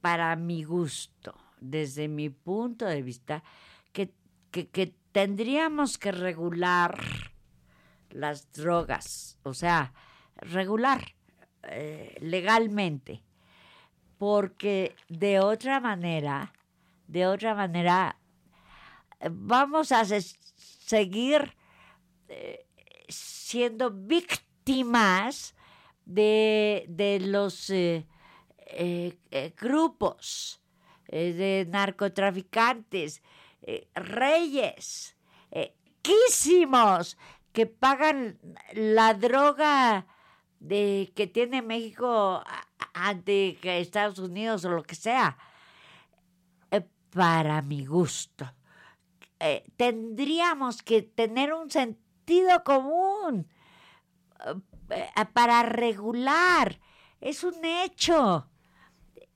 para 0.00 0.34
mi 0.36 0.64
gusto, 0.64 1.34
desde 1.60 2.08
mi 2.08 2.30
punto 2.30 2.86
de 2.86 3.02
vista, 3.02 3.42
que, 3.92 4.12
que- 4.50 4.94
tendríamos 5.12 5.98
que 5.98 6.12
regular 6.12 6.98
las 8.10 8.50
drogas, 8.52 9.38
o 9.42 9.52
sea, 9.54 9.92
regular 10.36 11.14
legalmente, 12.20 13.22
porque 14.18 14.94
de 15.08 15.40
otra 15.40 15.80
manera, 15.80 16.52
de 17.10 17.26
otra 17.26 17.54
manera, 17.56 18.16
vamos 19.30 19.90
a 19.90 20.04
se- 20.04 20.20
seguir 20.22 21.56
eh, 22.28 22.64
siendo 23.08 23.90
víctimas 23.90 25.54
de, 26.04 26.84
de 26.88 27.18
los 27.20 27.68
eh, 27.70 28.06
eh, 28.58 29.52
grupos 29.58 30.62
de 31.08 31.66
narcotraficantes, 31.68 33.20
reyes, 33.96 35.16
quísimos, 36.02 37.18
que 37.52 37.66
pagan 37.66 38.38
la 38.72 39.14
droga 39.14 40.06
de 40.60 41.10
que 41.16 41.26
tiene 41.26 41.62
México 41.62 42.44
ante 42.94 43.58
Estados 43.80 44.20
Unidos 44.20 44.64
o 44.64 44.70
lo 44.70 44.84
que 44.84 44.94
sea. 44.94 45.36
Para 47.10 47.62
mi 47.62 47.86
gusto. 47.86 48.52
Eh, 49.38 49.64
tendríamos 49.76 50.82
que 50.82 51.02
tener 51.02 51.52
un 51.52 51.70
sentido 51.70 52.62
común 52.62 53.48
eh, 54.90 55.10
para 55.32 55.62
regular. 55.62 56.78
Es 57.20 57.44
un 57.44 57.64
hecho. 57.64 58.48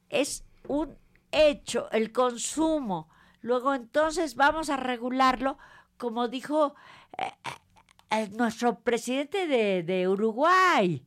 es 0.09 0.45
un 0.69 0.97
hecho, 1.33 1.91
el 1.91 2.13
consumo. 2.13 3.09
Luego 3.41 3.75
entonces 3.75 4.37
vamos 4.37 4.71
a 4.71 4.77
regularlo, 4.77 5.59
como 5.99 6.29
dijo 6.29 6.75
eh, 7.19 8.29
nuestro 8.33 8.81
presidente 8.81 9.47
de, 9.47 9.83
de 9.83 10.09
Uruguay. 10.09 11.05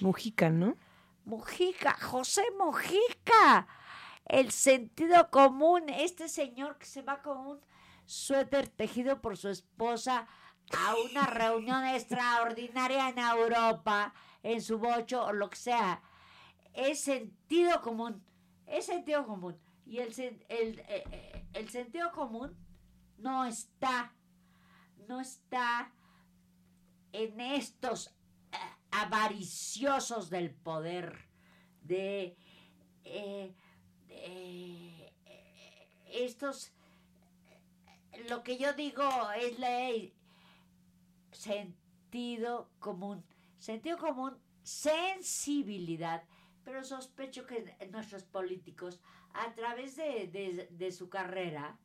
Mujica, 0.00 0.50
¿no? 0.50 0.76
Mujica, 1.24 1.96
José 2.00 2.42
Mujica. 2.58 3.66
El 4.30 4.52
sentido 4.52 5.28
común, 5.30 5.88
este 5.88 6.28
señor 6.28 6.78
que 6.78 6.86
se 6.86 7.02
va 7.02 7.20
con 7.20 7.38
un 7.38 7.60
suéter 8.06 8.68
tejido 8.68 9.20
por 9.20 9.36
su 9.36 9.48
esposa 9.48 10.28
a 10.72 10.94
una 11.10 11.26
reunión 11.26 11.84
extraordinaria 11.96 13.08
en 13.08 13.18
Europa, 13.18 14.14
en 14.44 14.62
su 14.62 14.78
bocho 14.78 15.24
o 15.24 15.32
lo 15.32 15.50
que 15.50 15.56
sea. 15.56 16.00
Es 16.72 17.00
sentido 17.00 17.82
común, 17.82 18.24
es 18.66 18.86
sentido 18.86 19.26
común. 19.26 19.58
Y 19.84 19.98
el, 19.98 20.12
el, 20.48 20.78
eh, 20.78 21.04
eh, 21.10 21.44
el 21.52 21.68
sentido 21.68 22.12
común 22.12 22.56
no 23.18 23.44
está, 23.44 24.14
no 25.08 25.20
está 25.20 25.92
en 27.12 27.40
estos 27.40 28.14
eh, 28.52 28.56
avariciosos 28.92 30.30
del 30.30 30.52
poder, 30.52 31.28
de, 31.82 32.36
eh, 33.04 33.54
de, 33.54 33.54
eh, 34.22 35.12
estos, 36.12 36.72
eh, 38.12 38.24
lo 38.28 38.42
que 38.42 38.58
yo 38.58 38.72
digo 38.72 39.08
es 39.32 39.58
ley, 39.58 40.12
sentido 41.32 42.70
común, 42.78 43.24
sentido 43.58 43.98
común, 43.98 44.36
sensibilidad, 44.62 46.22
pero 46.64 46.84
sospecho 46.84 47.46
que 47.46 47.76
nuestros 47.90 48.24
políticos, 48.24 49.00
a 49.32 49.52
través 49.54 49.96
de, 49.96 50.92
su 50.96 51.08
carrera, 51.08 51.78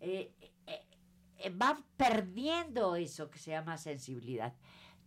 eh, 0.00 0.32
van 1.52 1.84
perdiendo 1.96 2.96
eso 2.96 3.30
que 3.30 3.38
se 3.38 3.50
llama 3.50 3.76
sensibilidad. 3.76 4.54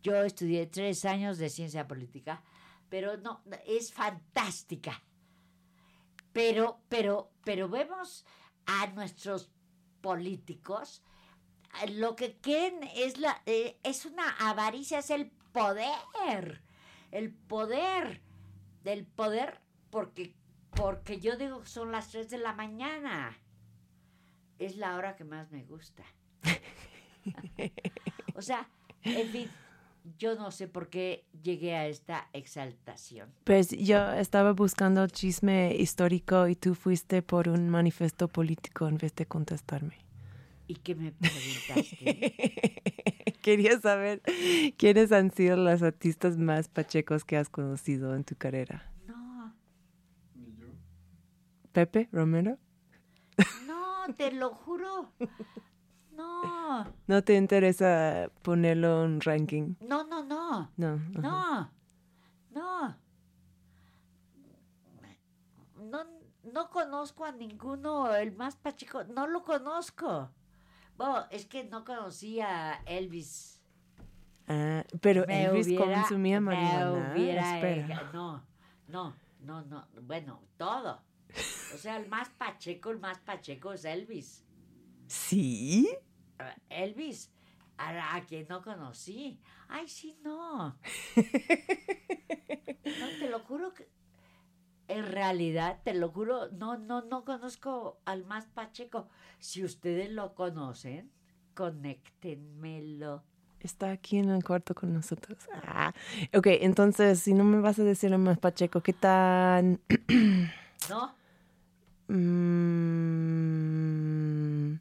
Yo 0.02 0.22
estudié 0.24 0.68
tres 0.68 1.06
años 1.06 1.38
de 1.38 1.50
ciencia 1.50 1.88
política, 1.88 2.44
pero 2.90 3.18
no, 3.18 3.42
es 3.66 3.94
fantástica. 3.94 5.02
Pero, 6.34 6.82
pero, 6.90 7.32
pero 7.44 7.70
vemos 7.70 8.26
a 8.66 8.88
nuestros 8.88 9.52
políticos, 10.02 11.04
eh, 11.82 11.92
lo 11.92 12.16
que 12.16 12.38
quieren 12.38 12.84
es 12.96 13.18
la, 13.18 13.42
eh, 13.46 13.80
es 13.84 14.06
una 14.06 14.30
avaricia, 14.40 15.00
es 15.00 15.10
el 15.10 15.32
poder, 15.52 16.62
el 17.12 17.32
poder, 17.32 18.22
del 18.84 19.06
poder, 19.06 19.62
porque, 19.90 20.36
porque 20.72 21.20
yo 21.20 21.38
digo 21.38 21.62
que 21.62 21.70
son 21.70 21.92
las 21.92 22.10
3 22.10 22.30
de 22.30 22.38
la 22.40 22.54
mañana. 22.54 23.38
Es 24.60 24.78
la 24.78 24.96
hora 24.96 25.16
que 25.16 25.24
más 25.24 25.52
me 25.52 25.64
gusta. 25.64 26.04
o 28.36 28.42
sea, 28.42 28.70
en 29.04 29.30
fin, 29.30 29.52
yo 30.18 30.36
no 30.36 30.52
sé 30.52 30.68
por 30.68 30.90
qué 30.90 31.26
llegué 31.42 31.76
a 31.76 31.88
esta 31.88 32.30
exaltación. 32.34 33.34
Pues 33.44 33.70
yo 33.70 34.12
estaba 34.14 34.52
buscando 34.54 35.08
chisme 35.08 35.76
histórico 35.76 36.48
y 36.48 36.56
tú 36.56 36.76
fuiste 36.76 37.22
por 37.22 37.50
un 37.50 37.70
manifiesto 37.70 38.28
político 38.28 38.88
en 38.88 38.98
vez 38.98 39.16
de 39.16 39.26
contestarme. 39.26 39.98
¿Y 40.68 40.76
qué 40.76 40.96
me 40.96 41.12
preguntaste? 41.12 42.82
Quería 43.42 43.80
saber 43.80 44.22
quiénes 44.78 45.12
han 45.12 45.32
sido 45.32 45.58
los 45.58 45.82
artistas 45.82 46.38
más 46.38 46.70
pachecos 46.70 47.26
que 47.26 47.38
has 47.38 47.50
conocido 47.50 48.16
en 48.16 48.24
tu 48.24 48.36
carrera. 48.36 48.90
No, 49.06 49.54
Pepe 51.74 52.08
Romero. 52.12 52.58
no, 53.68 54.14
te 54.16 54.32
lo 54.32 54.52
juro. 54.52 55.12
No, 56.16 56.86
¿No 57.08 57.24
te 57.24 57.36
interesa 57.36 58.30
ponerlo 58.42 59.04
en 59.06 59.22
ranking? 59.22 59.76
no, 59.82 60.04
no, 60.06 60.24
no. 60.24 60.70
No. 60.78 60.98
No, 61.12 61.72
no. 62.52 62.96
No, 65.90 66.06
no 66.44 66.70
conozco 66.70 67.26
a 67.26 67.32
ninguno, 67.32 68.14
el 68.16 68.32
más 68.36 68.56
pacheco, 68.56 69.04
no 69.06 69.28
lo 69.28 69.44
conozco. 69.44 70.30
Bueno, 70.98 71.26
es 71.30 71.46
que 71.46 71.64
no 71.66 71.84
conocí 71.84 72.40
a 72.40 72.82
Elvis. 72.86 73.62
Ah, 74.48 74.84
pero 75.02 75.26
Me 75.28 75.46
Elvis 75.46 75.68
hubiera- 75.68 75.86
consumía 76.02 76.40
me 76.42 76.56
marihuana. 76.56 77.14
hubiera 77.16 77.56
Espera. 77.56 77.88
enga- 77.88 78.12
no, 78.14 78.44
no, 78.88 79.14
no, 79.42 79.62
no, 79.64 79.88
bueno, 80.04 80.42
todo. 80.58 81.02
O 81.74 81.78
sea, 81.78 81.98
el 81.98 82.08
más 82.08 82.30
pacheco, 82.30 82.92
el 82.92 83.00
más 83.00 83.20
pacheco 83.20 83.74
es 83.74 83.86
Elvis. 83.86 84.43
¿Sí? 85.14 85.96
Elvis, 86.70 87.30
a 87.78 87.94
la 87.94 88.26
que 88.26 88.48
no 88.50 88.64
conocí. 88.64 89.40
Ay, 89.68 89.88
sí, 89.88 90.18
no. 90.24 90.76
No, 93.00 93.08
te 93.20 93.30
lo 93.30 93.40
juro 93.42 93.74
que. 93.74 93.88
En 94.88 95.06
realidad, 95.06 95.80
te 95.84 95.94
lo 95.94 96.10
juro, 96.10 96.50
no, 96.52 96.78
no, 96.78 97.02
no 97.04 97.24
conozco 97.24 98.02
al 98.06 98.26
más 98.26 98.48
Pacheco. 98.48 99.08
Si 99.40 99.64
ustedes 99.64 100.12
lo 100.12 100.34
conocen, 100.34 101.12
conéctenmelo. 101.54 103.24
Está 103.60 103.92
aquí 103.92 104.18
en 104.18 104.30
el 104.30 104.44
cuarto 104.44 104.74
con 104.74 104.94
nosotros. 104.94 105.48
Ah. 105.64 105.94
Ok, 106.36 106.48
entonces, 106.48 107.20
si 107.20 107.34
no 107.34 107.44
me 107.44 107.62
vas 107.62 107.78
a 107.80 107.84
decir 107.84 108.12
el 108.12 108.20
más 108.20 108.40
pacheco, 108.40 108.82
¿qué 108.82 108.94
tan... 108.94 109.80
¿No? 110.90 111.23
Mm, 112.08 113.64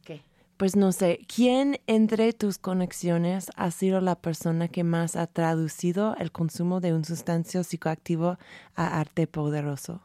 ¿Qué? 0.05 0.23
pues 0.57 0.77
no 0.77 0.93
sé, 0.93 1.19
¿quién 1.27 1.81
entre 1.89 2.33
tus 2.33 2.57
conexiones 2.57 3.51
ha 3.57 3.73
sido 3.73 4.01
la 4.01 4.15
persona 4.15 4.69
que 4.69 4.85
más 4.85 5.17
ha 5.17 5.27
traducido 5.27 6.15
el 6.19 6.31
consumo 6.31 6.81
de 6.81 6.95
un 6.95 7.05
sustancio 7.05 7.65
psicoactivo 7.65 8.39
a 8.77 9.01
arte 9.01 9.27
poderoso? 9.27 10.01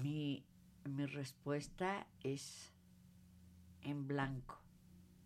Mi, 0.00 0.44
mi 0.84 1.06
respuesta 1.06 2.06
es 2.22 2.72
en 3.82 4.06
blanco. 4.06 4.60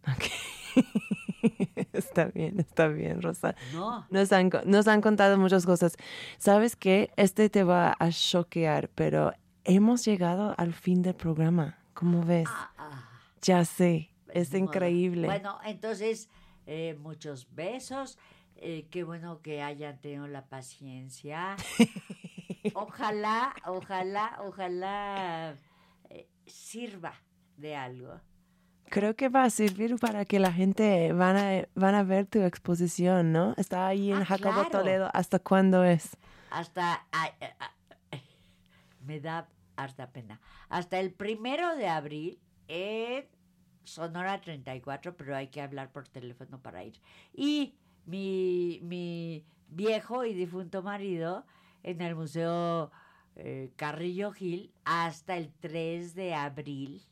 está 1.93 2.27
bien, 2.27 2.61
está 2.61 2.89
bien, 2.89 3.23
Rosa. 3.23 3.55
No, 3.73 4.07
Nos 4.11 4.33
han, 4.33 4.51
nos 4.67 4.89
han 4.89 5.01
contado 5.01 5.39
muchas 5.39 5.67
cosas. 5.67 5.97
¿Sabes 6.39 6.77
qué? 6.77 7.11
Este 7.17 7.49
te 7.51 7.65
va 7.65 7.97
a 7.99 8.11
choquear, 8.11 8.89
pero 8.95 9.33
hemos 9.65 10.05
llegado 10.05 10.55
al 10.57 10.73
fin 10.73 11.03
del 11.03 11.15
programa. 11.15 11.79
¿Cómo 11.95 12.25
ves? 12.25 12.49
ah, 12.49 13.09
Ya 13.43 13.65
sé, 13.65 14.11
es 14.29 14.53
increíble. 14.55 15.27
Bueno, 15.27 15.59
entonces, 15.65 16.29
eh, 16.67 16.97
muchos 17.01 17.49
besos. 17.55 18.19
Eh, 18.57 18.87
qué 18.91 19.05
bueno 19.05 19.43
que 19.43 19.63
hayan 19.63 20.01
tenido 20.01 20.27
la 20.27 20.47
paciencia. 20.47 21.57
Ojalá, 22.75 23.55
ojalá, 23.67 24.39
ojalá 24.43 25.55
eh, 26.09 26.29
sirva 26.47 27.13
de 27.59 27.77
algo. 27.77 28.21
Creo 28.91 29.16
que 29.16 29.28
va 29.28 29.45
a 29.45 29.51
servir 29.51 29.97
para 29.99 30.24
que 30.24 30.39
la 30.39 30.53
gente 30.53 31.12
van 31.12 31.37
a, 31.37 31.66
van 31.74 31.95
a 31.95 32.03
ver 32.03 32.26
tu 32.26 32.41
exposición, 32.43 33.32
¿no? 33.32 33.55
Está 33.57 33.87
ahí 33.87 34.11
en 34.12 34.18
Ah, 34.22 34.24
Jacobo 34.24 34.55
claro. 34.55 34.70
Toledo. 34.70 35.11
¿Hasta 35.12 35.39
cuándo 35.39 35.85
es? 35.85 36.16
Hasta, 36.51 37.07
ay, 37.11 37.30
ay, 37.41 37.49
ay, 38.12 38.22
me 39.05 39.20
da 39.20 39.49
harta 39.76 40.11
pena. 40.11 40.41
Hasta 40.68 41.01
el 41.01 41.12
primero 41.12 41.74
de 41.76 41.89
abril 41.89 42.39
en 42.68 43.26
Sonora 43.82 44.41
34, 44.41 45.16
pero 45.16 45.35
hay 45.37 45.49
que 45.49 45.61
hablar 45.61 45.91
por 45.91 46.07
teléfono 46.09 46.61
para 46.61 46.85
ir. 46.85 47.01
Y 47.32 47.74
mi, 48.07 48.78
mi 48.82 49.45
viejo 49.68 50.24
y 50.24 50.35
difunto 50.35 50.82
marido 50.82 51.45
en 51.82 52.01
el 52.01 52.14
Museo 52.14 52.93
eh, 53.37 53.72
Carrillo 53.76 54.30
Gil 54.30 54.72
hasta 54.85 55.37
el 55.37 55.53
3 55.61 56.14
de 56.14 56.35
abril. 56.35 57.03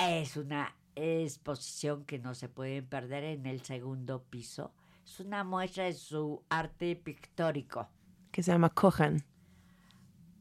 Es 0.00 0.36
una 0.36 0.74
exposición 0.94 2.04
que 2.04 2.18
no 2.18 2.34
se 2.34 2.48
pueden 2.48 2.86
perder 2.86 3.24
en 3.24 3.46
el 3.46 3.62
segundo 3.62 4.22
piso. 4.22 4.72
Es 5.04 5.20
una 5.20 5.44
muestra 5.44 5.84
de 5.84 5.92
su 5.92 6.42
arte 6.48 6.96
pictórico. 6.96 7.88
Que 8.30 8.42
se 8.42 8.52
llama 8.52 8.70
Cojan, 8.70 9.24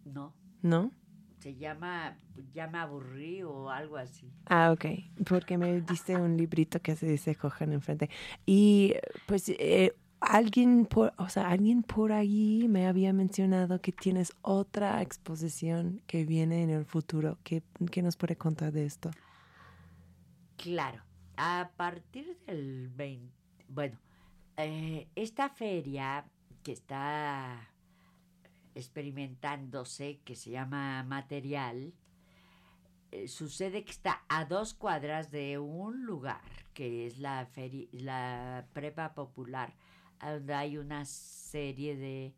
No, 0.06 0.34
¿no? 0.62 0.92
se 1.40 1.56
llama, 1.56 2.18
ya 2.54 2.68
me 2.68 2.80
aburrí 2.80 3.44
o 3.44 3.70
algo 3.70 3.96
así. 3.96 4.30
Ah, 4.48 4.72
ok. 4.74 4.86
Porque 5.28 5.58
me 5.58 5.80
diste 5.82 6.18
un 6.18 6.36
librito 6.36 6.82
que 6.82 6.98
se 6.98 7.06
dice 7.06 7.34
Cojan 7.36 7.72
enfrente. 7.72 8.10
Y 8.46 8.94
pues 9.26 9.48
eh, 9.48 9.96
alguien 10.20 10.86
por, 10.86 11.14
o 11.18 11.30
sea, 11.30 11.50
alguien 11.50 11.84
por 11.84 12.12
ahí 12.12 12.68
me 12.68 12.88
había 12.88 13.14
mencionado 13.14 13.80
que 13.82 13.94
tienes 13.94 14.34
otra 14.42 15.02
exposición 15.02 16.02
que 16.08 16.26
viene 16.26 16.62
en 16.62 16.72
el 16.72 16.86
futuro. 16.86 17.38
¿Qué, 17.44 17.64
qué 17.90 18.02
nos 18.02 18.18
puede 18.18 18.36
contar 18.36 18.74
de 18.74 18.86
esto? 18.86 19.10
Claro, 20.62 21.02
a 21.38 21.72
partir 21.78 22.38
del 22.46 22.90
20, 22.90 23.32
bueno, 23.70 23.98
eh, 24.58 25.08
esta 25.16 25.50
feria 25.50 26.26
que 26.64 26.74
está 26.74 27.70
experimentándose, 28.76 30.20
que 30.26 30.36
se 30.36 30.52
llama 30.52 31.04
Material, 31.04 31.94
eh, 33.12 33.28
sucede 33.30 33.86
que 33.86 33.92
está 33.92 34.24
a 34.28 34.46
dos 34.46 34.74
cuadras 34.74 35.32
de 35.32 35.58
un 35.60 36.06
lugar, 36.06 36.42
que 36.74 37.08
es 37.08 37.20
la, 37.20 37.48
feri- 37.50 37.90
la 37.94 38.68
prepa 38.74 39.14
popular, 39.14 39.74
donde 40.22 40.54
hay 40.54 40.78
una 40.78 41.06
serie 41.06 41.96
de 41.96 42.34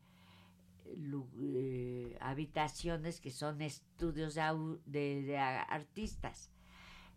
eh, 0.85 2.17
habitaciones 2.21 3.19
que 3.19 3.31
son 3.31 3.61
estudios 3.61 4.35
de, 4.35 5.23
de- 5.23 5.37
artistas. 5.37 6.50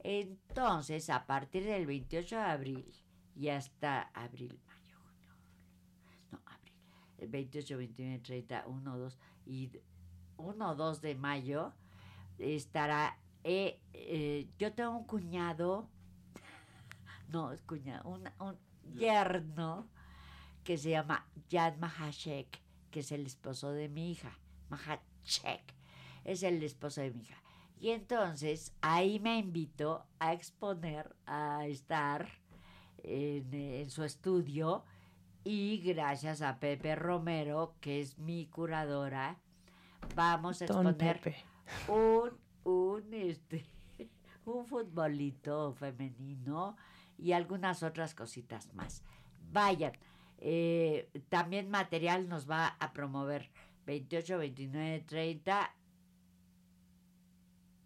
Entonces, 0.05 1.09
a 1.09 1.27
partir 1.27 1.65
del 1.65 1.87
28 1.87 2.37
de 2.37 2.43
abril 2.43 2.95
y 3.35 3.49
hasta 3.49 4.03
abril, 4.13 4.61
mayo, 4.67 4.99
junio, 5.03 5.35
no, 6.31 6.43
abril, 6.45 6.75
el 7.17 7.29
28, 7.29 7.79
29, 7.79 8.19
30, 8.19 8.65
1, 8.67 8.99
2 8.99 9.19
y 9.47 9.71
1, 10.37 10.75
2 10.75 11.01
de 11.01 11.15
mayo 11.15 11.73
estará, 12.39 13.19
eh, 13.45 13.81
eh, 13.95 14.47
yo 14.59 14.75
tengo 14.75 14.91
un 14.91 15.05
cuñado, 15.05 15.89
no, 17.29 17.53
es 17.53 17.63
cuñado, 17.63 18.07
un, 18.11 18.29
un 18.41 18.59
yerno 18.95 19.89
que 20.65 20.77
se 20.77 20.91
llama 20.91 21.27
Yad 21.49 21.79
Mahashek, 21.79 22.61
que 22.91 23.01
es 23.01 23.11
el 23.11 23.25
esposo 23.25 23.71
de 23.73 23.89
mi 23.89 24.11
hija, 24.11 24.39
Mahashek, 24.69 25.63
es 26.25 26.43
el 26.43 26.63
esposo 26.63 27.01
de 27.01 27.11
mi 27.11 27.23
hija. 27.23 27.44
Y 27.79 27.91
entonces 27.91 28.75
ahí 28.81 29.21
me 29.21 29.39
invitó 29.39 30.07
a 30.19 30.33
exponer, 30.33 31.15
a 31.27 31.67
estar 31.67 32.29
en, 33.03 33.53
en 33.53 33.91
su 33.91 34.05
estudio 34.05 34.85
y 35.45 35.79
gracias 35.79 36.41
a 36.41 36.59
Pepe 36.59 36.95
Romero, 36.97 37.75
que 37.81 38.01
es 38.01 38.19
mi 38.19 38.47
curadora, 38.47 39.39
vamos 40.15 40.63
a 40.63 40.67
Don 40.67 40.87
exponer 40.87 41.21
Pepe. 41.21 41.37
un, 41.89 42.31
un, 42.65 43.13
este, 43.13 43.67
un 44.47 44.65
futbolito 44.67 45.75
femenino 45.75 46.77
y 47.19 47.33
algunas 47.33 47.83
otras 47.83 48.15
cositas 48.15 48.73
más. 48.75 49.05
Vayan. 49.53 49.93
eh, 50.39 51.11
también 51.29 51.69
material 51.71 52.29
nos 52.29 52.49
va 52.51 52.77
a 52.81 52.93
promover 52.93 53.51
28, 53.87 54.39
29, 54.39 55.01
30, 55.07 55.75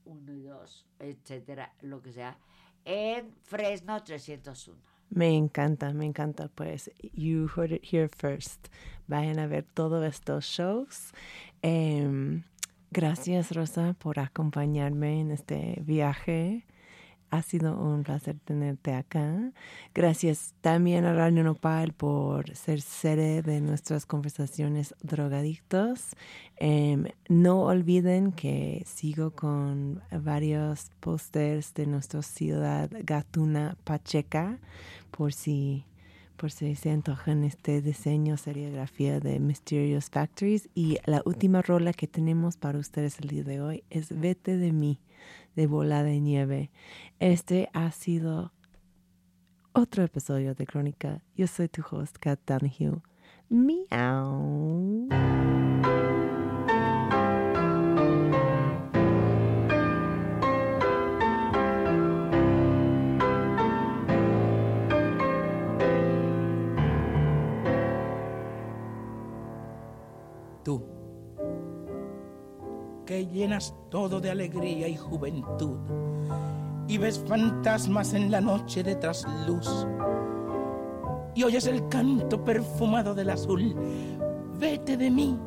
1 0.08 0.32
y 0.32 0.42
2, 0.42 0.86
etcétera, 0.98 1.72
lo 1.82 2.02
que 2.02 2.12
sea, 2.12 2.36
en 2.84 3.32
Fresno 3.42 4.02
301. 4.02 4.78
Me 5.10 5.34
encanta, 5.34 5.92
me 5.92 6.04
encanta. 6.04 6.48
Pues, 6.54 6.90
you 7.14 7.48
heard 7.54 7.72
it 7.72 7.82
here 7.82 8.08
first. 8.08 8.68
Vayan 9.06 9.38
a 9.38 9.46
ver 9.46 9.64
todos 9.74 10.04
estos 10.04 10.44
shows. 10.44 11.12
Em, 11.62 12.42
gracias, 12.90 13.52
Rosa, 13.52 13.94
por 13.98 14.18
acompañarme 14.18 15.20
en 15.20 15.30
este 15.30 15.80
viaje. 15.84 16.66
Ha 17.30 17.42
sido 17.42 17.78
un 17.78 18.04
placer 18.04 18.36
tenerte 18.44 18.94
acá. 18.94 19.52
Gracias 19.94 20.54
también 20.62 21.04
a 21.04 21.12
Radio 21.12 21.44
Nopal 21.44 21.92
por 21.92 22.54
ser 22.56 22.80
sede 22.80 23.42
de 23.42 23.60
nuestras 23.60 24.06
conversaciones 24.06 24.94
drogadictos. 25.02 26.16
Em, 26.56 27.04
no 27.28 27.62
olviden 27.64 28.32
que 28.32 28.82
sigo 28.86 29.30
con 29.32 30.00
varios 30.10 30.90
pósters 31.00 31.74
de 31.74 31.86
nuestra 31.86 32.22
ciudad 32.22 32.90
Gatuna 33.04 33.76
Pacheca 33.84 34.58
por 35.10 35.32
si 35.32 35.84
por 36.38 36.52
si 36.52 36.76
se 36.76 36.90
antojan 36.90 37.42
este 37.42 37.82
diseño, 37.82 38.36
serigrafía 38.36 39.18
de 39.18 39.40
Mysterious 39.40 40.08
Factories. 40.08 40.68
Y 40.72 40.98
la 41.04 41.20
última 41.24 41.62
rola 41.62 41.92
que 41.92 42.06
tenemos 42.06 42.56
para 42.56 42.78
ustedes 42.78 43.18
el 43.18 43.28
día 43.28 43.42
de 43.42 43.60
hoy 43.60 43.84
es 43.90 44.18
Vete 44.18 44.56
de 44.56 44.72
mí, 44.72 45.00
de 45.56 45.66
Bola 45.66 46.02
de 46.02 46.20
Nieve. 46.20 46.70
Este 47.18 47.68
ha 47.72 47.90
sido 47.90 48.52
otro 49.72 50.02
episodio 50.02 50.54
de 50.54 50.66
Crónica. 50.66 51.22
Yo 51.36 51.46
soy 51.46 51.68
tu 51.68 51.82
host, 51.88 52.16
Kat 52.18 52.40
Donahue. 52.46 53.00
Meow. 53.48 55.08
Que 73.08 73.26
llenas 73.26 73.74
todo 73.88 74.20
de 74.20 74.30
alegría 74.30 74.86
y 74.86 74.94
juventud, 74.94 75.78
y 76.86 76.98
ves 76.98 77.18
fantasmas 77.26 78.12
en 78.12 78.30
la 78.30 78.42
noche 78.42 78.82
de 78.82 78.96
trasluz, 78.96 79.86
y 81.34 81.42
oyes 81.42 81.66
el 81.66 81.88
canto 81.88 82.44
perfumado 82.44 83.14
del 83.14 83.30
azul, 83.30 83.74
vete 84.58 84.98
de 84.98 85.10
mí. 85.10 85.38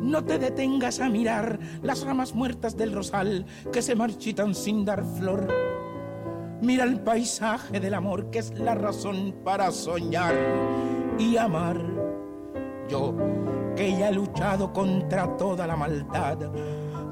No 0.00 0.24
te 0.24 0.38
detengas 0.38 1.00
a 1.00 1.10
mirar 1.10 1.58
las 1.82 2.06
ramas 2.06 2.34
muertas 2.34 2.74
del 2.74 2.94
rosal 2.94 3.44
que 3.70 3.82
se 3.82 3.94
marchitan 3.94 4.54
sin 4.54 4.86
dar 4.86 5.04
flor. 5.04 5.46
Mira 6.62 6.84
el 6.84 7.00
paisaje 7.00 7.80
del 7.80 7.92
amor 7.92 8.30
que 8.30 8.38
es 8.38 8.58
la 8.58 8.74
razón 8.74 9.34
para 9.44 9.70
soñar 9.72 10.34
y 11.18 11.36
amar. 11.36 11.89
Yo, 12.90 13.14
que 13.76 13.96
ya 13.96 14.08
he 14.08 14.12
luchado 14.12 14.72
contra 14.72 15.36
toda 15.36 15.66
la 15.66 15.76
maldad, 15.76 16.38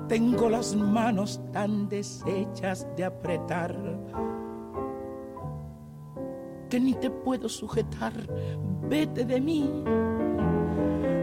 tengo 0.08 0.48
las 0.48 0.74
manos 0.74 1.40
tan 1.52 1.88
deshechas 1.88 2.86
de 2.96 3.04
apretar 3.04 3.76
que 6.68 6.80
ni 6.80 6.94
te 6.94 7.10
puedo 7.10 7.48
sujetar. 7.48 8.12
Vete 8.88 9.24
de 9.24 9.40
mí. 9.40 9.84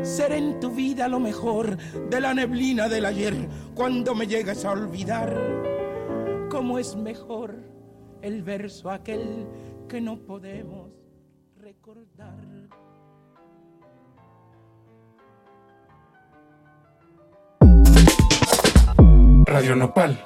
Seré 0.04 0.38
en 0.38 0.60
tu 0.60 0.70
vida 0.70 1.08
lo 1.08 1.20
mejor 1.20 1.78
de 2.10 2.22
la 2.22 2.34
neblina 2.34 2.88
del 2.88 3.06
ayer 3.06 3.34
cuando 3.74 4.16
me 4.16 4.28
llegues 4.28 4.64
a 4.64 4.72
olvidar. 4.72 5.36
Cómo 6.50 6.80
es 6.80 6.96
mejor 6.96 7.56
el 8.22 8.44
verso 8.44 8.90
aquel 8.90 9.48
que 9.90 10.00
no 10.00 10.18
podemos 10.18 10.92
recordar. 11.58 12.55
Radio 19.46 19.76
Nopal 19.76 20.18